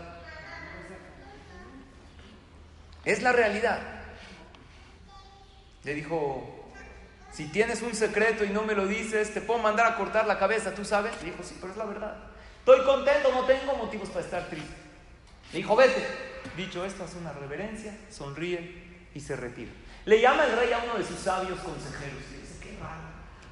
Es 3.04 3.24
la 3.24 3.32
realidad. 3.32 3.80
Le 5.84 5.96
dijo, 5.96 6.68
si 7.32 7.48
tienes 7.48 7.82
un 7.82 7.96
secreto 7.96 8.44
y 8.44 8.50
no 8.50 8.62
me 8.64 8.76
lo 8.76 8.86
dices, 8.86 9.34
te 9.34 9.42
puedo 9.42 9.60
mandar 9.60 9.88
a 9.88 9.96
cortar 9.96 10.28
la 10.28 10.38
cabeza, 10.38 10.76
¿tú 10.76 10.86
sabes? 10.86 11.14
Le 11.24 11.32
dijo, 11.32 11.42
sí, 11.42 11.58
pero 11.60 11.72
es 11.72 11.78
la 11.78 11.86
verdad. 11.86 12.31
Estoy 12.62 12.86
contento, 12.86 13.32
no 13.32 13.43
tengo 13.45 13.74
motivos 13.74 14.09
para 14.09 14.24
estar 14.24 14.47
triste. 14.47 14.76
Le 15.51 15.57
dijo, 15.57 15.76
vete. 15.76 16.05
Dicho 16.55 16.86
esto, 16.86 17.03
hace 17.03 17.18
una 17.18 17.34
reverencia, 17.34 17.97
sonríe 18.12 19.07
y 19.16 19.20
se 19.20 19.36
retira. 19.36 19.72
Le 20.05 20.22
llama 20.22 20.45
el 20.45 20.55
rey 20.55 20.72
a 20.72 20.78
uno 20.84 20.99
de 20.99 21.03
sus 21.03 21.18
sabios 21.18 21.59
consejeros 21.59 22.22
y 22.30 22.34
le 22.34 22.41
dice, 22.41 22.59
qué 22.62 22.78
raro. 22.80 23.01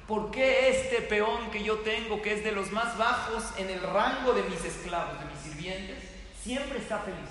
¿Por 0.06 0.30
qué 0.30 0.70
este 0.70 1.02
peón 1.02 1.50
que 1.50 1.64
yo 1.64 1.80
tengo, 1.80 2.22
que 2.22 2.34
es 2.34 2.44
de 2.44 2.52
los 2.52 2.70
más 2.70 2.96
bajos 2.96 3.42
en 3.58 3.70
el 3.70 3.82
rango 3.82 4.32
de 4.32 4.44
mis 4.44 4.64
esclavos, 4.64 5.18
de 5.18 5.24
mis 5.24 5.40
sirvientes, 5.40 6.04
siempre 6.40 6.78
está 6.78 7.00
feliz? 7.00 7.30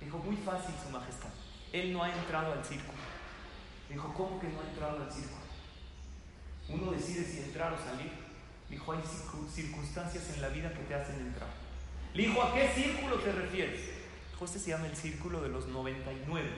Dijo, 0.00 0.16
muy 0.18 0.36
fácil, 0.36 0.74
su 0.82 0.90
majestad. 0.90 1.28
Él 1.70 1.92
no 1.92 2.02
ha 2.02 2.10
entrado 2.10 2.52
al 2.52 2.64
círculo. 2.64 2.98
Dijo, 3.90 4.14
¿cómo 4.14 4.40
que 4.40 4.48
no 4.48 4.60
ha 4.60 4.70
entrado 4.70 5.02
al 5.02 5.12
círculo? 5.12 5.44
Uno 6.70 6.92
decide 6.92 7.26
si 7.26 7.40
entrar 7.40 7.74
o 7.74 7.78
salir. 7.78 8.23
Dijo, 8.68 8.92
hay 8.92 9.00
circunstancias 9.52 10.24
en 10.34 10.42
la 10.42 10.48
vida 10.48 10.72
que 10.72 10.82
te 10.84 10.94
hacen 10.94 11.16
entrar. 11.16 11.48
Le 12.14 12.22
dijo, 12.24 12.42
¿a 12.42 12.54
qué 12.54 12.68
círculo 12.74 13.16
te 13.16 13.32
refieres? 13.32 13.80
Dijo, 14.30 14.44
este 14.44 14.58
se 14.58 14.70
llama 14.70 14.86
el 14.86 14.96
círculo 14.96 15.40
de 15.40 15.48
los 15.48 15.66
99. 15.66 16.48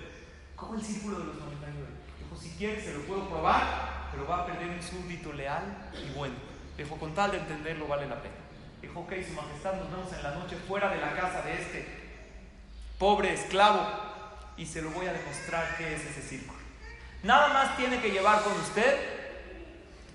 ¿Cómo 0.55 0.75
el 0.75 0.83
círculo 0.83 1.19
de 1.19 1.25
los 1.25 1.37
99? 1.37 1.87
Dijo, 2.19 2.37
si 2.41 2.51
quieres 2.57 2.85
se 2.85 2.95
lo 2.95 3.01
puedo 3.01 3.29
probar, 3.29 4.09
pero 4.13 4.27
va 4.27 4.43
a 4.43 4.47
perder 4.47 4.71
un 4.71 4.83
súbdito 4.83 5.33
leal 5.33 5.91
y 5.95 6.17
bueno. 6.17 6.35
Dijo, 6.77 6.97
con 6.97 7.15
tal 7.15 7.33
de 7.33 7.39
entenderlo 7.39 7.89
vale 7.89 8.07
la 8.07 8.21
pena. 8.23 8.35
Dijo, 8.83 9.01
ok, 9.01 9.13
su 9.27 9.33
majestad, 9.33 9.75
nos 9.75 9.91
vemos 9.91 10.13
en 10.13 10.23
la 10.23 10.35
noche 10.35 10.57
fuera 10.69 10.91
de 10.91 11.01
la 11.01 11.15
casa 11.15 11.43
de 11.43 11.55
este 11.55 11.87
pobre 12.99 13.33
esclavo 13.33 13.87
y 14.57 14.67
se 14.67 14.83
lo 14.83 14.91
voy 14.91 15.07
a 15.07 15.13
demostrar 15.13 15.77
qué 15.77 15.95
es 15.95 16.05
ese 16.05 16.23
círculo. 16.23 16.59
Nada 17.23 17.49
más 17.49 17.77
tiene 17.77 18.01
que 18.01 18.11
llevar 18.11 18.43
con 18.43 18.53
usted 18.53 18.97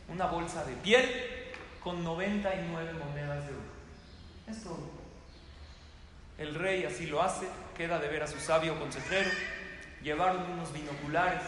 una 0.07 0.25
bolsa 0.27 0.63
de 0.63 0.73
piel 0.75 1.30
con 1.83 2.03
99 2.03 2.93
monedas 2.93 3.45
de 3.45 3.53
oro. 3.53 3.71
Es. 4.47 4.63
El 6.37 6.55
rey 6.55 6.85
así 6.85 7.05
lo 7.05 7.21
hace, 7.21 7.47
queda 7.75 7.99
de 7.99 8.07
ver 8.07 8.23
a 8.23 8.27
su 8.27 8.39
sabio 8.39 8.79
consejero, 8.79 9.29
llevaron 10.01 10.51
unos 10.51 10.73
binoculares, 10.73 11.41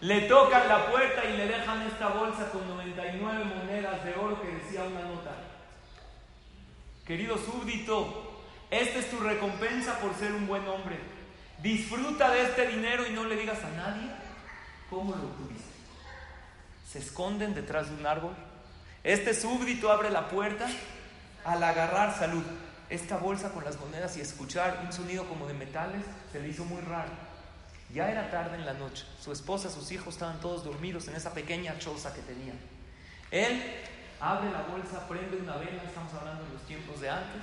le 0.00 0.22
tocan 0.22 0.68
la 0.68 0.90
puerta 0.90 1.24
y 1.24 1.36
le 1.36 1.46
dejan 1.46 1.82
esta 1.82 2.08
bolsa 2.08 2.50
con 2.50 2.66
99 2.68 3.44
monedas 3.44 4.04
de 4.04 4.14
oro 4.14 4.40
que 4.42 4.48
decía 4.48 4.82
una 4.84 5.02
nota. 5.02 5.30
Querido 7.06 7.38
súbdito, 7.38 8.42
esta 8.70 8.98
es 8.98 9.10
tu 9.10 9.20
recompensa 9.20 9.98
por 10.00 10.14
ser 10.14 10.32
un 10.32 10.46
buen 10.46 10.66
hombre. 10.66 10.98
Disfruta 11.62 12.30
de 12.30 12.42
este 12.42 12.66
dinero 12.66 13.06
y 13.06 13.12
no 13.12 13.24
le 13.24 13.36
digas 13.36 13.62
a 13.62 13.70
nadie 13.70 14.10
cómo 14.90 15.14
lo 15.14 15.24
obtuviste 15.24 15.74
se 16.94 17.00
esconden 17.00 17.54
detrás 17.54 17.90
de 17.90 17.96
un 17.96 18.06
árbol. 18.06 18.36
Este 19.04 19.34
súbdito 19.34 19.92
abre 19.92 20.10
la 20.10 20.28
puerta 20.28 20.66
al 21.44 21.62
agarrar 21.62 22.16
salud. 22.18 22.42
Esta 22.88 23.18
bolsa 23.18 23.50
con 23.50 23.62
las 23.62 23.78
monedas 23.78 24.16
y 24.16 24.22
escuchar 24.22 24.80
un 24.82 24.92
sonido 24.94 25.28
como 25.28 25.46
de 25.46 25.52
metales 25.52 26.02
se 26.32 26.40
le 26.40 26.48
hizo 26.48 26.64
muy 26.64 26.80
raro. 26.80 27.10
Ya 27.92 28.10
era 28.10 28.30
tarde 28.30 28.56
en 28.56 28.64
la 28.64 28.72
noche. 28.72 29.04
Su 29.20 29.30
esposa, 29.30 29.68
sus 29.68 29.92
hijos 29.92 30.14
estaban 30.14 30.40
todos 30.40 30.64
dormidos 30.64 31.06
en 31.08 31.16
esa 31.16 31.34
pequeña 31.34 31.78
choza 31.78 32.14
que 32.14 32.22
tenía. 32.22 32.54
Él 33.30 33.62
abre 34.20 34.50
la 34.50 34.62
bolsa, 34.62 35.06
prende 35.06 35.36
una 35.36 35.56
vela, 35.56 35.82
estamos 35.84 36.14
hablando 36.14 36.42
de 36.44 36.54
los 36.54 36.62
tiempos 36.62 36.98
de 37.02 37.10
antes, 37.10 37.42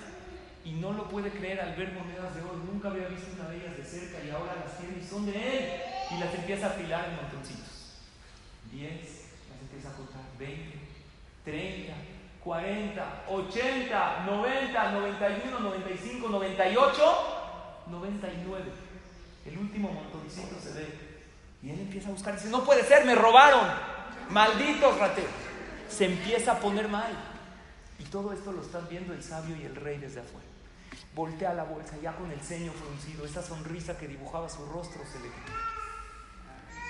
y 0.66 0.72
no 0.74 0.93
lo 0.93 1.07
puede 1.09 1.30
creer 1.30 1.62
al 1.62 1.76
ver 1.76 1.93
monedas 1.93 2.34
de 2.34 2.41
oro. 2.41 2.57
Nunca 2.57 2.89
había 2.89 3.07
visto 3.07 3.28
una 3.39 3.49
de 3.49 3.57
ellas 3.57 3.78
de 3.78 3.86
cerca 3.86 4.18
y 4.24 4.32
ahora 4.32 4.55
las 4.66 4.80
tiene 4.80 4.97
y 4.99 5.07
son 5.07 5.28
de 5.28 5.34
él. 5.34 5.82
Y 6.09 6.20
las 6.20 6.34
empieza 6.34 6.66
a 6.66 6.70
afilar 6.70 7.07
en 7.07 7.16
montoncitos. 7.18 7.99
Diez, 8.72 9.30
empieza 9.62 9.89
a 9.89 9.93
contar 9.93 10.22
20, 10.39 10.80
30, 11.44 11.94
40, 12.44 13.24
80, 13.30 14.26
90, 14.26 14.92
91, 14.92 15.60
95, 15.60 16.30
98, 16.30 17.16
99. 17.88 18.72
El 19.46 19.58
último 19.58 19.92
montoncito 19.92 20.60
se 20.60 20.74
ve. 20.74 21.12
Y 21.64 21.70
él 21.70 21.80
empieza 21.80 22.10
a 22.10 22.12
buscar 22.12 22.36
dice, 22.36 22.50
no 22.50 22.64
puede 22.64 22.84
ser, 22.84 23.06
me 23.06 23.16
robaron. 23.16 23.68
Malditos 24.30 24.98
rateros. 24.98 25.32
Se 25.89 26.06
empieza 26.06 26.54
a 26.54 26.60
poner 26.60 26.88
mal. 26.88 27.12
Y 28.00 28.04
todo 28.06 28.34
esto 28.34 28.52
lo 28.52 28.62
están 28.62 28.88
viendo 28.89 29.14
el 29.14 29.24
sabio 29.24 29.56
y 29.56 29.66
el 29.66 29.76
rey 29.76 29.98
desde 29.98 30.22
afuera. 30.22 30.48
voltea 31.14 31.54
la 31.54 31.64
bolsa, 31.64 31.96
ya 32.02 32.14
con 32.14 32.32
el 32.32 32.39
ceño 32.39 32.72
fruncido, 32.72 33.26
esa 33.26 33.44
sonrisa 33.44 33.98
que 33.98 34.08
dibujaba 34.08 34.50
su 34.50 34.66
rostro 34.66 35.02
se 35.06 35.20
le 35.20 35.26
quitó. 35.26 35.70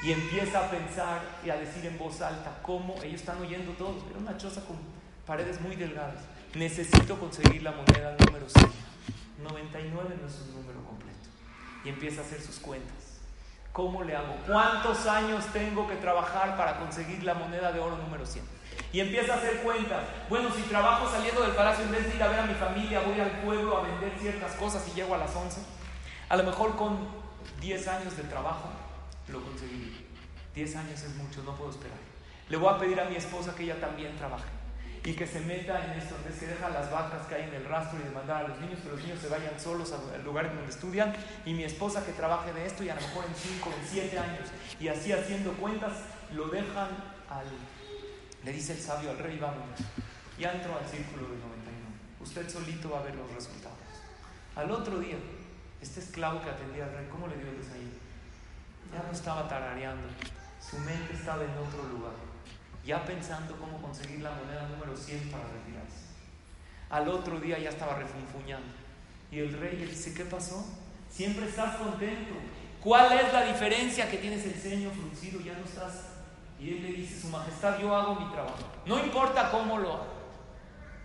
Y 0.04 0.12
empieza 0.12 0.66
a 0.66 0.72
pensar 0.72 1.22
y 1.46 1.52
a 1.52 1.58
decir 1.58 1.86
en 1.86 1.98
voz 1.98 2.22
alta 2.22 2.58
cómo 2.64 2.96
ellos 3.04 3.22
están 3.22 3.40
oyendo 3.40 3.72
todo. 3.74 3.96
Era 4.10 4.18
una 4.18 4.36
choza 4.38 4.62
con 4.66 4.78
paredes 5.28 5.62
muy 5.62 5.76
delgadas. 5.76 6.24
Necesito 6.56 7.20
conseguir 7.20 7.62
la 7.62 7.72
moneda 7.72 8.18
número 8.26 8.50
100. 8.50 8.68
99 9.44 10.18
no 10.20 10.28
es 10.28 10.40
un 10.42 10.56
número 10.56 10.84
completo. 10.86 11.30
Y 11.86 11.90
empieza 11.90 12.22
a 12.22 12.24
hacer 12.24 12.42
sus 12.42 12.58
cuentas. 12.58 13.20
¿Cómo 13.72 14.04
le 14.04 14.16
hago? 14.16 14.36
¿Cuántos 14.48 15.06
años 15.06 15.46
tengo 15.54 15.88
que 15.88 15.96
trabajar 15.96 16.58
para 16.58 16.80
conseguir 16.80 17.24
la 17.24 17.36
moneda 17.36 17.72
de 17.72 17.80
oro 17.80 17.96
número 17.98 18.26
100? 18.26 18.44
Y 18.92 19.00
empieza 19.00 19.36
a 19.36 19.38
hacer 19.38 19.62
cuentas. 19.62 20.04
Bueno, 20.30 20.50
si 20.54 20.64
trabajo 20.64 21.10
saliendo 21.10 21.44
del 21.44 21.52
palacio, 21.52 21.86
en 21.86 21.92
vez 21.92 22.10
de 22.10 22.16
ir 22.16 22.24
a 22.24 22.28
ver 22.28 22.40
a 22.40 22.46
mi 22.48 22.56
familia, 22.56 23.02
voy 23.02 23.20
al 23.20 23.32
pueblo 23.42 23.78
a 23.78 23.82
vender 23.82 24.12
ciertas 24.20 24.54
cosas 24.54 24.86
y 24.90 24.96
llego 24.96 25.14
a 25.14 25.20
las 25.20 25.34
11. 25.34 25.62
A 26.28 26.36
lo 26.38 26.44
mejor 26.44 26.76
con 26.76 26.98
10 27.62 27.88
años 27.88 28.18
de 28.18 28.24
trabajo 28.24 28.70
lo 29.32 29.44
conseguiría. 29.44 30.02
10 30.56 30.76
años 30.76 31.02
es 31.02 31.16
mucho, 31.16 31.44
no 31.44 31.56
puedo 31.56 31.72
esperar. 31.72 31.98
Le 32.50 32.58
voy 32.58 32.74
a 32.74 32.78
pedir 32.78 33.00
a 33.00 33.06
mi 33.06 33.16
esposa 33.16 33.56
que 33.56 33.64
ella 33.64 33.80
también 33.80 34.16
trabaje 34.18 34.50
y 35.04 35.14
que 35.14 35.26
se 35.26 35.40
meta 35.42 35.84
en 35.86 36.00
esto, 36.00 36.16
vez 36.24 36.38
que 36.38 36.46
deja 36.46 36.70
las 36.70 36.92
vacas 36.92 37.26
que 37.26 37.36
hay 37.36 37.44
en 37.44 37.56
el 37.56 37.66
rastro 37.66 38.00
y 38.00 38.04
de 38.04 38.12
mandar 38.12 38.46
a 38.46 38.48
los 38.50 38.60
niños, 38.60 38.80
que 38.82 38.90
los 38.90 39.02
niños 39.02 39.20
se 39.20 39.30
vayan 39.30 39.60
solos 39.60 39.92
al 39.92 40.24
lugar 40.24 40.54
donde 40.54 40.70
estudian, 40.70 41.14
y 41.44 41.54
mi 41.54 41.64
esposa 41.64 42.06
que 42.06 42.12
trabaje 42.12 42.54
de 42.54 42.68
esto 42.68 42.84
y 42.84 42.90
a 42.90 42.96
lo 42.96 43.02
mejor 43.02 43.26
en 43.26 43.34
5, 43.36 43.70
en 43.82 43.88
7 43.88 44.20
años, 44.20 44.50
y 44.80 44.88
así 44.90 45.12
haciendo 45.12 45.54
cuentas, 45.54 45.94
lo 46.34 46.50
dejan 46.50 46.90
al, 47.30 47.48
le 48.44 48.52
dice 48.52 48.74
el 48.74 48.80
sabio 48.80 49.10
al 49.10 49.18
rey, 49.18 49.40
vámonos, 49.40 49.80
ya 50.38 50.52
entró 50.52 50.78
al 50.78 50.86
círculo 50.86 51.30
del 51.30 51.40
99, 51.40 51.66
usted 52.20 52.48
solito 52.48 52.92
va 52.92 53.00
a 53.00 53.04
ver 53.04 53.16
los 53.16 53.32
resultados. 53.32 53.78
Al 54.56 54.70
otro 54.70 55.00
día, 55.00 55.18
este 55.82 56.00
esclavo 56.00 56.44
que 56.44 56.50
atendía 56.52 56.84
al 56.84 56.94
rey, 56.94 57.08
¿cómo 57.10 57.28
le 57.28 57.38
dio 57.38 57.50
el 57.50 57.58
desayuno? 57.58 57.91
Ya 58.94 59.04
no 59.04 59.12
estaba 59.12 59.48
tarareando, 59.48 60.08
su 60.60 60.78
mente 60.80 61.14
estaba 61.14 61.44
en 61.44 61.52
otro 61.52 61.84
lugar 61.84 62.32
ya 62.86 63.06
pensando 63.06 63.56
cómo 63.58 63.82
conseguir 63.82 64.22
la 64.22 64.32
moneda 64.32 64.68
número 64.68 64.96
100 64.96 65.30
para 65.30 65.44
retirarse. 65.46 66.12
Al 66.90 67.08
otro 67.08 67.40
día 67.40 67.60
ya 67.60 67.70
estaba 67.70 67.96
refunfuñando. 67.96 68.74
Y 69.32 69.40
el 69.40 69.54
rey 69.54 69.78
le 69.78 69.88
dice, 69.88 70.14
¿qué 70.14 70.26
pasó? 70.26 70.66
Siempre 71.10 71.48
estás 71.48 71.76
contento. 71.78 72.34
¿Cuál 72.82 73.18
es 73.20 73.32
la 73.32 73.46
diferencia 73.46 74.10
que 74.10 74.18
tienes 74.18 74.46
el 74.46 74.56
ceño 74.56 74.90
fruncido? 74.90 75.40
Ya 75.42 75.54
no 75.54 75.64
estás. 75.64 76.08
Y 76.60 76.70
él 76.70 76.82
le 76.82 76.94
dice, 76.94 77.22
Su 77.22 77.28
Majestad, 77.28 77.80
yo 77.80 77.96
hago 77.96 78.16
mi 78.16 78.32
trabajo. 78.32 78.58
No 78.86 79.00
importa 79.00 79.52
cómo 79.52 79.78
lo 79.78 79.94
hago. 79.94 80.08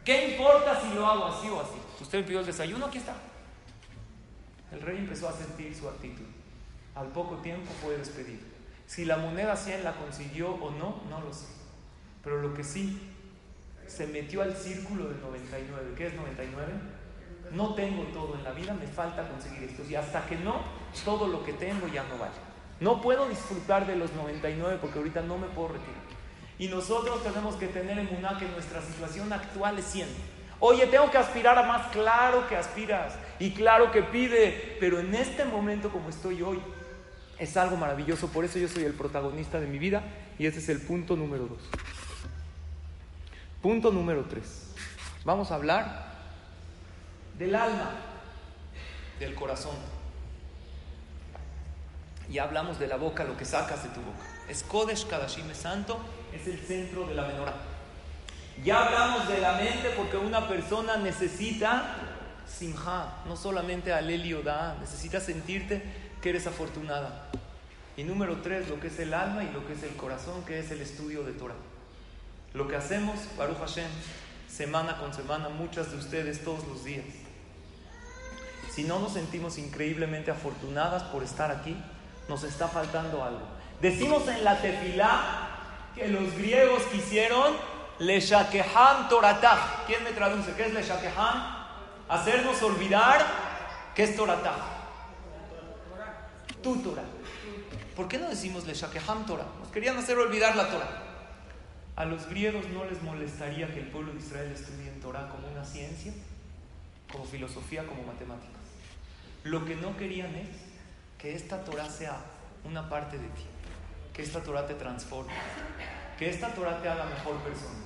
¿Qué 0.05 0.31
importa 0.31 0.81
si 0.81 0.95
lo 0.95 1.07
hago 1.07 1.27
así 1.27 1.49
o 1.49 1.61
así? 1.61 1.75
Usted 2.01 2.19
me 2.19 2.25
pidió 2.25 2.41
el 2.41 2.47
desayuno, 2.47 2.87
aquí 2.87 2.99
está. 2.99 3.15
El 4.73 4.81
rey 4.81 4.99
empezó 4.99 5.29
a 5.29 5.33
sentir 5.33 5.75
su 5.75 5.89
actitud. 5.89 6.27
Al 6.97 7.09
poco 7.09 7.37
tiempo 7.37 7.71
fue 7.83 7.97
despedido. 7.99 8.41
Si 8.87 9.05
la 9.05 9.19
moneda 9.19 9.55
100 9.55 9.85
la 9.85 9.93
consiguió 9.93 10.53
o 10.55 10.71
no, 10.71 11.03
no 11.11 11.21
lo 11.21 11.33
sé. 11.33 11.47
Pero 12.25 12.41
lo 12.41 12.55
que 12.55 12.65
sí, 12.65 13.13
se 13.87 14.07
metió 14.07 14.41
al 14.43 14.57
círculo 14.57 15.09
del 15.09 15.21
99. 15.21 15.93
¿Qué 15.97 16.07
es 16.07 16.15
99? 16.15 16.73
No 17.53 17.75
tengo 17.75 18.05
todo 18.05 18.35
en 18.35 18.45
la 18.45 18.53
vida, 18.53 18.73
me 18.75 18.87
falta 18.87 19.29
conseguir 19.29 19.65
esto. 19.65 19.83
Y 19.89 19.95
hasta 19.95 20.25
que 20.27 20.37
no, 20.37 20.63
todo 21.05 21.29
lo 21.29 21.45
que 21.45 21.53
tengo 21.53 21.87
ya 21.89 22.03
no 22.05 22.17
vale. 22.19 22.35
No 22.81 23.03
puedo 23.03 23.29
disfrutar 23.29 23.87
de 23.87 23.97
los 23.97 24.13
99 24.15 24.79
porque 24.81 24.99
ahorita 24.99 25.21
no 25.21 25.37
me 25.37 25.49
puedo 25.49 25.69
retirar. 25.69 26.07
Y 26.59 26.69
nosotros 26.69 27.23
tenemos 27.23 27.57
que 27.57 27.67
tener 27.67 27.99
en 27.99 28.09
una 28.17 28.39
que 28.39 28.49
nuestra 28.49 28.81
situación 28.81 29.33
actual 29.33 29.79
es 29.79 29.85
100. 29.85 30.09
Oye, 30.61 30.87
tengo 30.87 31.11
que 31.11 31.19
aspirar 31.19 31.59
a 31.59 31.63
más, 31.65 31.89
claro 31.89 32.49
que 32.49 32.57
aspiras 32.57 33.15
y 33.39 33.51
claro 33.51 33.93
que 33.93 34.03
pide, 34.03 34.79
pero 34.81 34.99
en 34.99 35.15
este 35.15 35.45
momento 35.45 35.91
como 35.91 36.09
estoy 36.09 36.41
hoy 36.41 36.59
es 37.39 37.57
algo 37.57 37.77
maravilloso, 37.77 38.29
por 38.29 38.45
eso 38.45 38.59
yo 38.59 38.69
soy 38.69 38.85
el 38.85 38.95
protagonista 38.95 39.61
de 39.61 39.67
mi 39.67 39.79
vida 39.79 40.03
y 40.39 40.47
ese 40.47 40.59
es 40.59 40.69
el 40.69 40.81
punto 40.81 41.17
número 41.17 41.47
dos. 41.47 41.63
Punto 43.61 43.91
número 43.91 44.25
tres. 44.25 44.71
Vamos 45.25 45.51
a 45.51 45.57
hablar 45.57 46.07
del 47.39 47.55
alma, 47.55 47.91
del 49.19 49.35
corazón. 49.35 49.77
Ya 52.31 52.45
hablamos 52.45 52.79
de 52.79 52.87
la 52.87 52.97
boca, 52.97 53.25
lo 53.25 53.37
que 53.37 53.45
sacas 53.45 53.83
de 53.83 53.91
tu 53.91 54.01
boca. 54.01 54.25
Es 54.49 54.63
Kodesh 54.63 55.07
Kadashim 55.07 55.53
Santo, 55.55 55.99
es 56.33 56.47
el 56.47 56.59
centro 56.59 57.07
de 57.07 57.15
la 57.15 57.27
menorá. 57.27 57.55
Ya 58.65 58.87
hablamos 58.87 59.29
de 59.29 59.39
la 59.39 59.53
mente 59.53 59.91
porque 59.97 60.17
una 60.17 60.49
persona 60.49 60.97
necesita 60.97 61.97
simha, 62.47 63.23
no 63.27 63.37
solamente 63.37 63.93
alelio 63.93 64.43
da, 64.43 64.77
necesita 64.81 65.21
sentirte 65.21 65.83
que 66.23 66.31
eres 66.31 66.47
afortunada. 66.47 67.29
Y 67.97 68.05
número 68.05 68.37
tres, 68.43 68.69
lo 68.69 68.79
que 68.79 68.89
es 68.89 68.99
el 68.99 69.15
alma 69.15 69.45
y 69.45 69.51
lo 69.53 69.67
que 69.67 69.73
es 69.73 69.83
el 69.83 69.97
corazón, 69.97 70.45
que 70.45 70.59
es 70.59 70.71
el 70.71 70.81
estudio 70.81 71.23
de 71.25 71.33
Torah. 71.33 71.55
Lo 72.53 72.69
que 72.69 72.77
hacemos, 72.77 73.17
Baruch 73.37 73.59
Hashem, 73.59 73.89
semana 74.49 74.99
con 74.99 75.15
semana, 75.15 75.49
muchas 75.49 75.91
de 75.91 75.99
ustedes 75.99 76.45
todos 76.45 76.67
los 76.67 76.85
días. 76.85 77.05
Si 78.71 78.85
no 78.85 78.99
nos 78.99 79.15
sentimos 79.15 79.57
increíblemente 79.59 80.31
afortunadas 80.31 81.03
por 81.05 81.23
estar 81.23 81.51
aquí, 81.51 81.77
nos 82.29 82.45
está 82.45 82.69
faltando 82.69 83.25
algo. 83.25 83.43
Decimos 83.81 84.29
en 84.29 84.45
la 84.45 84.61
tefilá 84.61 85.49
que 85.95 86.09
los 86.09 86.35
griegos 86.35 86.83
quisieron 86.93 87.55
le 87.99 88.21
shakehan 88.21 89.09
toratah. 89.09 89.85
¿Quién 89.87 90.05
me 90.05 90.11
traduce? 90.11 90.53
¿Qué 90.53 90.67
es 90.67 90.75
le 90.75 90.83
shakehan? 90.83 91.57
Hacernos 92.09 92.63
olvidar 92.63 93.25
qué 93.95 94.05
es 94.05 94.17
toratah. 94.17 94.76
¿Por 97.95 98.09
qué 98.09 98.19
no 98.19 98.29
decimos 98.29 98.67
le 98.67 98.75
shakehan 98.75 99.25
Torah? 99.25 99.47
Nos 99.61 99.69
querían 99.69 99.97
hacer 99.97 100.19
olvidar 100.19 100.57
la 100.57 100.69
Torah. 100.69 101.03
A 101.95 102.05
los 102.05 102.29
griegos 102.29 102.69
no 102.69 102.85
les 102.85 103.03
molestaría 103.03 103.73
que 103.73 103.81
el 103.81 103.87
pueblo 103.87 104.13
de 104.13 104.19
Israel 104.19 104.53
estudie 104.53 104.89
en 104.89 105.01
Torah 105.01 105.29
como 105.29 105.49
una 105.49 105.65
ciencia, 105.65 106.13
como 107.11 107.25
filosofía, 107.25 107.87
como 107.87 108.03
matemáticas. 108.03 108.61
Lo 109.45 109.65
que 109.65 109.77
no 109.77 109.97
querían 109.97 110.35
es 110.35 110.49
que 111.19 111.35
esta 111.35 111.65
Torah 111.65 111.89
sea 111.89 112.19
una 112.65 112.89
parte 112.89 113.17
de 113.17 113.29
ti, 113.29 113.45
que 114.13 114.23
esta 114.23 114.43
Torah 114.43 114.67
te 114.67 114.75
transforme, 114.75 115.33
que 116.19 116.29
esta 116.29 116.53
Torah 116.53 116.83
te 116.83 116.89
haga 116.89 117.07
mejor 117.07 117.37
persona. 117.39 117.79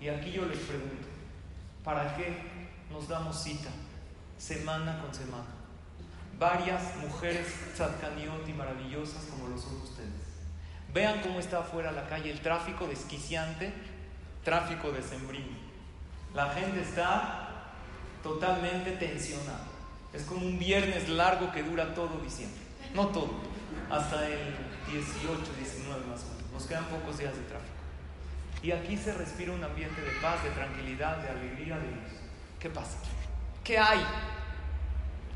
Y 0.00 0.08
aquí 0.08 0.30
yo 0.30 0.46
les 0.46 0.58
pregunto, 0.60 1.08
¿para 1.82 2.16
qué 2.16 2.32
nos 2.90 3.08
damos 3.08 3.42
cita 3.42 3.70
semana 4.38 5.00
con 5.02 5.12
semana? 5.12 5.63
Varias 6.38 6.96
mujeres 6.96 7.46
tzadkaniot 7.74 8.48
y 8.48 8.52
maravillosas 8.52 9.24
como 9.26 9.48
lo 9.48 9.58
son 9.58 9.80
ustedes 9.82 10.24
Vean 10.94 11.20
cómo 11.22 11.40
está 11.40 11.58
afuera 11.58 11.90
la 11.90 12.06
calle 12.06 12.30
el 12.30 12.40
tráfico 12.40 12.86
desquiciante, 12.86 13.72
tráfico 14.44 14.92
de 14.92 15.02
sembrino. 15.02 15.58
La 16.32 16.50
gente 16.50 16.82
está 16.82 17.48
totalmente 18.22 18.92
tensionada. 18.92 19.66
Es 20.12 20.22
como 20.22 20.46
un 20.46 20.56
viernes 20.56 21.08
largo 21.08 21.50
que 21.50 21.64
dura 21.64 21.92
todo 21.94 22.20
diciembre. 22.20 22.60
No 22.94 23.08
todo, 23.08 23.40
hasta 23.90 24.24
el 24.28 24.54
18, 24.92 25.42
19 25.58 26.06
más 26.06 26.22
o 26.22 26.28
menos. 26.28 26.52
Nos 26.52 26.64
quedan 26.66 26.84
pocos 26.84 27.18
días 27.18 27.34
de 27.34 27.42
tráfico. 27.42 27.74
Y 28.62 28.70
aquí 28.70 28.96
se 28.96 29.12
respira 29.14 29.50
un 29.50 29.64
ambiente 29.64 30.00
de 30.00 30.12
paz, 30.22 30.44
de 30.44 30.50
tranquilidad, 30.50 31.16
de 31.16 31.28
alegría, 31.28 31.76
de 31.76 31.88
luz. 31.88 32.12
¿Qué 32.60 32.70
pasa? 32.70 32.98
¿Qué 33.64 33.76
hay? 33.78 33.98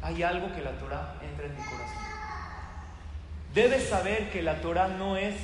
Hay 0.02 0.22
algo 0.22 0.52
que 0.54 0.62
la 0.62 0.72
Torah 0.72 1.14
entra 1.22 1.46
en 1.46 1.56
mi 1.56 1.62
corazón. 1.62 1.96
Debes 3.54 3.88
saber 3.88 4.30
que 4.30 4.42
la 4.42 4.60
Torah 4.60 4.88
no 4.88 5.16
es 5.16 5.34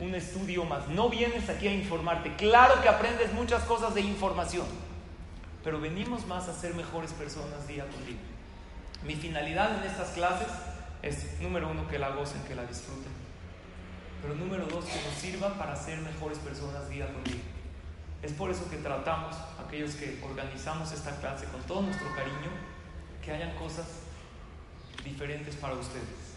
un 0.00 0.14
estudio 0.14 0.64
más. 0.64 0.88
No 0.88 1.08
vienes 1.08 1.48
aquí 1.48 1.68
a 1.68 1.72
informarte. 1.72 2.34
Claro 2.36 2.80
que 2.82 2.88
aprendes 2.88 3.32
muchas 3.32 3.62
cosas 3.64 3.94
de 3.94 4.00
información, 4.00 4.66
pero 5.62 5.80
venimos 5.80 6.26
más 6.26 6.48
a 6.48 6.54
ser 6.54 6.74
mejores 6.74 7.12
personas 7.12 7.66
día 7.68 7.86
con 7.86 8.04
día. 8.06 8.18
Mi 9.04 9.14
finalidad 9.14 9.78
en 9.78 9.90
estas 9.90 10.10
clases 10.10 10.48
es, 11.02 11.40
número 11.40 11.68
uno, 11.68 11.88
que 11.88 11.98
la 11.98 12.10
gocen, 12.10 12.42
que 12.44 12.54
la 12.54 12.64
disfruten. 12.64 13.12
Pero 14.20 14.34
número 14.34 14.66
dos, 14.66 14.84
que 14.84 15.02
nos 15.02 15.14
sirva 15.14 15.54
para 15.54 15.74
ser 15.76 15.98
mejores 16.00 16.38
personas 16.38 16.88
día 16.90 17.10
con 17.12 17.24
día. 17.24 17.40
Es 18.22 18.32
por 18.32 18.50
eso 18.50 18.68
que 18.68 18.76
tratamos, 18.76 19.34
aquellos 19.64 19.94
que 19.94 20.20
organizamos 20.22 20.92
esta 20.92 21.16
clase 21.16 21.46
con 21.46 21.62
todo 21.62 21.82
nuestro 21.82 22.14
cariño, 22.14 22.50
que 23.22 23.32
hayan 23.32 23.54
cosas 23.56 23.86
diferentes 25.04 25.56
para 25.56 25.74
ustedes. 25.74 26.30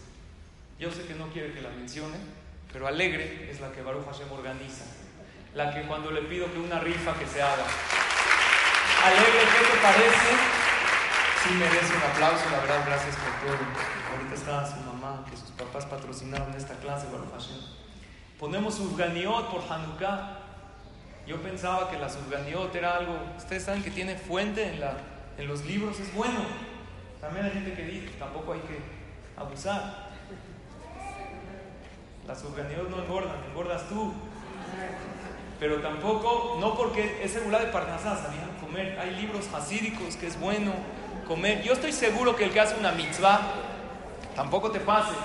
Yo 0.80 0.92
sé 0.92 1.06
que 1.06 1.14
no 1.14 1.28
quiere 1.28 1.54
que 1.54 1.62
la 1.62 1.70
mencione, 1.70 2.18
pero 2.72 2.88
alegre 2.88 3.50
es 3.50 3.62
la 3.62 3.72
que 3.72 3.82
Baruch 3.82 4.06
Hashem 4.06 4.32
organiza. 4.32 4.86
La 5.54 5.74
que 5.74 5.84
cuando 5.84 6.12
le 6.12 6.22
pido 6.24 6.52
que 6.52 6.60
una 6.60 6.80
rifa 6.80 7.14
que 7.14 7.28
se 7.28 7.42
haga. 7.42 7.66
Alegre, 9.04 9.40
¿qué 9.40 9.72
te 9.72 9.82
parece? 9.82 10.64
Sí 11.44 11.54
merece 11.56 11.94
un 11.96 12.02
aplauso, 12.02 12.50
la 12.52 12.60
verdad, 12.62 12.84
gracias 12.86 13.16
por 13.18 13.48
todo. 13.48 13.58
Ahorita 14.12 14.34
está 14.34 14.66
su 14.66 14.82
mamá, 14.82 15.26
que 15.30 15.38
sus 15.38 15.52
papás 15.52 15.86
patrocinaron 15.86 16.54
esta 16.56 16.76
clase, 16.76 17.08
Baruch 17.12 17.32
Hashem. 17.32 17.58
Ponemos 18.40 18.80
Urganiot 18.80 19.52
por 19.52 19.62
Hanukkah. 19.62 20.40
Yo 21.28 21.42
pensaba 21.42 21.90
que 21.90 21.98
la 21.98 22.08
Urganiot 22.08 22.74
era 22.76 22.98
algo, 22.98 23.18
ustedes 23.38 23.64
saben 23.64 23.84
que 23.84 23.92
tiene 23.92 24.18
fuente 24.18 24.68
en 24.68 24.80
la 24.80 24.98
En 25.38 25.48
los 25.48 25.66
libros 25.66 26.00
es 26.00 26.14
bueno. 26.14 26.73
También 27.24 27.46
hay 27.46 27.52
gente 27.54 27.74
que 27.74 27.84
dice, 27.84 28.10
tampoco 28.20 28.52
hay 28.52 28.60
que 28.60 28.80
abusar. 29.38 30.10
Las 32.28 32.44
organizaciones 32.44 32.92
no 32.92 33.02
engordan, 33.02 33.38
engordas 33.50 33.88
tú. 33.88 34.14
Pero 35.58 35.82
tampoco, 35.82 36.58
no 36.60 36.76
porque 36.76 37.24
es 37.24 37.34
regular 37.34 37.66
de 37.66 37.72
Parnasá, 37.72 38.18
¿sabían? 38.18 38.50
Comer. 38.60 39.00
Hay 39.00 39.16
libros 39.16 39.48
hasídicos 39.54 40.18
que 40.18 40.28
es 40.28 40.38
bueno 40.38 40.74
comer. 41.26 41.64
Yo 41.64 41.72
estoy 41.72 41.94
seguro 41.94 42.36
que 42.36 42.44
el 42.44 42.52
que 42.52 42.60
hace 42.60 42.78
una 42.78 42.92
mitzvah, 42.92 43.40
tampoco 44.36 44.70
te 44.72 44.82
pase. 44.82 45.16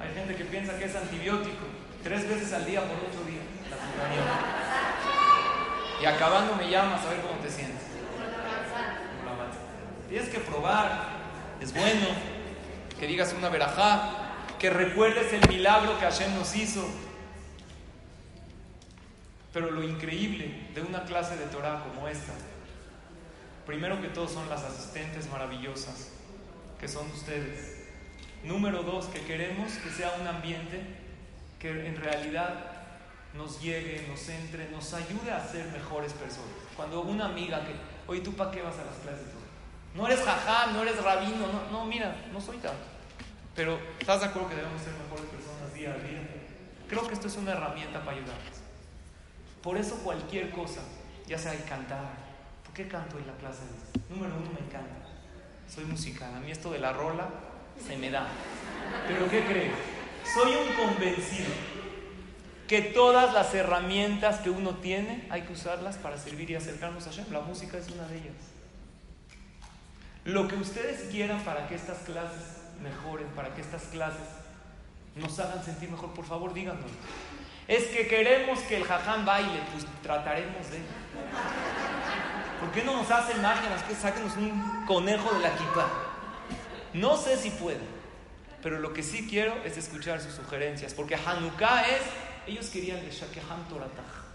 Hay 0.00 0.14
gente 0.14 0.34
que 0.34 0.44
piensa 0.46 0.78
que 0.78 0.86
es 0.86 0.96
antibiótico. 0.96 1.66
Tres 2.02 2.26
veces 2.26 2.50
al 2.54 2.64
día 2.64 2.80
por 2.80 2.96
ocho 2.96 3.22
días. 3.26 3.44
Y 6.00 6.06
acabando 6.06 6.56
me 6.56 6.70
llamas 6.70 7.04
a 7.04 7.10
ver 7.10 7.20
cómo 7.20 7.38
te 7.40 7.50
sientes. 7.50 7.71
Tienes 10.12 10.28
que 10.28 10.40
probar. 10.40 11.08
Es 11.58 11.72
bueno 11.72 12.06
que 13.00 13.06
digas 13.06 13.32
una 13.32 13.48
verajá, 13.48 14.10
que 14.58 14.68
recuerdes 14.68 15.32
el 15.32 15.48
milagro 15.48 15.98
que 15.98 16.04
Hashem 16.04 16.34
nos 16.34 16.54
hizo. 16.54 16.86
Pero 19.54 19.70
lo 19.70 19.82
increíble 19.82 20.68
de 20.74 20.82
una 20.82 21.04
clase 21.04 21.38
de 21.38 21.46
Torah 21.46 21.82
como 21.82 22.08
esta, 22.08 22.34
primero 23.64 24.02
que 24.02 24.08
todo 24.08 24.28
son 24.28 24.50
las 24.50 24.62
asistentes 24.64 25.30
maravillosas, 25.30 26.10
que 26.78 26.88
son 26.88 27.10
ustedes. 27.10 27.86
Número 28.44 28.82
dos, 28.82 29.06
que 29.06 29.22
queremos 29.22 29.72
que 29.72 29.88
sea 29.88 30.14
un 30.20 30.26
ambiente 30.26 30.82
que 31.58 31.86
en 31.86 31.96
realidad 31.96 32.52
nos 33.32 33.62
llegue, 33.62 34.06
nos 34.10 34.28
entre, 34.28 34.68
nos 34.72 34.92
ayude 34.92 35.32
a 35.32 35.42
ser 35.48 35.64
mejores 35.68 36.12
personas. 36.12 36.52
Cuando 36.76 37.00
una 37.00 37.24
amiga 37.24 37.64
que, 37.64 37.72
oye, 38.06 38.20
¿tú 38.20 38.34
para 38.34 38.50
qué 38.50 38.60
vas 38.60 38.74
a 38.74 38.84
las 38.84 38.96
clases? 38.96 39.41
No 39.94 40.06
eres 40.06 40.20
jajá, 40.20 40.68
no 40.72 40.82
eres 40.82 41.02
rabino, 41.02 41.46
no, 41.46 41.70
no, 41.70 41.84
mira, 41.84 42.16
no 42.32 42.40
soy 42.40 42.56
tanto. 42.58 42.84
Pero, 43.54 43.78
¿estás 44.00 44.20
de 44.20 44.26
acuerdo 44.26 44.48
que 44.48 44.56
debemos 44.56 44.80
ser 44.80 44.92
mejores 44.94 45.26
personas 45.26 45.74
día 45.74 45.90
a 45.90 45.98
día? 45.98 46.22
Creo 46.88 47.06
que 47.06 47.14
esto 47.14 47.26
es 47.26 47.36
una 47.36 47.52
herramienta 47.52 48.00
para 48.00 48.16
ayudarnos. 48.16 48.62
Por 49.62 49.76
eso 49.76 49.96
cualquier 50.02 50.50
cosa, 50.50 50.80
ya 51.26 51.38
sea 51.38 51.52
el 51.52 51.64
cantar, 51.64 52.14
¿por 52.64 52.72
qué 52.74 52.88
canto 52.88 53.18
en 53.18 53.26
la 53.26 53.34
clase? 53.34 53.62
Número 54.08 54.34
uno, 54.34 54.50
me 54.58 54.66
encanta. 54.66 55.06
Soy 55.68 55.84
musical, 55.84 56.34
a 56.34 56.40
mí 56.40 56.50
esto 56.50 56.70
de 56.70 56.78
la 56.78 56.92
rola 56.92 57.28
se 57.86 57.96
me 57.96 58.10
da. 58.10 58.26
Pero 59.06 59.28
¿qué 59.30 59.44
crees? 59.44 59.72
Soy 60.34 60.52
un 60.52 60.74
convencido 60.74 61.50
que 62.66 62.80
todas 62.80 63.34
las 63.34 63.54
herramientas 63.54 64.40
que 64.40 64.50
uno 64.50 64.76
tiene 64.76 65.26
hay 65.30 65.42
que 65.42 65.52
usarlas 65.52 65.98
para 65.98 66.16
servir 66.16 66.50
y 66.50 66.54
acercarnos 66.54 67.06
a 67.06 67.10
Hashem. 67.10 67.30
La 67.30 67.40
música 67.40 67.76
es 67.76 67.90
una 67.90 68.06
de 68.06 68.16
ellas. 68.16 68.51
Lo 70.24 70.46
que 70.46 70.54
ustedes 70.54 71.08
quieran 71.10 71.40
para 71.42 71.66
que 71.66 71.74
estas 71.74 71.98
clases 71.98 72.62
mejoren, 72.80 73.26
para 73.28 73.54
que 73.54 73.60
estas 73.60 73.82
clases 73.84 74.22
nos 75.16 75.38
hagan 75.38 75.64
sentir 75.64 75.90
mejor, 75.90 76.12
por 76.14 76.24
favor 76.24 76.54
díganos. 76.54 76.90
Es 77.66 77.86
que 77.86 78.06
queremos 78.06 78.60
que 78.60 78.76
el 78.76 78.84
jaján 78.84 79.24
baile, 79.24 79.60
pues 79.72 79.84
trataremos 80.02 80.70
de. 80.70 80.78
¿Por 82.60 82.70
qué 82.70 82.84
no 82.84 82.96
nos 82.96 83.10
hacen 83.10 83.42
magia? 83.42 83.70
que 83.88 83.94
sáquenos 83.94 84.36
un 84.36 84.84
conejo 84.86 85.32
de 85.34 85.40
la 85.40 85.48
equipa? 85.48 85.88
No 86.94 87.16
sé 87.16 87.36
si 87.36 87.50
pueden, 87.50 87.80
pero 88.62 88.78
lo 88.78 88.92
que 88.92 89.02
sí 89.02 89.26
quiero 89.28 89.56
es 89.64 89.76
escuchar 89.76 90.20
sus 90.20 90.34
sugerencias, 90.34 90.94
porque 90.94 91.16
Hanukkah 91.16 91.82
es, 91.82 92.02
ellos 92.46 92.68
querían 92.68 92.98
el 92.98 93.10
Shakehan 93.10 93.68
Toratah. 93.68 94.31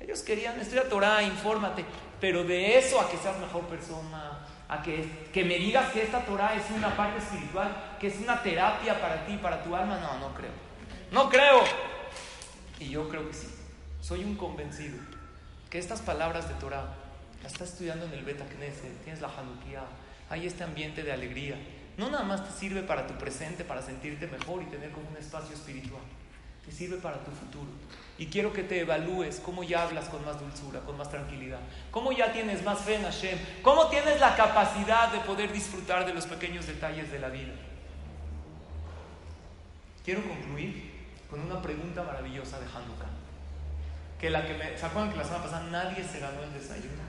Ellos 0.00 0.20
querían 0.20 0.60
estudiar 0.60 0.86
Torah, 0.86 1.22
infórmate, 1.22 1.84
pero 2.20 2.44
de 2.44 2.78
eso 2.78 3.00
a 3.00 3.10
que 3.10 3.16
seas 3.16 3.38
mejor 3.38 3.62
persona, 3.66 4.46
a 4.68 4.82
que, 4.82 5.28
que 5.32 5.44
me 5.44 5.58
digas 5.58 5.92
que 5.92 6.02
esta 6.02 6.24
Torah 6.24 6.54
es 6.54 6.70
una 6.70 6.96
parte 6.96 7.18
espiritual, 7.18 7.96
que 7.98 8.08
es 8.08 8.18
una 8.18 8.42
terapia 8.42 9.00
para 9.00 9.24
ti, 9.26 9.36
para 9.36 9.62
tu 9.62 9.74
alma, 9.74 9.98
no, 9.98 10.18
no 10.18 10.34
creo. 10.34 10.50
No 11.12 11.28
creo. 11.28 11.62
Y 12.78 12.90
yo 12.90 13.08
creo 13.08 13.26
que 13.28 13.34
sí. 13.34 13.48
Soy 14.00 14.22
un 14.22 14.36
convencido 14.36 14.98
que 15.70 15.78
estas 15.78 16.00
palabras 16.00 16.48
de 16.48 16.54
Torah 16.54 16.94
las 17.42 17.52
estás 17.52 17.70
estudiando 17.70 18.06
en 18.06 18.12
el 18.12 18.24
Beta 18.24 18.44
Knesset, 18.44 19.02
tienes 19.04 19.20
la 19.20 19.28
Hanukkah, 19.28 19.86
hay 20.30 20.46
este 20.46 20.64
ambiente 20.64 21.02
de 21.02 21.12
alegría. 21.12 21.56
No 21.96 22.10
nada 22.10 22.24
más 22.24 22.46
te 22.46 22.52
sirve 22.58 22.82
para 22.82 23.06
tu 23.06 23.14
presente, 23.14 23.64
para 23.64 23.82
sentirte 23.82 24.26
mejor 24.26 24.62
y 24.62 24.66
tener 24.66 24.90
como 24.90 25.08
un 25.08 25.16
espacio 25.16 25.54
espiritual. 25.54 26.02
Te 26.64 26.72
sirve 26.72 26.96
para 26.98 27.22
tu 27.24 27.30
futuro. 27.30 27.70
Y 28.18 28.26
quiero 28.26 28.52
que 28.52 28.62
te 28.62 28.80
evalúes 28.80 29.40
cómo 29.44 29.62
ya 29.62 29.82
hablas 29.82 30.08
con 30.08 30.24
más 30.24 30.40
dulzura, 30.40 30.80
con 30.80 30.96
más 30.96 31.10
tranquilidad. 31.10 31.58
Cómo 31.90 32.12
ya 32.12 32.32
tienes 32.32 32.64
más 32.64 32.80
fe 32.80 32.94
en 32.94 33.02
Hashem. 33.02 33.38
Cómo 33.62 33.88
tienes 33.88 34.18
la 34.20 34.34
capacidad 34.36 35.12
de 35.12 35.20
poder 35.20 35.52
disfrutar 35.52 36.06
de 36.06 36.14
los 36.14 36.24
pequeños 36.24 36.66
detalles 36.66 37.12
de 37.12 37.18
la 37.18 37.28
vida. 37.28 37.52
Quiero 40.02 40.22
concluir 40.22 40.92
con 41.28 41.40
una 41.40 41.60
pregunta 41.60 42.02
maravillosa 42.04 42.58
de 42.58 42.66
Hanukkah. 42.66 43.10
Que 44.18 44.30
la 44.30 44.46
que 44.46 44.54
me. 44.54 44.78
¿Se 44.78 44.86
acuerdan 44.86 45.10
que 45.10 45.18
la 45.18 45.24
semana 45.24 45.44
pasada 45.44 45.66
nadie 45.70 46.02
se 46.02 46.20
ganó 46.20 46.42
el 46.42 46.54
desayuno? 46.54 47.02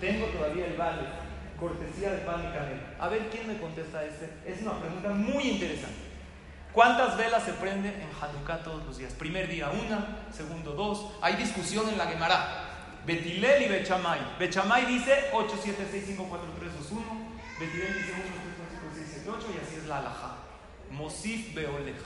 Tengo 0.00 0.26
todavía 0.26 0.66
el 0.66 0.76
vale, 0.76 1.02
cortesía 1.60 2.10
de 2.10 2.18
pan 2.18 2.40
y 2.40 2.52
canela. 2.52 2.94
A 2.98 3.08
ver 3.08 3.28
quién 3.30 3.46
me 3.46 3.58
contesta 3.58 4.04
este. 4.04 4.30
Es 4.44 4.62
una 4.62 4.80
pregunta 4.80 5.10
muy 5.10 5.44
interesante. 5.44 6.07
¿Cuántas 6.78 7.16
velas 7.16 7.42
se 7.42 7.54
prenden 7.54 7.92
en 7.92 8.08
Hanukkah 8.22 8.62
todos 8.62 8.86
los 8.86 8.98
días? 8.98 9.12
Primer 9.14 9.48
día 9.48 9.68
una, 9.68 10.28
segundo 10.30 10.74
dos. 10.74 11.10
Hay 11.20 11.34
discusión 11.34 11.88
en 11.88 11.98
la 11.98 12.06
Gemara. 12.06 13.00
Betilel 13.04 13.64
y 13.64 13.68
Bechamay. 13.68 14.20
Bechamay 14.38 14.86
dice 14.86 15.24
8, 15.32 15.58
7, 15.60 15.88
6, 15.90 16.04
5, 16.06 16.26
4, 16.28 16.48
3, 16.56 16.72
2, 16.78 16.92
1. 16.92 17.02
Betilel 17.58 17.94
dice 17.94 18.12
1, 18.12 18.22
2, 18.22 18.30
3, 18.30 18.54
4, 18.58 18.78
5, 18.80 18.94
6, 18.94 19.06
7, 19.12 19.28
8 19.28 19.46
y 19.56 19.66
así 19.66 19.74
es 19.74 19.88
la 19.88 19.98
alajá. 19.98 20.36
Mosif 20.92 21.52
Beolech. 21.52 21.96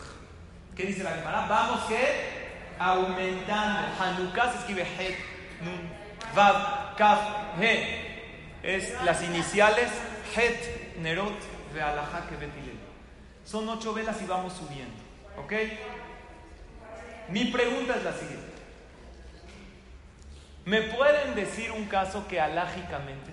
¿Qué 0.75 0.85
dice 0.85 1.05
la 1.05 1.11
Gemara? 1.17 1.45
Vamos 1.49 1.81
que 1.83 2.73
aumentando. 2.79 3.89
Hanukkah 4.01 4.53
se 4.53 4.59
escribe 4.61 4.85
Het, 4.85 5.19
Nun, 5.61 5.87
Vav, 6.35 6.97
Kaf, 6.97 7.21
He. 7.61 8.57
Es 8.63 8.95
las 9.05 9.23
iniciales 9.23 9.91
Het, 10.35 10.97
Nerot, 10.97 11.37
Ve'alaha, 11.75 12.25
Betilel. 12.41 12.72
Son 13.53 13.69
ocho 13.69 13.93
velas 13.93 14.17
y 14.23 14.25
vamos 14.25 14.55
subiendo. 14.55 14.95
¿Ok? 15.37 15.53
Mi 17.29 17.45
pregunta 17.45 17.97
es 17.97 18.03
la 18.03 18.15
siguiente. 18.15 18.51
¿Me 20.65 20.81
pueden 20.81 21.35
decir 21.35 21.71
un 21.71 21.85
caso 21.85 22.27
que 22.27 22.41
alágicamente 22.41 23.31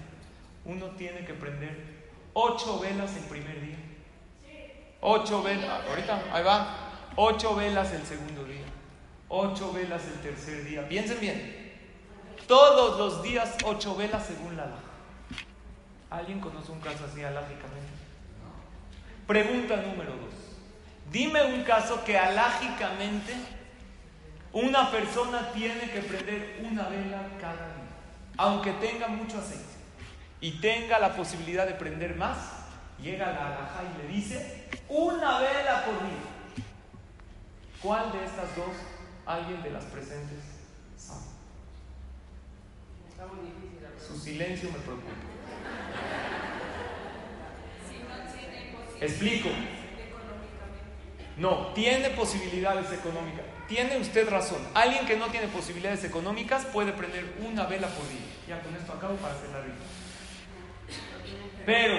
uno 0.66 0.88
tiene 0.88 1.24
que 1.24 1.34
prender 1.34 2.10
ocho 2.34 2.82
velas 2.82 3.16
el 3.16 3.24
primer 3.24 3.62
día? 3.62 3.78
Ocho 5.00 5.42
velas. 5.42 5.88
Ahorita, 5.88 6.22
ahí 6.34 6.44
va. 6.44 7.12
Ocho 7.16 7.56
velas 7.56 7.94
el 7.94 8.06
segundo 8.06 8.44
día. 8.44 8.66
Ocho 9.30 9.72
velas 9.72 10.04
el 10.04 10.20
tercer 10.20 10.66
día. 10.66 10.86
Piensen 10.90 11.22
bien. 11.22 11.80
Todos 12.46 13.00
los 13.00 13.24
días 13.24 13.56
ocho 13.64 13.96
velas 13.96 14.26
según 14.26 14.58
la 14.58 14.66
laja. 14.66 14.84
¿Alguien 16.10 16.42
conoce 16.42 16.74
un 16.74 16.82
caso 16.82 17.06
así 17.10 17.24
alágicamente? 17.24 18.09
Pregunta 19.30 19.76
número 19.76 20.14
dos. 20.14 20.34
Dime 21.12 21.46
un 21.54 21.64
caso 21.64 22.04
que 22.04 22.18
alágicamente 22.18 23.32
una 24.52 24.90
persona 24.90 25.52
tiene 25.52 25.92
que 25.92 26.02
prender 26.02 26.66
una 26.68 26.90
vela 26.90 27.28
cada 27.40 27.68
día, 27.76 27.94
aunque 28.38 28.72
tenga 28.72 29.08
mucho 29.08 29.38
aceite 29.38 29.64
y 30.42 30.54
tenga 30.60 30.98
la 30.98 31.16
posibilidad 31.16 31.68
de 31.68 31.76
prender 31.76 32.16
más. 32.16 32.40
Llega 33.00 33.28
la 33.28 33.50
alhaja 33.50 33.84
y 33.84 34.02
le 34.02 34.08
dice 34.16 34.68
una 34.90 35.38
vela 35.38 35.86
por 35.86 35.94
día. 36.08 36.66
¿Cuál 37.84 38.12
de 38.12 38.26
estas 38.26 38.56
dos 38.56 38.76
alguien 39.28 39.62
de 39.62 39.70
las 39.70 39.86
presentes 39.86 40.40
sabe? 40.98 41.20
Su 44.08 44.18
silencio 44.18 44.72
me 44.72 44.80
preocupa. 44.80 45.12
Explico. 49.02 49.50
No, 51.38 51.68
tiene 51.68 52.10
posibilidades 52.10 52.92
económicas. 52.92 53.46
Tiene 53.68 53.98
usted 53.98 54.30
razón. 54.30 54.60
Alguien 54.74 55.06
que 55.06 55.16
no 55.16 55.28
tiene 55.28 55.48
posibilidades 55.48 56.04
económicas 56.04 56.66
puede 56.66 56.92
prender 56.92 57.34
una 57.48 57.66
vela 57.66 57.88
por 57.88 58.08
día. 58.10 58.20
Ya 58.48 58.62
con 58.62 58.76
esto 58.76 58.92
acabo 58.92 59.16
para 59.16 59.36
hacer 59.36 59.50
la 59.50 59.62
vida. 59.62 59.76
Pero 61.66 61.96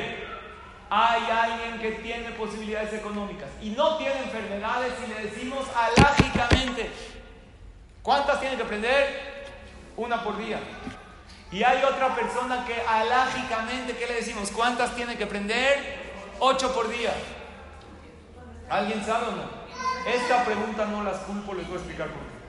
hay 0.91 1.23
alguien 1.31 1.79
que 1.79 2.03
tiene 2.03 2.31
posibilidades 2.33 2.93
económicas 2.93 3.49
y 3.63 3.71
no 3.71 3.97
tiene 3.97 4.19
enfermedades 4.19 4.93
y 5.07 5.09
le 5.09 5.31
decimos 5.31 5.65
alágicamente, 5.75 6.91
¿cuántas 8.03 8.41
tiene 8.41 8.57
que 8.57 8.65
prender? 8.65 9.45
Una 9.97 10.23
por 10.25 10.37
día. 10.37 10.59
Y 11.53 11.63
hay 11.63 11.83
otra 11.85 12.15
persona 12.15 12.65
que 12.67 12.75
alágicamente, 12.87 13.97
¿qué 13.97 14.07
le 14.07 14.15
decimos? 14.15 14.51
¿Cuántas 14.51 14.95
tiene 14.97 15.17
que 15.17 15.27
prender? 15.27 16.00
Ocho 16.43 16.75
por 16.75 16.89
día. 16.89 17.13
¿Alguien 18.71 19.05
sabe 19.05 19.27
o 19.27 19.33
no? 19.33 19.43
Esta 20.07 20.43
pregunta 20.45 20.87
no 20.87 21.05
las 21.05 21.19
culpo, 21.19 21.53
les 21.53 21.67
voy 21.67 21.77
a 21.77 21.79
explicar 21.79 22.09
por 22.09 22.23
qué. 22.23 22.41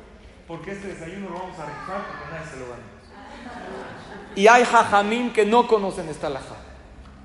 Porque 0.48 0.72
este 0.72 0.88
desayuno 0.88 1.30
lo 1.30 1.40
vamos 1.40 1.60
a 1.60 1.66
rezar 1.66 2.08
porque 2.08 2.32
nadie 2.32 2.48
se 2.50 2.60
lo 2.60 2.66
gana. 2.70 2.84
Y 4.36 4.48
hay 4.48 4.64
jajamín 4.64 5.34
que 5.34 5.46
no 5.46 5.68
conocen 5.68 6.08
esta 6.08 6.28
alajá. 6.28 6.56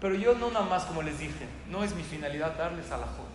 Pero 0.00 0.16
yo 0.16 0.34
no 0.34 0.50
nada 0.50 0.66
más, 0.66 0.84
como 0.86 1.02
les 1.02 1.18
dije, 1.20 1.46
no 1.68 1.84
es 1.84 1.94
mi 1.94 2.02
finalidad 2.02 2.56
darles 2.56 2.90
alajot. 2.90 3.30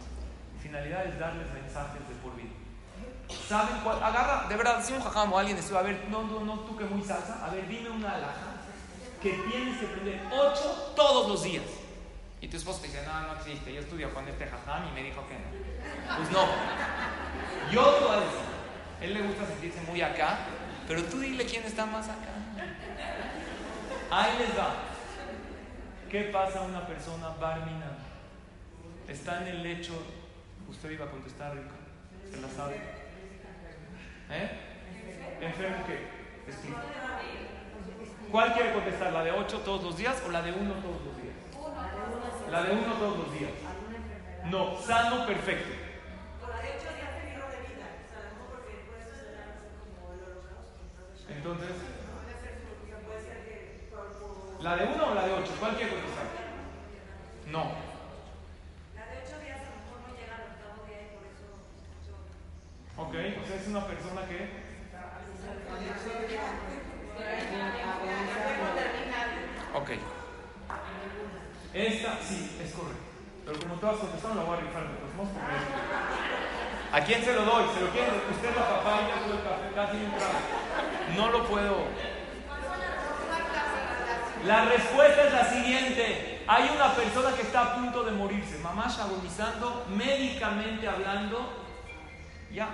Mi 0.55 0.59
finalidad 0.59 1.05
es 1.05 1.17
darles 1.17 1.51
mensajes 1.53 2.07
de 2.09 2.15
por 2.15 2.35
vida. 2.35 2.49
¿Saben 3.47 3.77
cuál? 3.81 4.03
Agarra, 4.03 4.47
de 4.49 4.55
verdad, 4.57 4.83
si 4.83 4.91
un 4.91 5.01
jajam 5.01 5.31
o 5.31 5.39
alguien 5.39 5.57
estuvo, 5.57 5.77
a 5.77 5.83
ver, 5.83 6.05
no, 6.09 6.23
no, 6.23 6.41
no, 6.41 6.59
tú 6.61 6.75
que 6.75 6.83
muy 6.83 7.01
salsa, 7.01 7.45
a 7.45 7.49
ver, 7.49 7.65
dime 7.69 7.89
una 7.89 8.15
alajá 8.15 8.51
que 9.21 9.31
tienes 9.31 9.77
que 9.77 9.85
aprender 9.85 10.21
ocho 10.31 10.93
todos 10.95 11.29
los 11.29 11.43
días. 11.43 11.63
Y 12.41 12.47
tu 12.47 12.57
esposo 12.57 12.81
te 12.81 12.87
dice, 12.87 13.03
no, 13.05 13.21
no 13.21 13.35
existe, 13.35 13.73
yo 13.73 13.81
estudio 13.81 14.13
con 14.13 14.27
este 14.27 14.47
jajam 14.47 14.89
y 14.89 14.91
me 14.93 15.03
dijo 15.03 15.23
que 15.27 15.35
no. 15.35 16.17
Pues 16.17 16.31
no. 16.31 16.47
Yo 17.71 17.85
te 17.85 18.03
voy 18.03 18.15
a 18.17 18.51
él 19.01 19.15
le 19.15 19.21
gusta 19.23 19.47
sentirse 19.47 19.81
muy 19.81 19.99
acá, 20.01 20.39
pero 20.87 21.03
tú 21.03 21.19
dile 21.19 21.43
quién 21.45 21.63
está 21.63 21.85
más 21.87 22.07
acá. 22.07 22.33
Ahí 24.11 24.37
les 24.39 24.57
va. 24.57 24.75
¿Qué 26.09 26.23
pasa 26.25 26.59
a 26.59 26.63
una 26.63 26.85
persona 26.85 27.29
barmina? 27.29 27.97
Está 29.07 29.41
en 29.41 29.47
el 29.47 29.63
lecho. 29.63 29.93
Usted 30.69 30.91
iba 30.91 31.05
a 31.05 31.09
contestar. 31.09 31.53
¿Se 32.31 32.39
la 32.39 32.47
sabe? 32.49 32.75
¿Eh? 34.29 34.51
¿Enfermo 35.41 35.83
qué? 35.87 36.21
¿Cuál 38.31 38.53
quiere 38.53 38.73
contestar? 38.73 39.13
¿La 39.13 39.23
de 39.23 39.31
8 39.31 39.59
todos 39.59 39.83
los 39.83 39.97
días 39.97 40.21
o 40.27 40.31
la 40.31 40.41
de 40.41 40.51
1 40.51 40.73
todos 40.75 41.01
los 41.05 41.17
días? 41.17 41.35
La 42.51 42.63
de 42.63 42.73
1 42.73 42.93
todos 42.95 43.17
los 43.17 43.31
días. 43.31 43.51
No, 44.51 44.77
sano, 44.81 45.25
perfecto. 45.25 45.69
Entonces, 51.29 51.69
¿la 54.59 54.75
de 54.75 54.85
1 54.85 55.05
o 55.07 55.15
la 55.15 55.25
de 55.27 55.31
8? 55.31 55.53
¿Cuál 55.61 55.75
quiere 55.77 55.91
contestar? 55.91 56.25
No. 57.47 57.71
La 58.95 59.05
de 59.05 59.17
8 59.25 59.39
días 59.39 59.57
a 59.57 59.63
lo 59.63 59.75
mejor 59.79 59.97
no 60.05 60.11
llega 60.19 60.35
al 60.35 60.43
octavo 60.51 60.85
día 60.85 61.01
y 61.01 61.15
por 61.15 61.23
eso. 61.31 61.47
Ok, 62.97 63.15
o 63.41 63.47
sea, 63.47 63.55
es 63.55 63.67
una 63.67 63.87
persona 63.87 64.27
que. 64.27 64.71
Ok. 69.73 70.20
Esta, 71.73 72.17
sí, 72.21 72.57
es 72.63 72.71
correcto. 72.73 73.01
Pero 73.45 73.59
como 73.59 73.75
todas 73.75 73.97
contestaron, 73.97 74.37
la 74.37 74.43
voy 74.43 74.57
a 74.57 74.61
rifar 74.61 74.83
¿A 76.91 77.01
quién 77.01 77.23
se 77.23 77.33
lo 77.33 77.45
doy? 77.45 77.65
¿Se 77.73 77.79
lo 77.79 77.89
quieren? 77.91 78.15
Usted 78.29 78.55
la 78.55 78.67
papá 78.67 78.99
y 79.01 79.29
yo 79.29 79.35
el 79.35 79.43
café, 79.43 79.73
casi 79.73 79.97
un 80.03 80.11
trago. 80.11 81.15
No 81.15 81.31
lo 81.31 81.47
puedo. 81.47 81.87
La 84.45 84.65
respuesta 84.65 85.23
es 85.23 85.33
la 85.33 85.45
siguiente. 85.45 86.43
Hay 86.47 86.69
una 86.75 86.93
persona 86.93 87.33
que 87.33 87.43
está 87.43 87.61
a 87.61 87.75
punto 87.75 88.03
de 88.03 88.11
morirse, 88.11 88.57
mamá 88.57 88.87
agonizando, 88.87 89.85
médicamente 89.95 90.87
hablando. 90.87 91.63
Ya. 92.51 92.67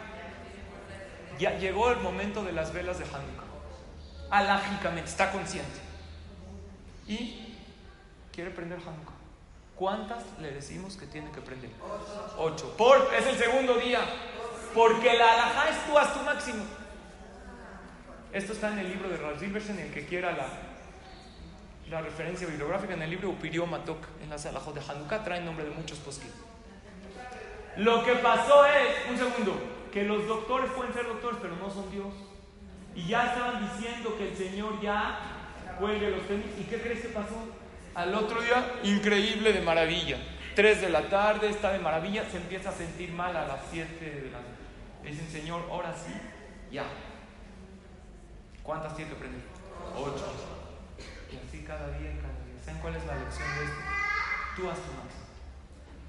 Ya 1.38 1.56
llegó 1.60 1.92
el 1.92 2.00
momento 2.00 2.44
de 2.44 2.54
las 2.54 2.74
velas 2.74 2.98
de 2.98 3.06
Hanukkah. 3.06 3.44
Alágicamente, 4.32 5.10
está 5.10 5.32
consciente. 5.32 5.80
Y 7.08 7.47
quiere 8.38 8.52
prender 8.52 8.78
Hanukkah. 8.78 9.16
¿Cuántas 9.76 10.24
le 10.40 10.52
decimos 10.52 10.96
que 10.96 11.08
tiene 11.08 11.32
que 11.32 11.42
prender? 11.42 11.72
Ocho. 12.38 12.72
Por, 12.78 13.12
es 13.12 13.26
el 13.26 13.36
segundo 13.36 13.78
día. 13.78 14.02
Porque 14.76 15.18
la 15.18 15.34
alajá 15.34 15.72
es 15.72 15.86
tú 15.88 15.98
haz 15.98 16.14
tu 16.14 16.20
máximo. 16.20 16.64
Esto 18.32 18.54
está 18.54 18.72
en 18.74 18.78
el 18.78 18.90
libro 18.90 19.10
de 19.10 19.18
Rav 19.18 19.40
Silverstein, 19.40 19.80
el 19.80 19.92
que 19.92 20.06
quiera 20.06 20.34
la, 20.34 20.46
la 21.90 22.02
referencia 22.02 22.46
bibliográfica 22.46 22.94
en 22.94 23.02
el 23.02 23.10
libro 23.10 23.32
Upirio 23.32 23.66
Matok, 23.66 24.06
en 24.22 24.30
las 24.30 24.46
alajot 24.46 24.76
de 24.76 24.82
Hanukkah, 24.82 25.24
trae 25.24 25.42
nombre 25.42 25.66
de 25.66 25.72
muchos 25.72 25.98
posquín. 25.98 26.32
Lo 27.78 28.04
que 28.04 28.14
pasó 28.18 28.68
es, 28.68 29.10
un 29.10 29.18
segundo, 29.18 29.60
que 29.92 30.04
los 30.04 30.28
doctores 30.28 30.70
pueden 30.74 30.94
ser 30.94 31.08
doctores, 31.08 31.40
pero 31.42 31.56
no 31.56 31.72
son 31.72 31.90
Dios. 31.90 32.14
Y 32.94 33.08
ya 33.08 33.34
estaban 33.34 33.68
diciendo 33.68 34.16
que 34.16 34.30
el 34.30 34.38
Señor 34.38 34.80
ya 34.80 35.18
cuelgue 35.80 36.12
los 36.12 36.28
tenis. 36.28 36.46
¿Y 36.60 36.66
qué 36.66 36.80
crees 36.80 37.02
que 37.02 37.10
pasó? 37.10 37.58
Al 37.98 38.14
otro 38.14 38.40
día, 38.44 38.74
increíble 38.84 39.54
de 39.54 39.62
maravilla. 39.62 40.18
3 40.56 40.82
de 40.82 40.90
la 40.90 41.10
tarde, 41.10 41.50
está 41.50 41.72
de 41.72 41.80
maravilla, 41.80 42.30
se 42.30 42.38
empieza 42.38 42.70
a 42.70 42.72
sentir 42.72 43.12
mal 43.12 43.36
a 43.36 43.48
las 43.48 43.60
7 43.72 44.06
de 44.06 44.30
la 44.30 44.38
Le 45.04 45.10
dicen, 45.10 45.28
Señor, 45.28 45.66
ahora 45.68 45.96
sí, 45.96 46.14
ya. 46.72 46.84
¿Cuántas 48.62 48.96
tiene 48.96 49.10
que 49.10 49.18
prender? 49.18 49.42
Ocho. 49.96 50.32
Y 51.32 51.38
así 51.38 51.64
cada 51.66 51.88
día 51.98 52.12
cada 52.22 52.38
día. 52.46 52.64
¿Saben 52.64 52.82
cuál 52.82 52.96
es 52.98 53.06
la 53.08 53.16
lección 53.16 53.48
de 53.58 53.66
esto? 53.66 53.82
Tú 54.56 54.70
haz 54.70 54.78
tu 54.78 54.94
máximo. 54.94 55.26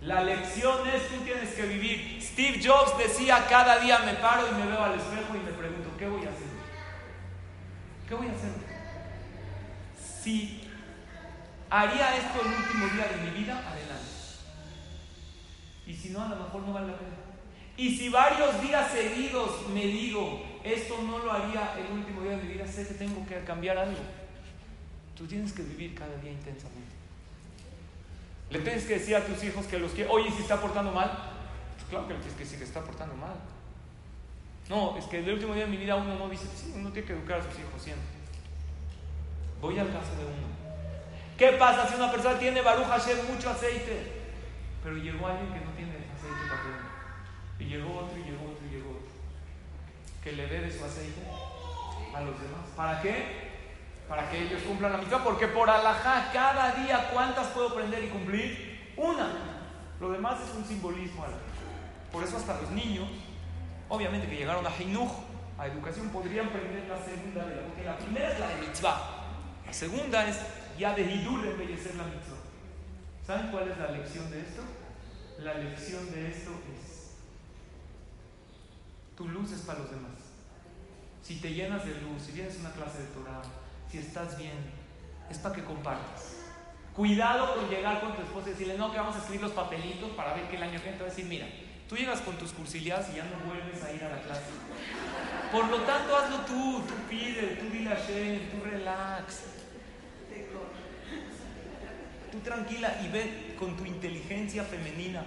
La 0.03 0.23
lección 0.25 0.89
es 0.89 1.09
tú 1.09 1.25
tienes 1.25 1.55
que 1.55 1.63
vivir. 1.63 2.23
Steve 2.23 2.61
Jobs 2.63 2.99
decía, 2.99 3.47
cada 3.49 3.79
día 3.79 4.01
me 4.01 4.13
paro 4.13 4.47
y 4.47 4.55
me 4.57 4.67
veo 4.67 4.83
al 4.83 4.93
espejo 4.93 5.35
y 5.35 5.39
me 5.39 5.53
pregunto, 5.53 5.89
¿qué 5.99 6.07
voy 6.07 6.27
a 6.27 6.29
hacer? 6.29 6.49
¿Qué 8.07 8.15
voy 8.15 8.27
a 8.27 8.33
hacer? 8.33 8.53
Si 10.23 10.68
haría 11.71 12.17
esto 12.17 12.41
el 12.41 12.49
último 12.49 12.87
día 12.89 13.07
de 13.09 13.31
mi 13.31 13.39
vida, 13.39 13.59
adelante. 13.59 14.09
Y 15.87 15.95
si 15.95 16.11
no, 16.11 16.23
a 16.23 16.29
lo 16.29 16.37
mejor 16.37 16.63
no 16.63 16.73
vale 16.73 16.89
la 16.89 16.99
pena. 16.99 17.17
Y 17.77 17.97
si 17.97 18.09
varios 18.09 18.61
días 18.61 18.91
seguidos 18.91 19.69
me 19.69 19.87
digo, 19.87 20.43
esto 20.65 21.01
no 21.03 21.19
lo 21.19 21.33
haría 21.33 21.75
el 21.79 21.93
último 21.93 22.23
día 22.23 22.33
de 22.33 22.43
mi 22.43 22.55
vida, 22.55 22.67
sé 22.67 22.87
que 22.87 22.95
tengo 22.95 23.25
que 23.27 23.43
cambiar 23.45 23.79
algo. 23.79 24.01
Tú 25.17 25.27
tienes 25.27 25.53
que 25.53 25.63
vivir 25.63 25.95
cada 25.95 26.17
día 26.17 26.33
intensamente. 26.33 26.93
Le 28.51 28.59
tienes 28.61 28.85
que 28.85 28.95
decir 28.95 29.15
a 29.15 29.25
tus 29.25 29.43
hijos 29.45 29.67
que 29.67 29.79
los 29.79 29.93
quiere, 29.93 30.11
oye, 30.11 30.31
si 30.33 30.43
está 30.43 30.61
portando 30.61 30.91
mal, 30.91 31.11
pues 31.77 31.89
claro 31.89 32.09
que 32.09 32.15
le 32.15 32.21
que 32.21 32.39
decir 32.39 32.59
que 32.59 32.65
está 32.65 32.83
portando 32.83 33.15
mal. 33.15 33.37
No, 34.69 34.97
es 34.99 35.05
que 35.07 35.19
el 35.21 35.31
último 35.31 35.55
día 35.55 35.65
de 35.65 35.71
mi 35.71 35.77
vida 35.77 35.97
uno 35.97 36.15
no 36.19 36.29
dice, 36.29 36.47
sí, 36.55 36.73
uno 36.75 36.91
tiene 36.91 37.07
que 37.07 37.15
educar 37.15 37.41
a 37.41 37.45
sus 37.45 37.59
hijos 37.59 37.81
siempre. 37.81 38.07
Voy 39.61 39.79
al 39.79 39.89
caso 39.89 40.15
de 40.17 40.25
uno. 40.25 40.58
¿Qué 41.39 41.53
pasa 41.53 41.87
si 41.87 41.95
una 41.95 42.11
persona 42.11 42.37
tiene 42.37 42.61
Baruch 42.63 42.89
Hashem 42.89 43.33
mucho 43.33 43.49
aceite? 43.49 44.27
Pero 44.83 44.97
llegó 44.97 45.29
alguien 45.29 45.53
que 45.53 45.61
no 45.61 45.71
tiene 45.71 45.93
aceite 45.93 46.49
para 46.51 46.63
prender. 46.63 46.83
Y 47.61 47.65
llegó 47.65 47.97
otro, 47.97 48.19
y 48.19 48.23
llegó 48.25 48.51
otro, 48.51 48.67
y 48.67 48.75
llegó 48.75 48.91
otro. 48.91 49.09
Que 50.25 50.33
le 50.33 50.49
dé 50.49 50.63
de 50.63 50.77
su 50.77 50.85
aceite 50.85 51.23
a 52.13 52.21
los 52.23 52.43
demás. 52.43 52.67
¿Para 52.75 53.01
qué? 53.01 53.51
Para 54.09 54.29
que 54.29 54.43
ellos 54.43 54.63
cumplan 54.63 54.91
la 54.91 54.99
mitad. 54.99 55.23
Porque 55.23 55.47
por 55.47 55.71
alajá, 55.71 56.31
cada 56.33 56.73
día, 56.73 57.09
¿cuántas 57.13 57.47
puedo 57.49 57.73
prender 57.73 58.03
y 58.03 58.09
cumplir? 58.09 58.93
Una. 58.97 59.29
Lo 60.01 60.11
demás 60.11 60.41
es 60.41 60.57
un 60.57 60.65
simbolismo. 60.65 61.25
Por 62.11 62.25
eso 62.25 62.37
hasta 62.37 62.61
los 62.61 62.71
niños, 62.73 63.09
obviamente 63.89 64.27
que 64.27 64.39
llegaron 64.39 64.67
a 64.67 64.71
Hinuj, 64.77 65.13
a 65.57 65.69
educación, 65.69 66.09
podrían 66.09 66.49
prender 66.49 66.89
la 66.89 66.99
segunda 66.99 67.45
de 67.45 67.55
la 67.55 67.63
Porque 67.63 67.85
la 67.85 67.97
primera 67.97 68.33
es 68.33 68.41
la 68.41 68.49
de 68.49 68.57
mitzvah. 68.57 69.01
La 69.67 69.73
segunda 69.73 70.27
es 70.27 70.41
ya 70.79 70.95
de 70.95 71.03
Hidur 71.03 71.45
embellecer 71.47 71.97
la 71.97 72.05
mitzvah. 72.05 72.39
¿Saben 73.27 73.51
cuál 73.51 73.69
es 73.69 73.79
la 73.79 73.91
lección 73.91 74.31
de 74.31 74.41
esto? 74.41 74.63
La 75.41 75.55
lección 75.55 76.11
de 76.11 76.31
esto 76.31 76.51
es, 76.75 77.15
tu 79.17 79.29
luz 79.29 79.53
es 79.53 79.61
para 79.61 79.81
los 79.81 79.91
demás. 79.91 80.13
Si 81.23 81.37
te 81.37 81.53
llenas 81.53 81.85
de 81.85 82.01
luz, 82.01 82.23
si 82.23 82.33
tienes 82.33 82.57
una 82.59 82.73
clase 82.73 83.03
de 83.03 83.09
Torah, 83.09 83.43
si 83.91 83.99
estás 83.99 84.39
bien, 84.39 84.57
es 85.31 85.39
para 85.39 85.55
que 85.55 85.65
compartas. 85.65 86.37
Cuidado 86.95 87.55
con 87.55 87.69
llegar 87.69 88.01
con 88.01 88.17
tu 88.17 88.23
esposa 88.23 88.49
y 88.49 88.53
decirle, 88.53 88.79
no, 88.79 88.91
que 88.91 88.99
vamos 88.99 89.15
a 89.15 89.19
escribir 89.19 89.43
los 89.43 89.53
papelitos 89.53 90.11
para 90.13 90.35
ver 90.35 90.49
que 90.49 90.57
el 90.57 90.63
año 90.63 90.79
que 90.79 90.85
viene 90.85 90.99
va 90.99 91.05
a 91.05 91.09
decir, 91.11 91.27
mira, 91.27 91.47
tú 91.89 91.97
llegas 91.97 92.21
con 92.23 92.37
tus 92.37 92.53
cursilias 92.53 93.09
y 93.13 93.17
ya 93.17 93.25
no 93.25 93.39
vuelves 93.47 93.83
a 93.85 93.93
ir 93.93 94.03
a 94.03 94.09
la 94.09 94.23
clase. 94.23 94.51
Por 95.53 95.69
lo 95.69 95.79
tanto, 95.83 96.17
hazlo 96.17 96.39
tú, 96.39 96.83
tú 96.89 96.95
pide, 97.09 97.57
tú 97.57 97.71
dile 97.71 97.93
a 97.93 98.07
Shem, 98.07 98.51
tú 98.51 98.65
relax. 98.65 99.43
Tranquila 102.43 103.01
y 103.05 103.09
ve 103.09 103.55
con 103.59 103.77
tu 103.77 103.85
inteligencia 103.85 104.65
femenina, 104.65 105.25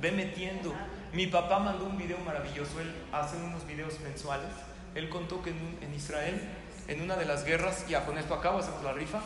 ve 0.00 0.12
metiendo. 0.12 0.74
Mi 1.12 1.26
papá 1.26 1.58
mandó 1.58 1.86
un 1.86 1.98
video 1.98 2.18
maravilloso, 2.18 2.80
él 2.80 2.94
hace 3.12 3.36
unos 3.36 3.66
videos 3.66 3.98
mensuales. 4.00 4.50
Él 4.94 5.08
contó 5.08 5.42
que 5.42 5.50
en, 5.50 5.94
Israel, 5.94 6.40
en 6.88 7.00
una 7.00 7.16
de 7.16 7.24
las 7.24 7.44
guerras, 7.44 7.86
ya 7.88 8.04
con 8.04 8.18
esto 8.18 8.34
acabo, 8.34 8.58
hacemos 8.58 8.82
la 8.82 8.92
rifa, 8.92 9.20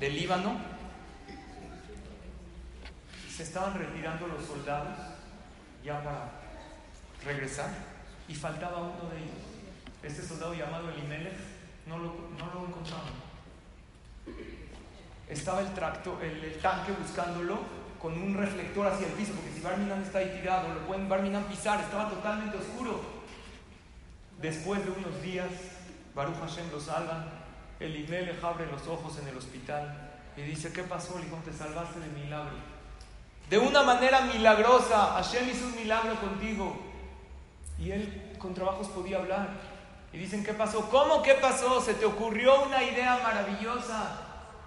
del 0.00 0.14
Líbano, 0.14 0.56
se 3.34 3.42
estaban 3.42 3.74
retirando 3.74 4.26
los 4.26 4.44
soldados 4.44 4.96
ya 5.84 6.02
para 6.02 6.30
regresar 7.24 7.70
y 8.28 8.34
faltaba 8.34 8.78
uno 8.78 9.10
de 9.10 9.18
ellos. 9.18 9.34
Este 10.02 10.22
soldado 10.22 10.54
llamado 10.54 10.90
Elimelech 10.90 11.34
no 11.86 11.98
lo, 11.98 12.14
no 12.38 12.54
lo 12.54 12.66
encontraban. 12.66 13.12
Estaba 15.28 15.60
el, 15.60 15.72
tracto, 15.74 16.20
el, 16.20 16.58
tanque 16.60 16.92
buscándolo 16.92 17.58
con 18.00 18.12
un 18.20 18.34
reflector 18.34 18.86
hacia 18.86 19.06
el 19.06 19.12
piso, 19.14 19.32
porque 19.32 19.52
si 19.52 19.60
Barminan 19.60 20.02
está 20.02 20.18
ahí 20.18 20.38
tirado, 20.40 20.72
lo 20.74 20.80
pueden 20.80 21.08
Barminan 21.08 21.44
pisar, 21.44 21.80
estaba 21.80 22.10
totalmente 22.10 22.56
oscuro. 22.58 23.00
Después 24.40 24.84
de 24.84 24.90
unos 24.90 25.22
días, 25.22 25.48
Baruch 26.14 26.38
Hashem 26.40 26.70
lo 26.70 26.80
salvan 26.80 27.44
el 27.80 27.96
Ibné 27.96 28.22
le 28.22 28.34
abre 28.42 28.66
los 28.66 28.86
ojos 28.86 29.18
en 29.18 29.28
el 29.28 29.36
hospital 29.36 30.10
y 30.36 30.42
dice, 30.42 30.72
¿qué 30.72 30.82
pasó? 30.82 31.18
Le 31.18 31.24
dijo, 31.24 31.36
te 31.44 31.52
salvaste 31.52 32.00
de 32.00 32.06
milagro. 32.08 32.54
De 33.50 33.58
una 33.58 33.82
manera 33.82 34.22
milagrosa, 34.22 35.14
Hashem 35.14 35.48
hizo 35.48 35.66
un 35.66 35.76
milagro 35.76 36.14
contigo. 36.20 36.76
Y 37.78 37.90
él 37.90 38.32
con 38.38 38.54
trabajos 38.54 38.88
podía 38.88 39.18
hablar. 39.18 39.48
Y 40.12 40.18
dicen, 40.18 40.44
¿qué 40.44 40.54
pasó? 40.54 40.88
¿Cómo 40.88 41.22
qué 41.22 41.34
pasó? 41.34 41.80
Se 41.80 41.94
te 41.94 42.04
ocurrió 42.04 42.62
una 42.62 42.82
idea 42.82 43.20
maravillosa. 43.22 44.23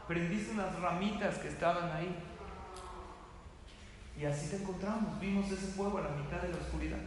Prendiste 0.08 0.52
unas 0.52 0.80
ramitas 0.80 1.38
que 1.38 1.50
estaban 1.50 1.92
ahí. 1.92 2.16
Y 4.20 4.26
así 4.26 4.50
te 4.50 4.58
encontramos. 4.58 5.20
Vimos 5.20 5.52
ese 5.52 5.68
fuego 5.68 5.98
a 5.98 6.02
la 6.02 6.10
mitad 6.10 6.42
de 6.42 6.50
la 6.50 6.58
oscuridad. 6.58 7.00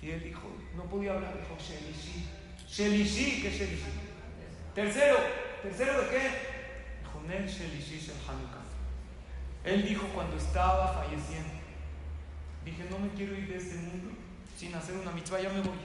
Y 0.00 0.10
él 0.10 0.22
dijo, 0.22 0.42
no 0.76 0.84
podía 0.84 1.14
hablar, 1.14 1.34
dijo, 1.36 1.56
Shelishi. 1.58 2.26
Shelishi, 2.68 3.42
¿qué 3.42 3.50
Shelishi? 3.50 3.90
Tercero, 4.74 5.16
¿tercero 5.62 6.02
de 6.02 6.08
qué? 6.08 6.20
Dijo, 7.00 7.22
Nel 7.26 7.48
Shelishi 7.48 7.98
Shel 7.98 8.16
Hanukkah. 8.28 8.64
Él 9.64 9.86
dijo 9.88 10.06
cuando 10.14 10.36
estaba 10.36 10.92
falleciendo, 10.92 11.54
dije, 12.64 12.84
no 12.90 12.98
me 12.98 13.08
quiero 13.10 13.34
ir 13.34 13.48
de 13.48 13.56
este 13.56 13.76
mundo 13.76 14.10
sin 14.56 14.74
hacer 14.74 14.94
una 14.96 15.10
mitzvah, 15.10 15.40
ya 15.40 15.48
me 15.48 15.60
voy. 15.60 15.78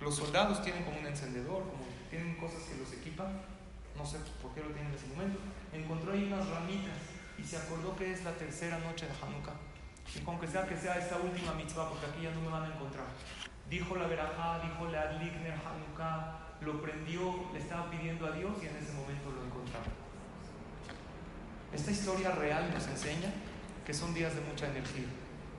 Los 0.00 0.16
soldados 0.16 0.62
tienen 0.62 0.84
como 0.84 0.98
un 0.98 1.06
encendedor, 1.06 1.62
como 1.62 1.84
tienen 2.10 2.36
cosas 2.36 2.62
que 2.64 2.76
los 2.76 2.92
equipan, 2.92 3.40
no 4.00 4.06
sé 4.06 4.16
por 4.40 4.54
qué 4.54 4.60
lo 4.62 4.72
tienen 4.72 4.88
en 4.88 4.96
ese 4.96 5.06
momento. 5.08 5.38
Encontró 5.72 6.12
ahí 6.12 6.24
unas 6.24 6.48
ramitas 6.48 6.96
y 7.36 7.44
se 7.44 7.58
acordó 7.58 7.94
que 7.96 8.12
es 8.12 8.24
la 8.24 8.32
tercera 8.32 8.78
noche 8.78 9.06
de 9.06 9.12
Hanukkah. 9.12 9.52
Y 10.16 10.20
con 10.20 10.40
que 10.40 10.48
sea 10.48 10.66
que 10.66 10.76
sea 10.76 10.96
esta 10.96 11.18
última 11.18 11.52
mitzvah, 11.52 11.88
porque 11.90 12.06
aquí 12.06 12.22
ya 12.22 12.32
no 12.32 12.40
me 12.40 12.48
van 12.48 12.64
a 12.64 12.74
encontrar. 12.74 13.06
Dijo 13.68 13.94
la 13.96 14.06
verajá, 14.06 14.60
dijo 14.60 14.90
la 14.90 15.02
Adligner 15.02 15.52
Hanukkah, 15.52 16.56
lo 16.62 16.80
prendió, 16.80 17.50
le 17.52 17.58
estaba 17.58 17.90
pidiendo 17.90 18.26
a 18.26 18.32
Dios 18.32 18.50
y 18.62 18.66
en 18.66 18.76
ese 18.76 18.92
momento 18.94 19.30
lo 19.30 19.44
encontraron. 19.44 19.92
Esta 21.72 21.90
historia 21.90 22.32
real 22.32 22.72
nos 22.72 22.86
enseña 22.88 23.30
que 23.84 23.94
son 23.94 24.14
días 24.14 24.34
de 24.34 24.40
mucha 24.40 24.66
energía, 24.66 25.06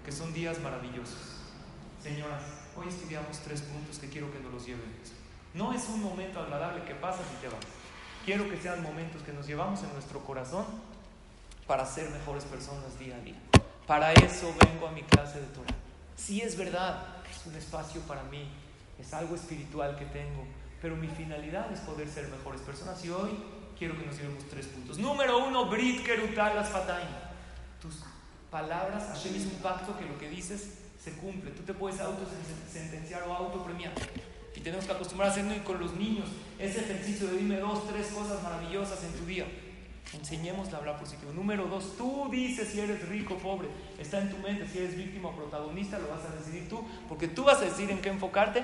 que 0.04 0.12
son 0.12 0.34
días 0.34 0.60
maravillosos. 0.60 1.40
Señoras, 2.02 2.44
hoy 2.76 2.88
estudiamos 2.90 3.40
tres 3.40 3.62
puntos 3.62 4.00
que 4.00 4.10
quiero 4.10 4.32
que 4.34 4.40
nos 4.40 4.52
los 4.52 4.66
llevemos. 4.66 5.14
No 5.54 5.72
es 5.74 5.88
un 5.90 6.02
momento 6.02 6.40
agradable 6.40 6.84
que 6.84 6.96
pasas 6.96 7.26
y 7.38 7.42
te 7.42 7.48
vas. 7.48 7.81
Quiero 8.26 8.48
que 8.48 8.58
sean 8.58 8.84
momentos 8.84 9.24
que 9.24 9.34
nos 9.34 9.48
llevamos 9.48 9.82
en 9.82 9.92
nuestro 9.94 10.24
corazón 10.24 10.66
para 11.66 11.86
ser 11.88 12.10
mejores 12.12 12.44
personas 12.44 13.00
día 13.00 13.16
a 13.16 13.20
día. 13.20 13.40
Para 13.88 14.14
eso 14.14 14.54
vengo 14.64 14.88
a 14.88 14.92
mi 14.92 15.02
clase 15.02 15.40
de 15.40 15.48
Torah. 15.48 15.74
Sí 16.16 16.40
es 16.40 16.56
verdad, 16.56 17.04
es 17.30 17.46
un 17.48 17.56
espacio 17.56 18.00
para 18.02 18.22
mí, 18.24 18.48
es 19.00 19.12
algo 19.14 19.34
espiritual 19.36 19.98
que 19.98 20.06
tengo, 20.06 20.46
pero 20.84 20.96
mi 20.96 21.08
finalidad 21.08 21.72
es 21.72 21.80
poder 21.80 22.08
ser 22.08 22.28
mejores 22.28 22.62
personas 22.62 23.04
y 23.04 23.10
hoy 23.10 23.32
quiero 23.78 23.98
que 23.98 24.06
nos 24.06 24.16
llevemos 24.16 24.48
tres 24.50 24.68
puntos. 24.68 25.00
Número 25.00 25.40
uno, 25.44 25.66
Brit 25.66 26.06
Kerutal 26.06 26.56
las 26.56 26.70
Tus 27.82 28.04
palabras, 28.52 29.08
Hashem 29.14 29.36
es 29.36 29.46
un 29.46 29.60
pacto 29.64 29.98
que 29.98 30.06
lo 30.06 30.20
que 30.20 30.30
dices 30.30 30.78
se 31.04 31.14
cumple. 31.14 31.50
Tú 31.52 31.64
te 31.64 31.74
puedes 31.74 32.00
autosentenciar 32.00 33.24
o 33.24 33.34
autopremiar. 33.34 33.94
Y 34.62 34.64
tenemos 34.64 34.86
que 34.86 34.92
acostumbrar 34.92 35.30
a 35.30 35.32
hacerlo 35.32 35.56
con 35.64 35.80
los 35.80 35.94
niños. 35.96 36.30
Ese 36.60 36.82
ejercicio 36.82 37.26
de 37.26 37.38
dime 37.38 37.58
dos, 37.58 37.88
tres 37.88 38.10
cosas 38.10 38.44
maravillosas 38.44 39.04
en 39.04 39.12
tu 39.14 39.26
día. 39.26 39.48
Enseñemos 40.14 40.72
a 40.72 40.78
hablar 40.78 41.00
positivo. 41.00 41.34
Número 41.34 41.66
dos, 41.66 41.98
tú 41.98 42.30
dices 42.30 42.68
si 42.68 42.80
eres 42.80 43.10
rico 43.10 43.34
o 43.34 43.38
pobre. 43.40 43.70
Está 43.98 44.22
en 44.22 44.30
tu 44.30 44.38
mente. 44.38 44.68
Si 44.68 44.78
eres 44.78 44.96
víctima 44.96 45.30
o 45.30 45.36
protagonista, 45.36 45.98
lo 45.98 46.10
vas 46.10 46.26
a 46.26 46.36
decidir 46.36 46.70
tú. 46.70 46.88
Porque 47.10 47.28
tú 47.28 47.44
vas 47.44 47.58
a 47.60 47.66
decir 47.66 47.90
en 47.90 48.02
qué 48.02 48.10
enfocarte. 48.10 48.64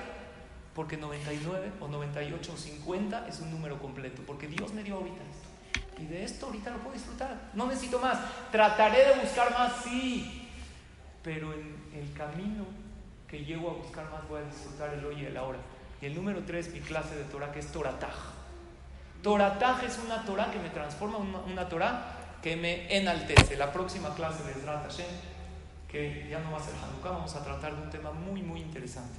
Porque 0.72 0.96
99 0.96 1.72
o 1.80 1.88
98 1.88 2.52
o 2.52 2.56
50 2.56 3.26
es 3.26 3.40
un 3.40 3.50
número 3.50 3.80
completo. 3.80 4.22
Porque 4.24 4.46
Dios 4.46 4.72
me 4.72 4.84
dio 4.84 4.98
ahorita 4.98 5.16
esto. 5.28 6.00
Y 6.00 6.06
de 6.06 6.22
esto 6.22 6.46
ahorita 6.46 6.70
lo 6.70 6.78
puedo 6.78 6.94
disfrutar. 6.94 7.50
No 7.54 7.66
necesito 7.66 7.98
más. 7.98 8.20
Trataré 8.52 9.04
de 9.04 9.20
buscar 9.20 9.50
más, 9.50 9.82
sí. 9.82 10.48
Pero 11.24 11.52
en 11.52 11.74
el 11.92 12.12
camino 12.12 12.66
que 13.26 13.44
llego 13.44 13.70
a 13.70 13.74
buscar 13.74 14.08
más 14.12 14.28
voy 14.28 14.42
a 14.42 14.44
disfrutar 14.44 14.94
el 14.94 15.04
hoy 15.04 15.22
y 15.22 15.24
el 15.24 15.36
ahora. 15.36 15.58
Y 16.00 16.06
el 16.06 16.14
número 16.14 16.42
tres, 16.46 16.72
mi 16.72 16.80
clase 16.80 17.14
de 17.16 17.24
Torah, 17.24 17.52
que 17.52 17.58
es 17.58 17.66
Torataj. 17.72 18.14
Torataj 19.22 19.84
es 19.84 19.98
una 20.04 20.24
Torah 20.24 20.50
que 20.50 20.58
me 20.58 20.70
transforma, 20.70 21.18
una, 21.18 21.38
una 21.38 21.68
Torah 21.68 22.18
que 22.42 22.56
me 22.56 22.96
enaltece. 22.96 23.56
La 23.56 23.72
próxima 23.72 24.14
clase 24.14 24.44
de 24.44 24.52
Ezrat 24.52 24.82
Hashem, 24.84 25.06
que 25.88 26.28
ya 26.30 26.38
no 26.38 26.52
va 26.52 26.58
a 26.58 26.62
ser 26.62 26.74
Hanukkah, 26.74 27.10
vamos 27.10 27.34
a 27.34 27.42
tratar 27.42 27.74
de 27.74 27.82
un 27.82 27.90
tema 27.90 28.12
muy, 28.12 28.42
muy 28.42 28.60
interesante. 28.60 29.18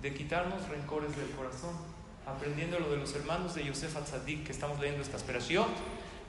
De 0.00 0.14
quitarnos 0.14 0.68
rencores 0.68 1.16
del 1.16 1.30
corazón, 1.30 1.74
aprendiendo 2.26 2.78
lo 2.78 2.90
de 2.90 2.98
los 2.98 3.14
hermanos 3.14 3.54
de 3.54 3.64
Yosef 3.64 3.96
Atzadik 3.96 4.44
que 4.44 4.52
estamos 4.52 4.78
leyendo 4.78 5.02
esta 5.02 5.16
esperación. 5.16 5.66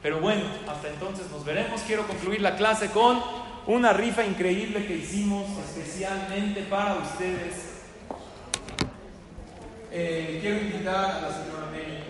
Pero 0.02 0.20
bueno, 0.20 0.44
hasta 0.68 0.90
entonces 0.90 1.30
nos 1.30 1.46
veremos. 1.46 1.82
Quiero 1.82 2.08
concluir 2.08 2.42
la 2.42 2.56
clase 2.56 2.90
con 2.90 3.22
una 3.68 3.94
rifa 3.94 4.26
increíble 4.26 4.86
que 4.86 4.98
hicimos 4.98 5.46
especialmente 5.60 6.64
para 6.64 6.96
ustedes. 6.96 7.73
Eh, 9.96 10.40
quiero 10.42 10.58
invitar 10.60 11.18
a 11.18 11.22
la 11.22 11.32
señora 11.32 11.68
Mary 11.70 12.03